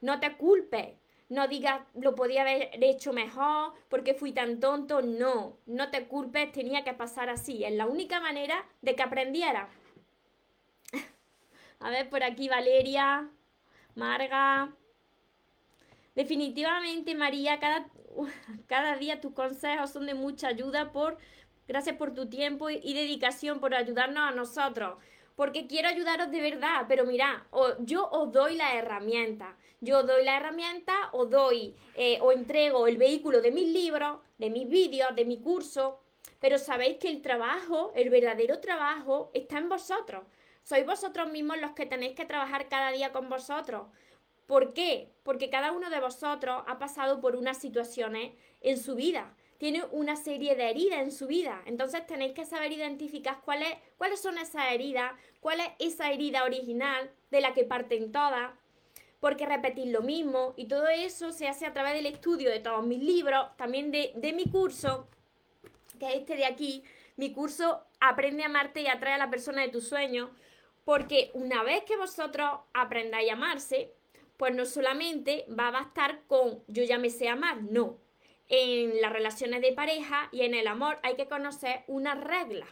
No 0.00 0.18
te 0.18 0.36
culpes, 0.36 0.94
no 1.28 1.48
digas 1.48 1.82
lo 1.94 2.14
podía 2.14 2.42
haber 2.42 2.70
hecho 2.82 3.12
mejor 3.12 3.74
porque 3.88 4.14
fui 4.14 4.32
tan 4.32 4.60
tonto, 4.60 5.02
no, 5.02 5.58
no 5.66 5.90
te 5.90 6.06
culpes, 6.06 6.52
tenía 6.52 6.84
que 6.84 6.94
pasar 6.94 7.28
así, 7.28 7.64
es 7.64 7.72
la 7.72 7.86
única 7.86 8.20
manera 8.20 8.66
de 8.82 8.94
que 8.94 9.02
aprendiera. 9.02 9.68
A 11.84 11.90
ver, 11.90 12.08
por 12.08 12.22
aquí 12.22 12.48
Valeria, 12.48 13.28
Marga. 13.94 14.74
Definitivamente, 16.14 17.14
María, 17.14 17.60
cada, 17.60 17.86
cada 18.66 18.96
día 18.96 19.20
tus 19.20 19.34
consejos 19.34 19.90
son 19.90 20.06
de 20.06 20.14
mucha 20.14 20.48
ayuda 20.48 20.92
por 20.92 21.18
gracias 21.68 21.96
por 21.96 22.14
tu 22.14 22.30
tiempo 22.30 22.70
y 22.70 22.94
dedicación, 22.94 23.60
por 23.60 23.74
ayudarnos 23.74 24.30
a 24.30 24.34
nosotros 24.34 24.96
porque 25.36 25.66
quiero 25.66 25.88
ayudaros 25.88 26.30
de 26.30 26.40
verdad, 26.40 26.86
pero 26.88 27.04
mira, 27.04 27.46
yo 27.80 28.08
os 28.08 28.32
doy 28.32 28.56
la 28.56 28.76
herramienta, 28.76 29.56
yo 29.80 30.04
doy 30.04 30.24
la 30.24 30.36
herramienta, 30.36 30.94
os 31.12 31.28
doy 31.28 31.74
eh, 31.96 32.18
o 32.20 32.30
entrego 32.32 32.86
el 32.86 32.96
vehículo 32.96 33.40
de 33.40 33.50
mis 33.50 33.68
libros, 33.68 34.20
de 34.38 34.50
mis 34.50 34.68
vídeos, 34.68 35.14
de 35.16 35.24
mi 35.24 35.40
curso, 35.40 36.00
pero 36.40 36.58
sabéis 36.58 36.98
que 36.98 37.08
el 37.08 37.20
trabajo, 37.20 37.92
el 37.96 38.10
verdadero 38.10 38.60
trabajo, 38.60 39.30
está 39.34 39.58
en 39.58 39.68
vosotros. 39.68 40.24
Sois 40.64 40.84
vosotros 40.84 41.30
mismos 41.30 41.58
los 41.58 41.72
que 41.72 41.86
tenéis 41.86 42.16
que 42.16 42.24
trabajar 42.24 42.68
cada 42.68 42.90
día 42.90 43.12
con 43.12 43.28
vosotros. 43.28 43.86
¿Por 44.46 44.74
qué? 44.74 45.12
Porque 45.22 45.48
cada 45.48 45.72
uno 45.72 45.88
de 45.90 46.00
vosotros 46.00 46.64
ha 46.66 46.78
pasado 46.78 47.20
por 47.20 47.36
unas 47.36 47.58
situaciones 47.58 48.32
en 48.60 48.78
su 48.78 48.96
vida 48.96 49.34
tiene 49.58 49.84
una 49.92 50.16
serie 50.16 50.56
de 50.56 50.68
heridas 50.68 51.00
en 51.00 51.12
su 51.12 51.26
vida. 51.26 51.62
Entonces 51.64 52.06
tenéis 52.06 52.32
que 52.32 52.44
saber 52.44 52.72
identificar 52.72 53.40
cuáles, 53.44 53.74
cuáles 53.96 54.20
son 54.20 54.36
esas 54.36 54.72
heridas, 54.72 55.12
cuál 55.40 55.60
es 55.60 55.68
esa 55.78 56.12
herida 56.12 56.44
original 56.44 57.10
de 57.30 57.40
la 57.40 57.54
que 57.54 57.64
parten 57.64 58.12
todas, 58.12 58.52
porque 59.20 59.46
repetir 59.46 59.86
lo 59.88 60.02
mismo 60.02 60.52
y 60.56 60.66
todo 60.66 60.88
eso 60.88 61.32
se 61.32 61.48
hace 61.48 61.64
a 61.64 61.72
través 61.72 61.94
del 61.94 62.04
estudio 62.06 62.50
de 62.50 62.60
todos 62.60 62.84
mis 62.84 63.02
libros, 63.02 63.56
también 63.56 63.90
de, 63.90 64.12
de 64.16 64.32
mi 64.34 64.44
curso, 64.44 65.08
que 65.98 66.08
es 66.08 66.14
este 66.16 66.36
de 66.36 66.44
aquí, 66.44 66.84
mi 67.16 67.32
curso 67.32 67.86
Aprende 68.06 68.42
a 68.42 68.46
amarte 68.46 68.82
y 68.82 68.86
atrae 68.86 69.14
a 69.14 69.18
la 69.18 69.30
persona 69.30 69.62
de 69.62 69.68
tus 69.68 69.88
sueños, 69.88 70.28
porque 70.84 71.30
una 71.34 71.62
vez 71.62 71.84
que 71.84 71.96
vosotros 71.96 72.50
aprendáis 72.72 73.30
a 73.30 73.34
amarse, 73.34 73.92
pues 74.36 74.54
no 74.54 74.64
solamente 74.64 75.46
va 75.48 75.68
a 75.68 75.72
bastar 75.72 76.22
con 76.26 76.62
yo 76.66 76.82
ya 76.82 76.98
me 76.98 77.10
sé 77.10 77.28
amar, 77.28 77.62
no, 77.62 77.98
en 78.48 79.00
las 79.00 79.12
relaciones 79.12 79.62
de 79.62 79.72
pareja 79.72 80.28
y 80.32 80.42
en 80.42 80.54
el 80.54 80.66
amor 80.66 80.98
hay 81.02 81.16
que 81.16 81.28
conocer 81.28 81.84
unas 81.86 82.22
reglas, 82.22 82.68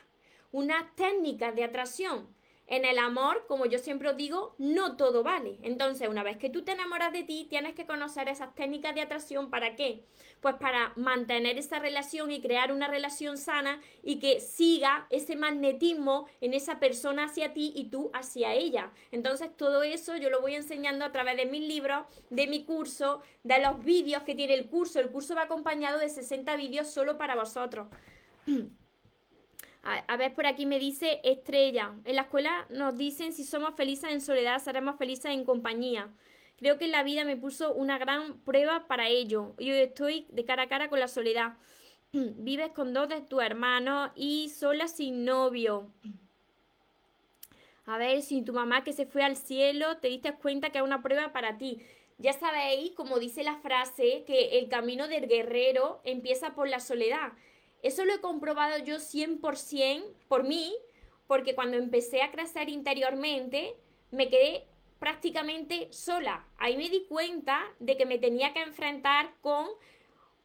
unas 0.50 0.94
técnicas 0.96 1.54
de 1.54 1.64
atracción. 1.64 2.28
En 2.68 2.84
el 2.84 2.98
amor, 2.98 3.44
como 3.48 3.66
yo 3.66 3.78
siempre 3.78 4.08
os 4.08 4.16
digo, 4.16 4.54
no 4.56 4.96
todo 4.96 5.22
vale. 5.22 5.58
Entonces, 5.62 6.08
una 6.08 6.22
vez 6.22 6.38
que 6.38 6.48
tú 6.48 6.62
te 6.62 6.72
enamoras 6.72 7.12
de 7.12 7.24
ti, 7.24 7.46
tienes 7.50 7.74
que 7.74 7.86
conocer 7.86 8.28
esas 8.28 8.54
técnicas 8.54 8.94
de 8.94 9.02
atracción. 9.02 9.50
¿Para 9.50 9.74
qué? 9.74 10.04
Pues 10.42 10.56
para 10.56 10.92
mantener 10.96 11.56
esa 11.56 11.78
relación 11.78 12.30
y 12.30 12.42
crear 12.42 12.72
una 12.72 12.88
relación 12.88 13.38
sana 13.38 13.80
y 14.02 14.18
que 14.18 14.40
siga 14.40 15.06
ese 15.08 15.36
magnetismo 15.36 16.26
en 16.42 16.52
esa 16.52 16.80
persona 16.80 17.24
hacia 17.24 17.54
ti 17.54 17.72
y 17.74 17.84
tú 17.84 18.10
hacia 18.12 18.52
ella. 18.52 18.90
Entonces, 19.12 19.56
todo 19.56 19.84
eso 19.84 20.16
yo 20.16 20.28
lo 20.28 20.42
voy 20.42 20.56
enseñando 20.56 21.04
a 21.04 21.12
través 21.12 21.36
de 21.36 21.46
mis 21.46 21.62
libros, 21.62 22.04
de 22.28 22.46
mi 22.48 22.64
curso, 22.64 23.22
de 23.44 23.60
los 23.60 23.82
vídeos 23.84 24.24
que 24.24 24.34
tiene 24.34 24.54
el 24.54 24.68
curso. 24.68 25.00
El 25.00 25.10
curso 25.10 25.34
va 25.34 25.42
acompañado 25.42 25.98
de 25.98 26.10
60 26.10 26.56
vídeos 26.56 26.88
solo 26.88 27.16
para 27.16 27.36
vosotros. 27.36 27.86
A, 29.84 30.16
ver, 30.16 30.32
por 30.32 30.46
aquí 30.46 30.64
me 30.64 30.78
dice 30.78 31.20
Estrella. 31.24 31.92
En 32.04 32.14
la 32.14 32.22
escuela 32.22 32.66
nos 32.70 32.96
dicen 32.96 33.32
si 33.32 33.44
somos 33.44 33.74
felices 33.74 34.12
en 34.12 34.20
soledad, 34.20 34.62
seremos 34.62 34.96
felices 34.96 35.32
en 35.32 35.44
compañía. 35.44 36.08
Creo 36.56 36.78
que 36.78 36.88
la 36.88 37.02
vida 37.02 37.24
me 37.24 37.36
puso 37.36 37.72
una 37.74 37.98
gran 37.98 38.38
prueba 38.40 38.86
para 38.86 39.08
ello. 39.08 39.54
Yo 39.58 39.74
estoy 39.74 40.26
de 40.30 40.44
cara 40.44 40.64
a 40.64 40.68
cara 40.68 40.88
con 40.88 41.00
la 41.00 41.08
soledad. 41.08 41.54
Vives 42.12 42.70
con 42.72 42.94
dos 42.94 43.08
de 43.08 43.20
tus 43.20 43.42
hermanos 43.42 44.10
y 44.14 44.48
sola 44.50 44.86
sin 44.86 45.24
novio. 45.24 45.90
A 47.84 47.98
ver, 47.98 48.22
si 48.22 48.42
tu 48.42 48.52
mamá 48.52 48.84
que 48.84 48.92
se 48.92 49.06
fue 49.06 49.24
al 49.24 49.36
cielo 49.36 49.96
te 49.96 50.08
diste 50.08 50.32
cuenta 50.34 50.70
que 50.70 50.78
es 50.78 50.84
una 50.84 51.02
prueba 51.02 51.32
para 51.32 51.58
ti. 51.58 51.80
Ya 52.18 52.32
sabéis, 52.32 52.92
como 52.92 53.18
dice 53.18 53.42
la 53.42 53.56
frase, 53.56 54.22
que 54.26 54.58
el 54.58 54.68
camino 54.68 55.08
del 55.08 55.26
guerrero 55.26 56.00
empieza 56.04 56.54
por 56.54 56.68
la 56.68 56.78
soledad. 56.78 57.32
Eso 57.82 58.04
lo 58.04 58.14
he 58.14 58.20
comprobado 58.20 58.78
yo 58.84 59.00
100% 59.00 60.04
por 60.28 60.44
mí, 60.44 60.72
porque 61.26 61.56
cuando 61.56 61.76
empecé 61.76 62.22
a 62.22 62.30
crecer 62.30 62.68
interiormente, 62.68 63.74
me 64.12 64.28
quedé 64.28 64.66
prácticamente 65.02 65.88
sola. 65.92 66.46
Ahí 66.58 66.76
me 66.76 66.88
di 66.88 67.06
cuenta 67.08 67.60
de 67.80 67.96
que 67.96 68.06
me 68.06 68.18
tenía 68.18 68.52
que 68.52 68.62
enfrentar 68.62 69.34
con 69.40 69.66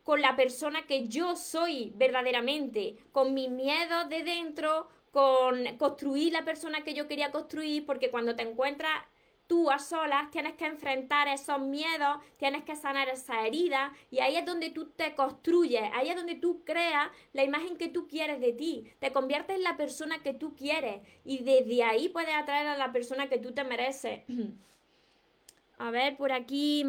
con 0.03 0.21
la 0.21 0.37
persona 0.37 0.87
que 0.87 1.09
yo 1.09 1.35
soy 1.35 1.91
verdaderamente, 1.95 2.95
con 3.11 3.33
mis 3.33 3.49
miedos 3.49 4.07
de 4.07 4.23
dentro, 4.23 4.87
con 5.11 5.65
construir 5.75 6.31
la 6.31 6.45
persona 6.45 6.85
que 6.85 6.93
yo 6.93 7.09
quería 7.09 7.29
construir, 7.29 7.85
porque 7.85 8.09
cuando 8.09 8.33
te 8.33 8.43
encuentras 8.43 9.03
tú 9.47 9.71
a 9.71 9.79
solas 9.79 10.29
tienes 10.29 10.53
que 10.53 10.65
enfrentar 10.65 11.27
esos 11.27 11.59
miedos, 11.59 12.17
tienes 12.37 12.63
que 12.63 12.75
sanar 12.75 13.09
esa 13.09 13.47
herida 13.47 13.93
y 14.11 14.19
ahí 14.19 14.35
es 14.35 14.45
donde 14.45 14.69
tú 14.69 14.89
te 14.89 15.15
construyes, 15.15 15.83
ahí 15.93 16.09
es 16.09 16.15
donde 16.15 16.35
tú 16.35 16.63
creas 16.65 17.09
la 17.33 17.43
imagen 17.43 17.77
que 17.77 17.87
tú 17.87 18.07
quieres 18.07 18.39
de 18.39 18.53
ti, 18.53 18.91
te 18.99 19.11
conviertes 19.11 19.55
en 19.55 19.63
la 19.63 19.77
persona 19.77 20.21
que 20.21 20.33
tú 20.33 20.53
quieres 20.53 21.01
y 21.23 21.39
desde 21.39 21.83
ahí 21.83 22.09
puedes 22.09 22.35
atraer 22.35 22.67
a 22.67 22.77
la 22.77 22.91
persona 22.91 23.29
que 23.29 23.39
tú 23.39 23.53
te 23.53 23.63
mereces. 23.63 24.21
A 25.79 25.91
ver, 25.91 26.17
por 26.17 26.31
aquí 26.31 26.83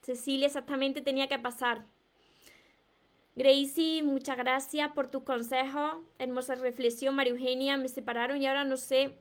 Cecilia 0.00 0.46
exactamente 0.46 1.02
tenía 1.02 1.28
que 1.28 1.38
pasar. 1.38 1.84
Gracie, 3.36 4.02
muchas 4.02 4.36
gracias 4.36 4.90
por 4.92 5.08
tus 5.08 5.22
consejos. 5.22 5.98
Hermosa 6.18 6.54
reflexión, 6.54 7.14
María 7.14 7.34
Eugenia. 7.34 7.76
Me 7.76 7.88
separaron 7.88 8.42
y 8.42 8.46
ahora 8.46 8.64
no 8.64 8.76
sé 8.76 9.16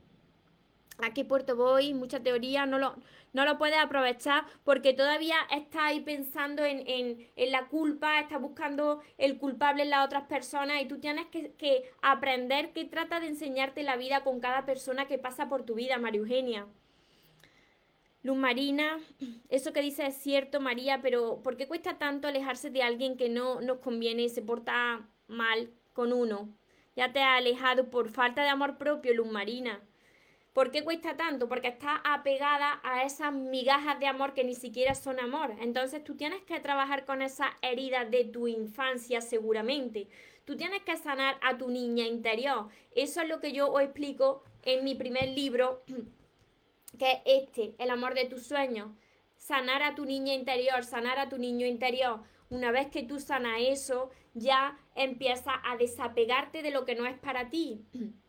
a 1.00 1.14
qué 1.14 1.26
puerto 1.26 1.56
voy, 1.56 1.94
mucha 1.94 2.22
teoría, 2.22 2.66
no 2.66 2.80
lo, 2.80 2.96
no 3.34 3.46
lo 3.46 3.58
puedes 3.58 3.78
aprovechar 3.78 4.46
porque 4.64 4.94
todavía 4.94 5.36
estás 5.52 5.84
ahí 5.84 6.00
pensando 6.00 6.66
en, 6.66 6.84
en, 6.88 7.28
en, 7.36 7.52
la 7.52 7.68
culpa, 7.68 8.20
estás 8.20 8.42
buscando 8.42 9.02
el 9.18 9.38
culpable 9.38 9.84
en 9.84 9.92
las 9.92 10.06
otras 10.06 10.24
personas 10.24 10.82
y 10.82 10.86
tú 10.86 11.00
tienes 11.00 11.28
que, 11.28 11.54
que, 11.54 11.92
aprender 12.02 12.74
que 12.74 12.86
trata 12.86 13.20
de 13.20 13.28
enseñarte 13.28 13.84
la 13.84 13.96
vida 13.96 14.24
con 14.24 14.40
cada 14.40 14.66
persona 14.66 15.08
que 15.08 15.18
pasa 15.18 15.50
por 15.50 15.64
tu 15.64 15.76
vida, 15.76 15.98
María 15.98 16.22
Eugenia. 16.22 16.68
Luz 18.24 18.36
Marina, 18.36 18.98
eso 19.50 19.72
que 19.72 19.82
dice 19.82 20.08
es 20.08 20.18
cierto, 20.18 20.60
María, 20.60 21.02
pero 21.02 21.42
¿por 21.44 21.56
qué 21.56 21.68
cuesta 21.68 21.98
tanto 21.98 22.28
alejarse 22.28 22.70
de 22.70 22.84
alguien 22.84 23.16
que 23.16 23.30
no 23.30 23.62
nos 23.62 23.78
conviene 23.78 24.24
y 24.24 24.30
se 24.30 24.42
porta 24.42 25.08
mal 25.28 25.72
con 25.94 26.12
uno? 26.12 26.50
Ya 26.96 27.14
te 27.14 27.22
has 27.22 27.38
alejado 27.38 27.90
por 27.92 28.10
falta 28.10 28.42
de 28.42 28.50
amor 28.50 28.78
propio, 28.78 29.14
Luz 29.14 29.32
Marina. 29.32 29.82
¿Por 30.58 30.72
qué 30.72 30.84
cuesta 30.84 31.16
tanto? 31.16 31.48
Porque 31.48 31.68
está 31.68 32.02
apegada 32.04 32.80
a 32.82 33.04
esas 33.04 33.32
migajas 33.32 34.00
de 34.00 34.08
amor 34.08 34.34
que 34.34 34.44
ni 34.44 34.56
siquiera 34.56 34.96
son 34.96 35.20
amor. 35.20 35.54
Entonces 35.62 36.04
tú 36.04 36.16
tienes 36.16 36.42
que 36.46 36.60
trabajar 36.60 37.06
con 37.06 37.22
esas 37.22 37.50
heridas 37.62 38.10
de 38.10 38.26
tu 38.26 38.48
infancia 38.48 39.22
seguramente. 39.22 40.08
Tú 40.46 40.58
tienes 40.58 40.82
que 40.82 40.98
sanar 40.98 41.38
a 41.44 41.60
tu 41.60 41.70
niña 41.70 42.08
interior. 42.08 42.70
Eso 42.96 43.22
es 43.22 43.30
lo 43.30 43.40
que 43.40 43.52
yo 43.52 43.72
os 43.72 43.84
explico 43.84 44.42
en 44.64 44.84
mi 44.84 44.96
primer 44.96 45.28
libro, 45.28 45.84
que 46.98 47.22
es 47.24 47.44
este, 47.44 47.76
El 47.78 47.92
amor 47.92 48.16
de 48.16 48.26
tus 48.26 48.48
sueños. 48.48 48.90
Sanar 49.36 49.84
a 49.84 49.94
tu 49.94 50.06
niña 50.06 50.34
interior, 50.34 50.84
sanar 50.84 51.20
a 51.20 51.30
tu 51.30 51.38
niño 51.38 51.68
interior. 51.68 52.24
Una 52.50 52.72
vez 52.72 52.88
que 52.88 53.04
tú 53.04 53.20
sanas 53.20 53.60
eso, 53.60 54.10
ya 54.34 54.76
empiezas 54.96 55.54
a 55.64 55.78
desapegarte 55.78 56.64
de 56.64 56.72
lo 56.72 56.84
que 56.84 56.96
no 56.96 57.06
es 57.06 57.20
para 57.20 57.52
ti. 57.52 57.86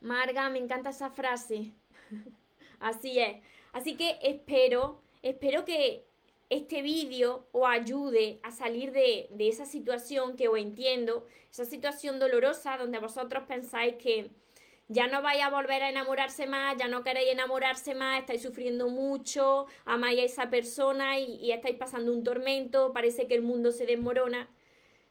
Marga, 0.00 0.48
me 0.48 0.58
encanta 0.58 0.90
esa 0.90 1.10
frase. 1.10 1.72
Así 2.80 3.18
es. 3.18 3.36
Así 3.72 3.96
que 3.96 4.18
espero, 4.22 5.02
espero 5.22 5.64
que 5.64 6.06
este 6.48 6.82
vídeo 6.82 7.46
os 7.52 7.68
ayude 7.68 8.40
a 8.42 8.50
salir 8.50 8.92
de, 8.92 9.28
de, 9.30 9.48
esa 9.48 9.66
situación 9.66 10.36
que 10.36 10.48
os 10.48 10.58
entiendo, 10.58 11.26
esa 11.50 11.64
situación 11.64 12.18
dolorosa 12.18 12.76
donde 12.76 12.98
vosotros 12.98 13.44
pensáis 13.46 13.94
que 13.96 14.30
ya 14.88 15.06
no 15.06 15.22
vais 15.22 15.40
a 15.40 15.50
volver 15.50 15.84
a 15.84 15.90
enamorarse 15.90 16.48
más, 16.48 16.76
ya 16.76 16.88
no 16.88 17.04
queréis 17.04 17.30
enamorarse 17.30 17.94
más, 17.94 18.18
estáis 18.18 18.42
sufriendo 18.42 18.88
mucho, 18.88 19.66
amáis 19.84 20.18
a 20.18 20.24
esa 20.24 20.50
persona 20.50 21.20
y, 21.20 21.36
y 21.36 21.52
estáis 21.52 21.76
pasando 21.76 22.12
un 22.12 22.24
tormento, 22.24 22.92
parece 22.92 23.28
que 23.28 23.36
el 23.36 23.42
mundo 23.42 23.70
se 23.70 23.86
desmorona. 23.86 24.48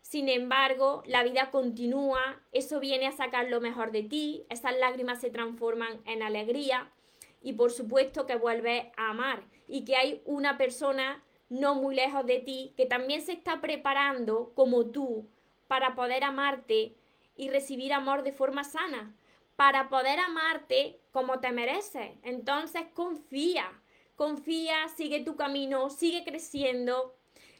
Sin 0.02 0.30
embargo, 0.30 1.04
la 1.06 1.24
vida 1.24 1.52
continúa, 1.52 2.42
eso 2.52 2.80
viene 2.80 3.08
a 3.08 3.12
sacar 3.12 3.48
lo 3.50 3.62
mejor 3.62 3.92
de 3.92 4.04
ti, 4.04 4.46
esas 4.50 4.76
lágrimas 4.78 5.22
se 5.22 5.30
transforman 5.30 6.02
en 6.06 6.24
alegría 6.24 6.92
y 7.42 7.54
por 7.54 7.72
supuesto 7.72 8.26
que 8.26 8.36
vuelves 8.36 8.86
a 8.98 9.12
amar 9.12 9.44
y 9.68 9.86
que 9.86 9.96
hay 9.96 10.22
una 10.26 10.58
persona 10.58 11.24
no 11.50 11.76
muy 11.76 11.96
lejos 11.96 12.26
de 12.26 12.40
ti 12.40 12.74
que 12.76 12.86
también 12.86 13.22
se 13.22 13.34
está 13.34 13.62
preparando 13.62 14.52
como 14.56 14.88
tú 14.88 15.28
para 15.68 15.96
poder 15.96 16.24
amarte 16.24 16.96
y 17.36 17.50
recibir 17.50 17.94
amor 17.94 18.24
de 18.24 18.32
forma 18.34 18.64
sana. 18.64 19.16
para 19.56 19.90
poder 19.90 20.20
amarte 20.20 21.02
como 21.12 21.42
te 21.42 21.52
mereces. 21.52 22.12
Entonces 22.24 22.84
confía, 22.94 23.66
confía, 24.16 24.88
sigue 24.96 25.20
tu 25.20 25.36
camino, 25.36 25.90
sigue 25.90 26.24
creciendo. 26.24 27.18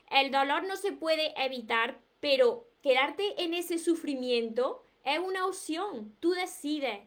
El 0.10 0.32
dolor 0.32 0.64
no 0.64 0.78
se 0.78 0.94
puede 0.94 1.34
evitar, 1.44 2.00
pero 2.20 2.68
quedarte 2.82 3.44
en 3.44 3.54
ese 3.54 3.80
sufrimiento 3.80 4.84
es 5.04 5.20
una 5.20 5.46
opción. 5.46 6.16
Tú 6.20 6.32
decides 6.32 7.00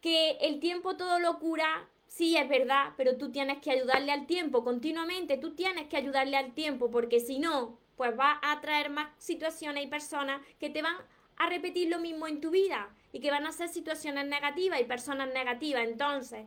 que 0.00 0.32
el 0.40 0.60
tiempo 0.60 0.96
todo 0.96 1.18
lo 1.18 1.38
cura. 1.38 1.88
Sí, 2.06 2.36
es 2.36 2.48
verdad, 2.48 2.92
pero 2.96 3.16
tú 3.16 3.32
tienes 3.32 3.58
que 3.58 3.70
ayudarle 3.70 4.12
al 4.12 4.26
tiempo 4.26 4.62
continuamente, 4.64 5.38
tú 5.38 5.54
tienes 5.54 5.88
que 5.88 5.96
ayudarle 5.96 6.36
al 6.36 6.52
tiempo, 6.52 6.90
porque 6.90 7.20
si 7.20 7.38
no, 7.38 7.78
pues 7.96 8.18
va 8.18 8.38
a 8.42 8.60
traer 8.60 8.90
más 8.90 9.08
situaciones 9.16 9.84
y 9.84 9.88
personas 9.88 10.42
que 10.58 10.68
te 10.68 10.82
van 10.82 10.96
a 11.36 11.48
repetir 11.48 11.88
lo 11.88 11.98
mismo 11.98 12.26
en 12.26 12.40
tu 12.40 12.50
vida 12.50 12.94
y 13.12 13.20
que 13.20 13.30
van 13.30 13.46
a 13.46 13.52
ser 13.52 13.68
situaciones 13.68 14.26
negativas 14.26 14.80
y 14.80 14.84
personas 14.84 15.32
negativas. 15.32 15.84
Entonces, 15.84 16.46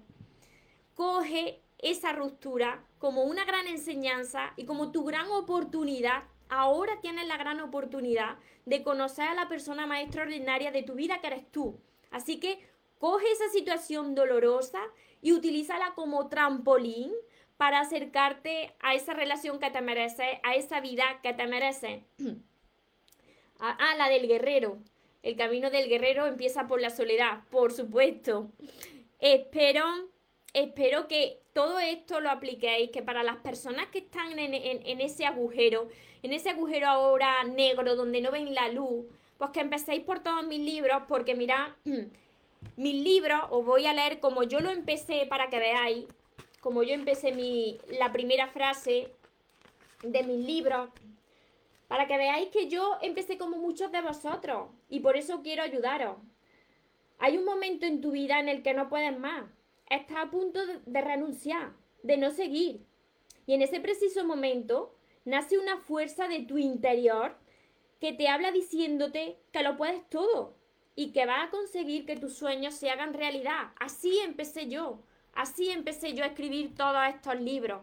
coge 0.94 1.62
esa 1.80 2.14
ruptura 2.14 2.86
como 3.00 3.24
una 3.24 3.46
gran 3.46 3.68
enseñanza 3.68 4.54
y 4.58 4.66
como 4.66 4.92
tu 4.92 5.04
gran 5.04 5.30
oportunidad. 5.32 6.24
Ahora 6.50 7.00
tienes 7.02 7.28
la 7.28 7.38
gran 7.38 7.60
oportunidad 7.60 8.38
de 8.66 8.84
conocer 8.84 9.28
a 9.28 9.34
la 9.34 9.48
persona 9.48 9.86
más 9.86 10.02
extraordinaria 10.02 10.72
de 10.72 10.84
tu 10.84 10.94
vida 10.94 11.20
que 11.22 11.28
eres 11.28 11.52
tú. 11.52 11.80
Así 12.12 12.40
que 12.40 12.60
coge 13.00 13.30
esa 13.32 13.50
situación 13.50 14.16
dolorosa 14.16 14.80
y 15.22 15.34
utilízala 15.34 15.94
como 15.96 16.28
trampolín 16.30 17.12
para 17.58 17.80
acercarte 17.80 18.76
a 18.80 18.94
esa 18.94 19.14
relación 19.14 19.60
que 19.60 19.72
te 19.72 19.82
merece, 19.82 20.40
a 20.44 20.56
esa 20.56 20.82
vida 20.82 21.20
que 21.24 21.34
te 21.34 21.48
merece. 21.48 22.04
ah, 23.60 23.96
la 23.98 24.10
del 24.10 24.28
guerrero. 24.28 24.78
El 25.24 25.36
camino 25.36 25.72
del 25.72 25.90
guerrero 25.90 26.28
empieza 26.28 26.68
por 26.68 26.82
la 26.82 26.92
soledad, 26.92 27.44
por 27.50 27.72
supuesto. 27.72 28.52
Espero, 29.20 29.84
espero 30.54 31.08
que 31.08 31.42
todo 31.54 31.80
esto 31.80 32.20
lo 32.20 32.30
apliquéis, 32.30 32.92
que 32.92 33.02
para 33.02 33.24
las 33.24 33.38
personas 33.38 33.88
que 33.88 34.00
están 34.00 34.38
en 34.38 35.02
ese 35.02 35.26
agujero, 35.26 35.88
en 36.26 36.34
ese 36.34 36.50
agujero 36.50 36.88
ahora 36.88 37.44
negro 37.44 37.96
donde 37.96 38.20
no 38.20 38.32
ven 38.32 38.56
la 38.56 38.70
luz, 38.70 39.06
pues 39.38 39.52
que 39.52 39.60
empecéis 39.60 40.04
por 40.04 40.22
todos 40.22 40.44
mis 40.48 40.60
libros, 40.60 41.04
porque 41.08 41.36
mirad, 41.36 41.68
mis 42.78 43.04
libros 43.04 43.42
os 43.52 43.64
voy 43.64 43.86
a 43.86 43.94
leer 43.94 44.20
como 44.20 44.42
yo 44.42 44.60
lo 44.60 44.72
empecé 44.72 45.28
para 45.28 45.50
que 45.52 45.60
veáis, 45.60 46.06
como 46.62 46.82
yo 46.82 46.96
empecé 46.96 47.32
mi, 47.32 47.78
la 48.00 48.12
primera 48.12 48.48
frase 48.48 49.12
de 50.02 50.24
mis 50.24 50.44
libros, 50.44 50.90
para 51.88 52.08
que 52.08 52.18
veáis 52.18 52.50
que 52.50 52.70
yo 52.70 52.98
empecé 53.04 53.38
como 53.38 53.58
muchos 53.58 53.92
de 53.92 54.02
vosotros 54.02 54.70
y 54.90 55.02
por 55.02 55.18
eso 55.18 55.44
quiero 55.44 55.62
ayudaros. 55.62 56.18
Hay 57.20 57.38
un 57.38 57.46
momento 57.46 57.86
en 57.86 58.02
tu 58.02 58.12
vida 58.12 58.40
en 58.40 58.50
el 58.50 58.64
que 58.64 58.74
no 58.74 58.90
puedes 58.90 59.16
más. 59.18 59.46
Estás 59.92 60.18
a 60.18 60.32
punto 60.32 60.66
de, 60.66 60.80
de 60.88 61.02
renunciar, 61.02 61.74
de 62.02 62.18
no 62.18 62.32
seguir. 62.32 62.84
Y 63.46 63.54
en 63.54 63.62
ese 63.62 63.80
preciso 63.80 64.26
momento 64.26 64.95
nace 65.26 65.58
una 65.58 65.78
fuerza 65.78 66.28
de 66.28 66.40
tu 66.40 66.58
interior 66.58 67.36
que 68.00 68.14
te 68.14 68.28
habla 68.28 68.52
diciéndote 68.52 69.38
que 69.52 69.64
lo 69.64 69.76
puedes 69.76 70.08
todo 70.10 70.56
y 70.96 71.12
que 71.12 71.26
vas 71.26 71.48
a 71.48 71.50
conseguir 71.50 72.06
que 72.06 72.16
tus 72.16 72.38
sueños 72.38 72.76
se 72.76 72.90
hagan 72.90 73.14
realidad. 73.14 73.72
Así 73.80 74.20
empecé 74.20 74.70
yo. 74.70 75.00
Así 75.34 75.70
empecé 75.70 76.14
yo 76.14 76.24
a 76.24 76.28
escribir 76.28 76.76
todos 76.76 77.02
estos 77.10 77.40
libros. 77.42 77.82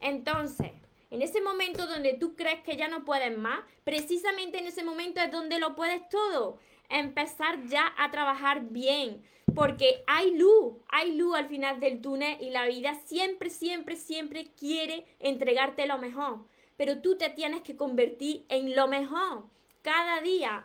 Entonces, 0.00 0.72
en 1.10 1.22
ese 1.22 1.40
momento 1.40 1.86
donde 1.86 2.14
tú 2.14 2.36
crees 2.36 2.60
que 2.62 2.76
ya 2.76 2.88
no 2.88 3.04
puedes 3.04 3.36
más, 3.36 3.60
precisamente 3.84 4.58
en 4.58 4.66
ese 4.66 4.84
momento 4.84 5.20
es 5.20 5.30
donde 5.32 5.58
lo 5.58 5.74
puedes 5.74 6.06
todo. 6.10 6.58
Empezar 6.90 7.64
ya 7.66 7.94
a 7.96 8.10
trabajar 8.10 8.64
bien, 8.70 9.22
porque 9.54 10.02
hay 10.06 10.36
luz, 10.36 10.76
hay 10.88 11.16
luz 11.16 11.36
al 11.36 11.48
final 11.48 11.80
del 11.80 12.00
túnel 12.00 12.36
y 12.40 12.50
la 12.50 12.66
vida 12.66 12.94
siempre, 13.06 13.48
siempre, 13.48 13.96
siempre 13.96 14.52
quiere 14.58 15.06
entregarte 15.18 15.86
lo 15.86 15.98
mejor. 15.98 16.49
Pero 16.80 17.02
tú 17.02 17.18
te 17.18 17.28
tienes 17.28 17.60
que 17.60 17.76
convertir 17.76 18.46
en 18.48 18.74
lo 18.74 18.88
mejor 18.88 19.44
cada 19.82 20.22
día. 20.22 20.64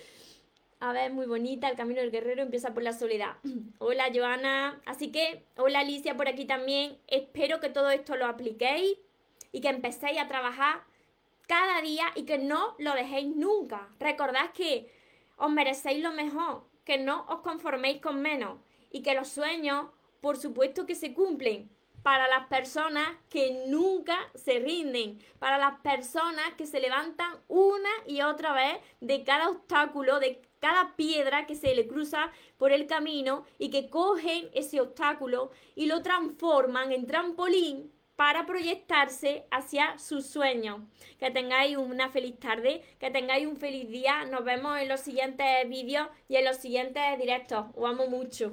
A 0.80 0.90
ver, 0.94 1.12
muy 1.12 1.26
bonita, 1.26 1.68
el 1.68 1.76
camino 1.76 2.00
del 2.00 2.10
guerrero 2.10 2.40
empieza 2.40 2.72
por 2.72 2.82
la 2.82 2.94
soledad. 2.94 3.36
Hola 3.78 4.06
Joana, 4.10 4.80
así 4.86 5.12
que 5.12 5.44
hola 5.58 5.80
Alicia 5.80 6.16
por 6.16 6.28
aquí 6.28 6.46
también. 6.46 6.96
Espero 7.08 7.60
que 7.60 7.68
todo 7.68 7.90
esto 7.90 8.16
lo 8.16 8.24
apliquéis 8.24 8.96
y 9.52 9.60
que 9.60 9.68
empecéis 9.68 10.18
a 10.18 10.28
trabajar 10.28 10.84
cada 11.46 11.82
día 11.82 12.06
y 12.14 12.22
que 12.22 12.38
no 12.38 12.74
lo 12.78 12.94
dejéis 12.94 13.36
nunca. 13.36 13.90
Recordad 14.00 14.50
que 14.52 14.90
os 15.36 15.50
merecéis 15.50 16.02
lo 16.02 16.12
mejor, 16.12 16.64
que 16.86 16.96
no 16.96 17.26
os 17.28 17.40
conforméis 17.40 18.00
con 18.00 18.22
menos 18.22 18.58
y 18.90 19.02
que 19.02 19.12
los 19.12 19.28
sueños, 19.28 19.88
por 20.22 20.38
supuesto 20.38 20.86
que 20.86 20.94
se 20.94 21.12
cumplen 21.12 21.68
para 22.04 22.28
las 22.28 22.48
personas 22.48 23.16
que 23.30 23.64
nunca 23.66 24.14
se 24.34 24.58
rinden, 24.58 25.18
para 25.38 25.56
las 25.56 25.80
personas 25.80 26.52
que 26.58 26.66
se 26.66 26.78
levantan 26.78 27.32
una 27.48 27.88
y 28.06 28.20
otra 28.20 28.52
vez 28.52 28.76
de 29.00 29.24
cada 29.24 29.48
obstáculo, 29.48 30.20
de 30.20 30.42
cada 30.58 30.96
piedra 30.96 31.46
que 31.46 31.54
se 31.54 31.74
le 31.74 31.86
cruza 31.86 32.30
por 32.58 32.72
el 32.72 32.86
camino 32.86 33.46
y 33.58 33.70
que 33.70 33.88
cogen 33.88 34.50
ese 34.52 34.82
obstáculo 34.82 35.50
y 35.74 35.86
lo 35.86 36.02
transforman 36.02 36.92
en 36.92 37.06
trampolín 37.06 37.90
para 38.16 38.44
proyectarse 38.44 39.46
hacia 39.50 39.98
sus 39.98 40.26
sueños. 40.26 40.82
Que 41.18 41.30
tengáis 41.30 41.78
una 41.78 42.10
feliz 42.10 42.38
tarde, 42.38 42.82
que 43.00 43.10
tengáis 43.10 43.46
un 43.46 43.56
feliz 43.56 43.88
día. 43.88 44.26
Nos 44.26 44.44
vemos 44.44 44.78
en 44.78 44.88
los 44.88 45.00
siguientes 45.00 45.46
vídeos 45.70 46.08
y 46.28 46.36
en 46.36 46.44
los 46.44 46.58
siguientes 46.58 47.02
directos. 47.18 47.64
Os 47.74 47.88
amo 47.88 48.08
mucho. 48.08 48.52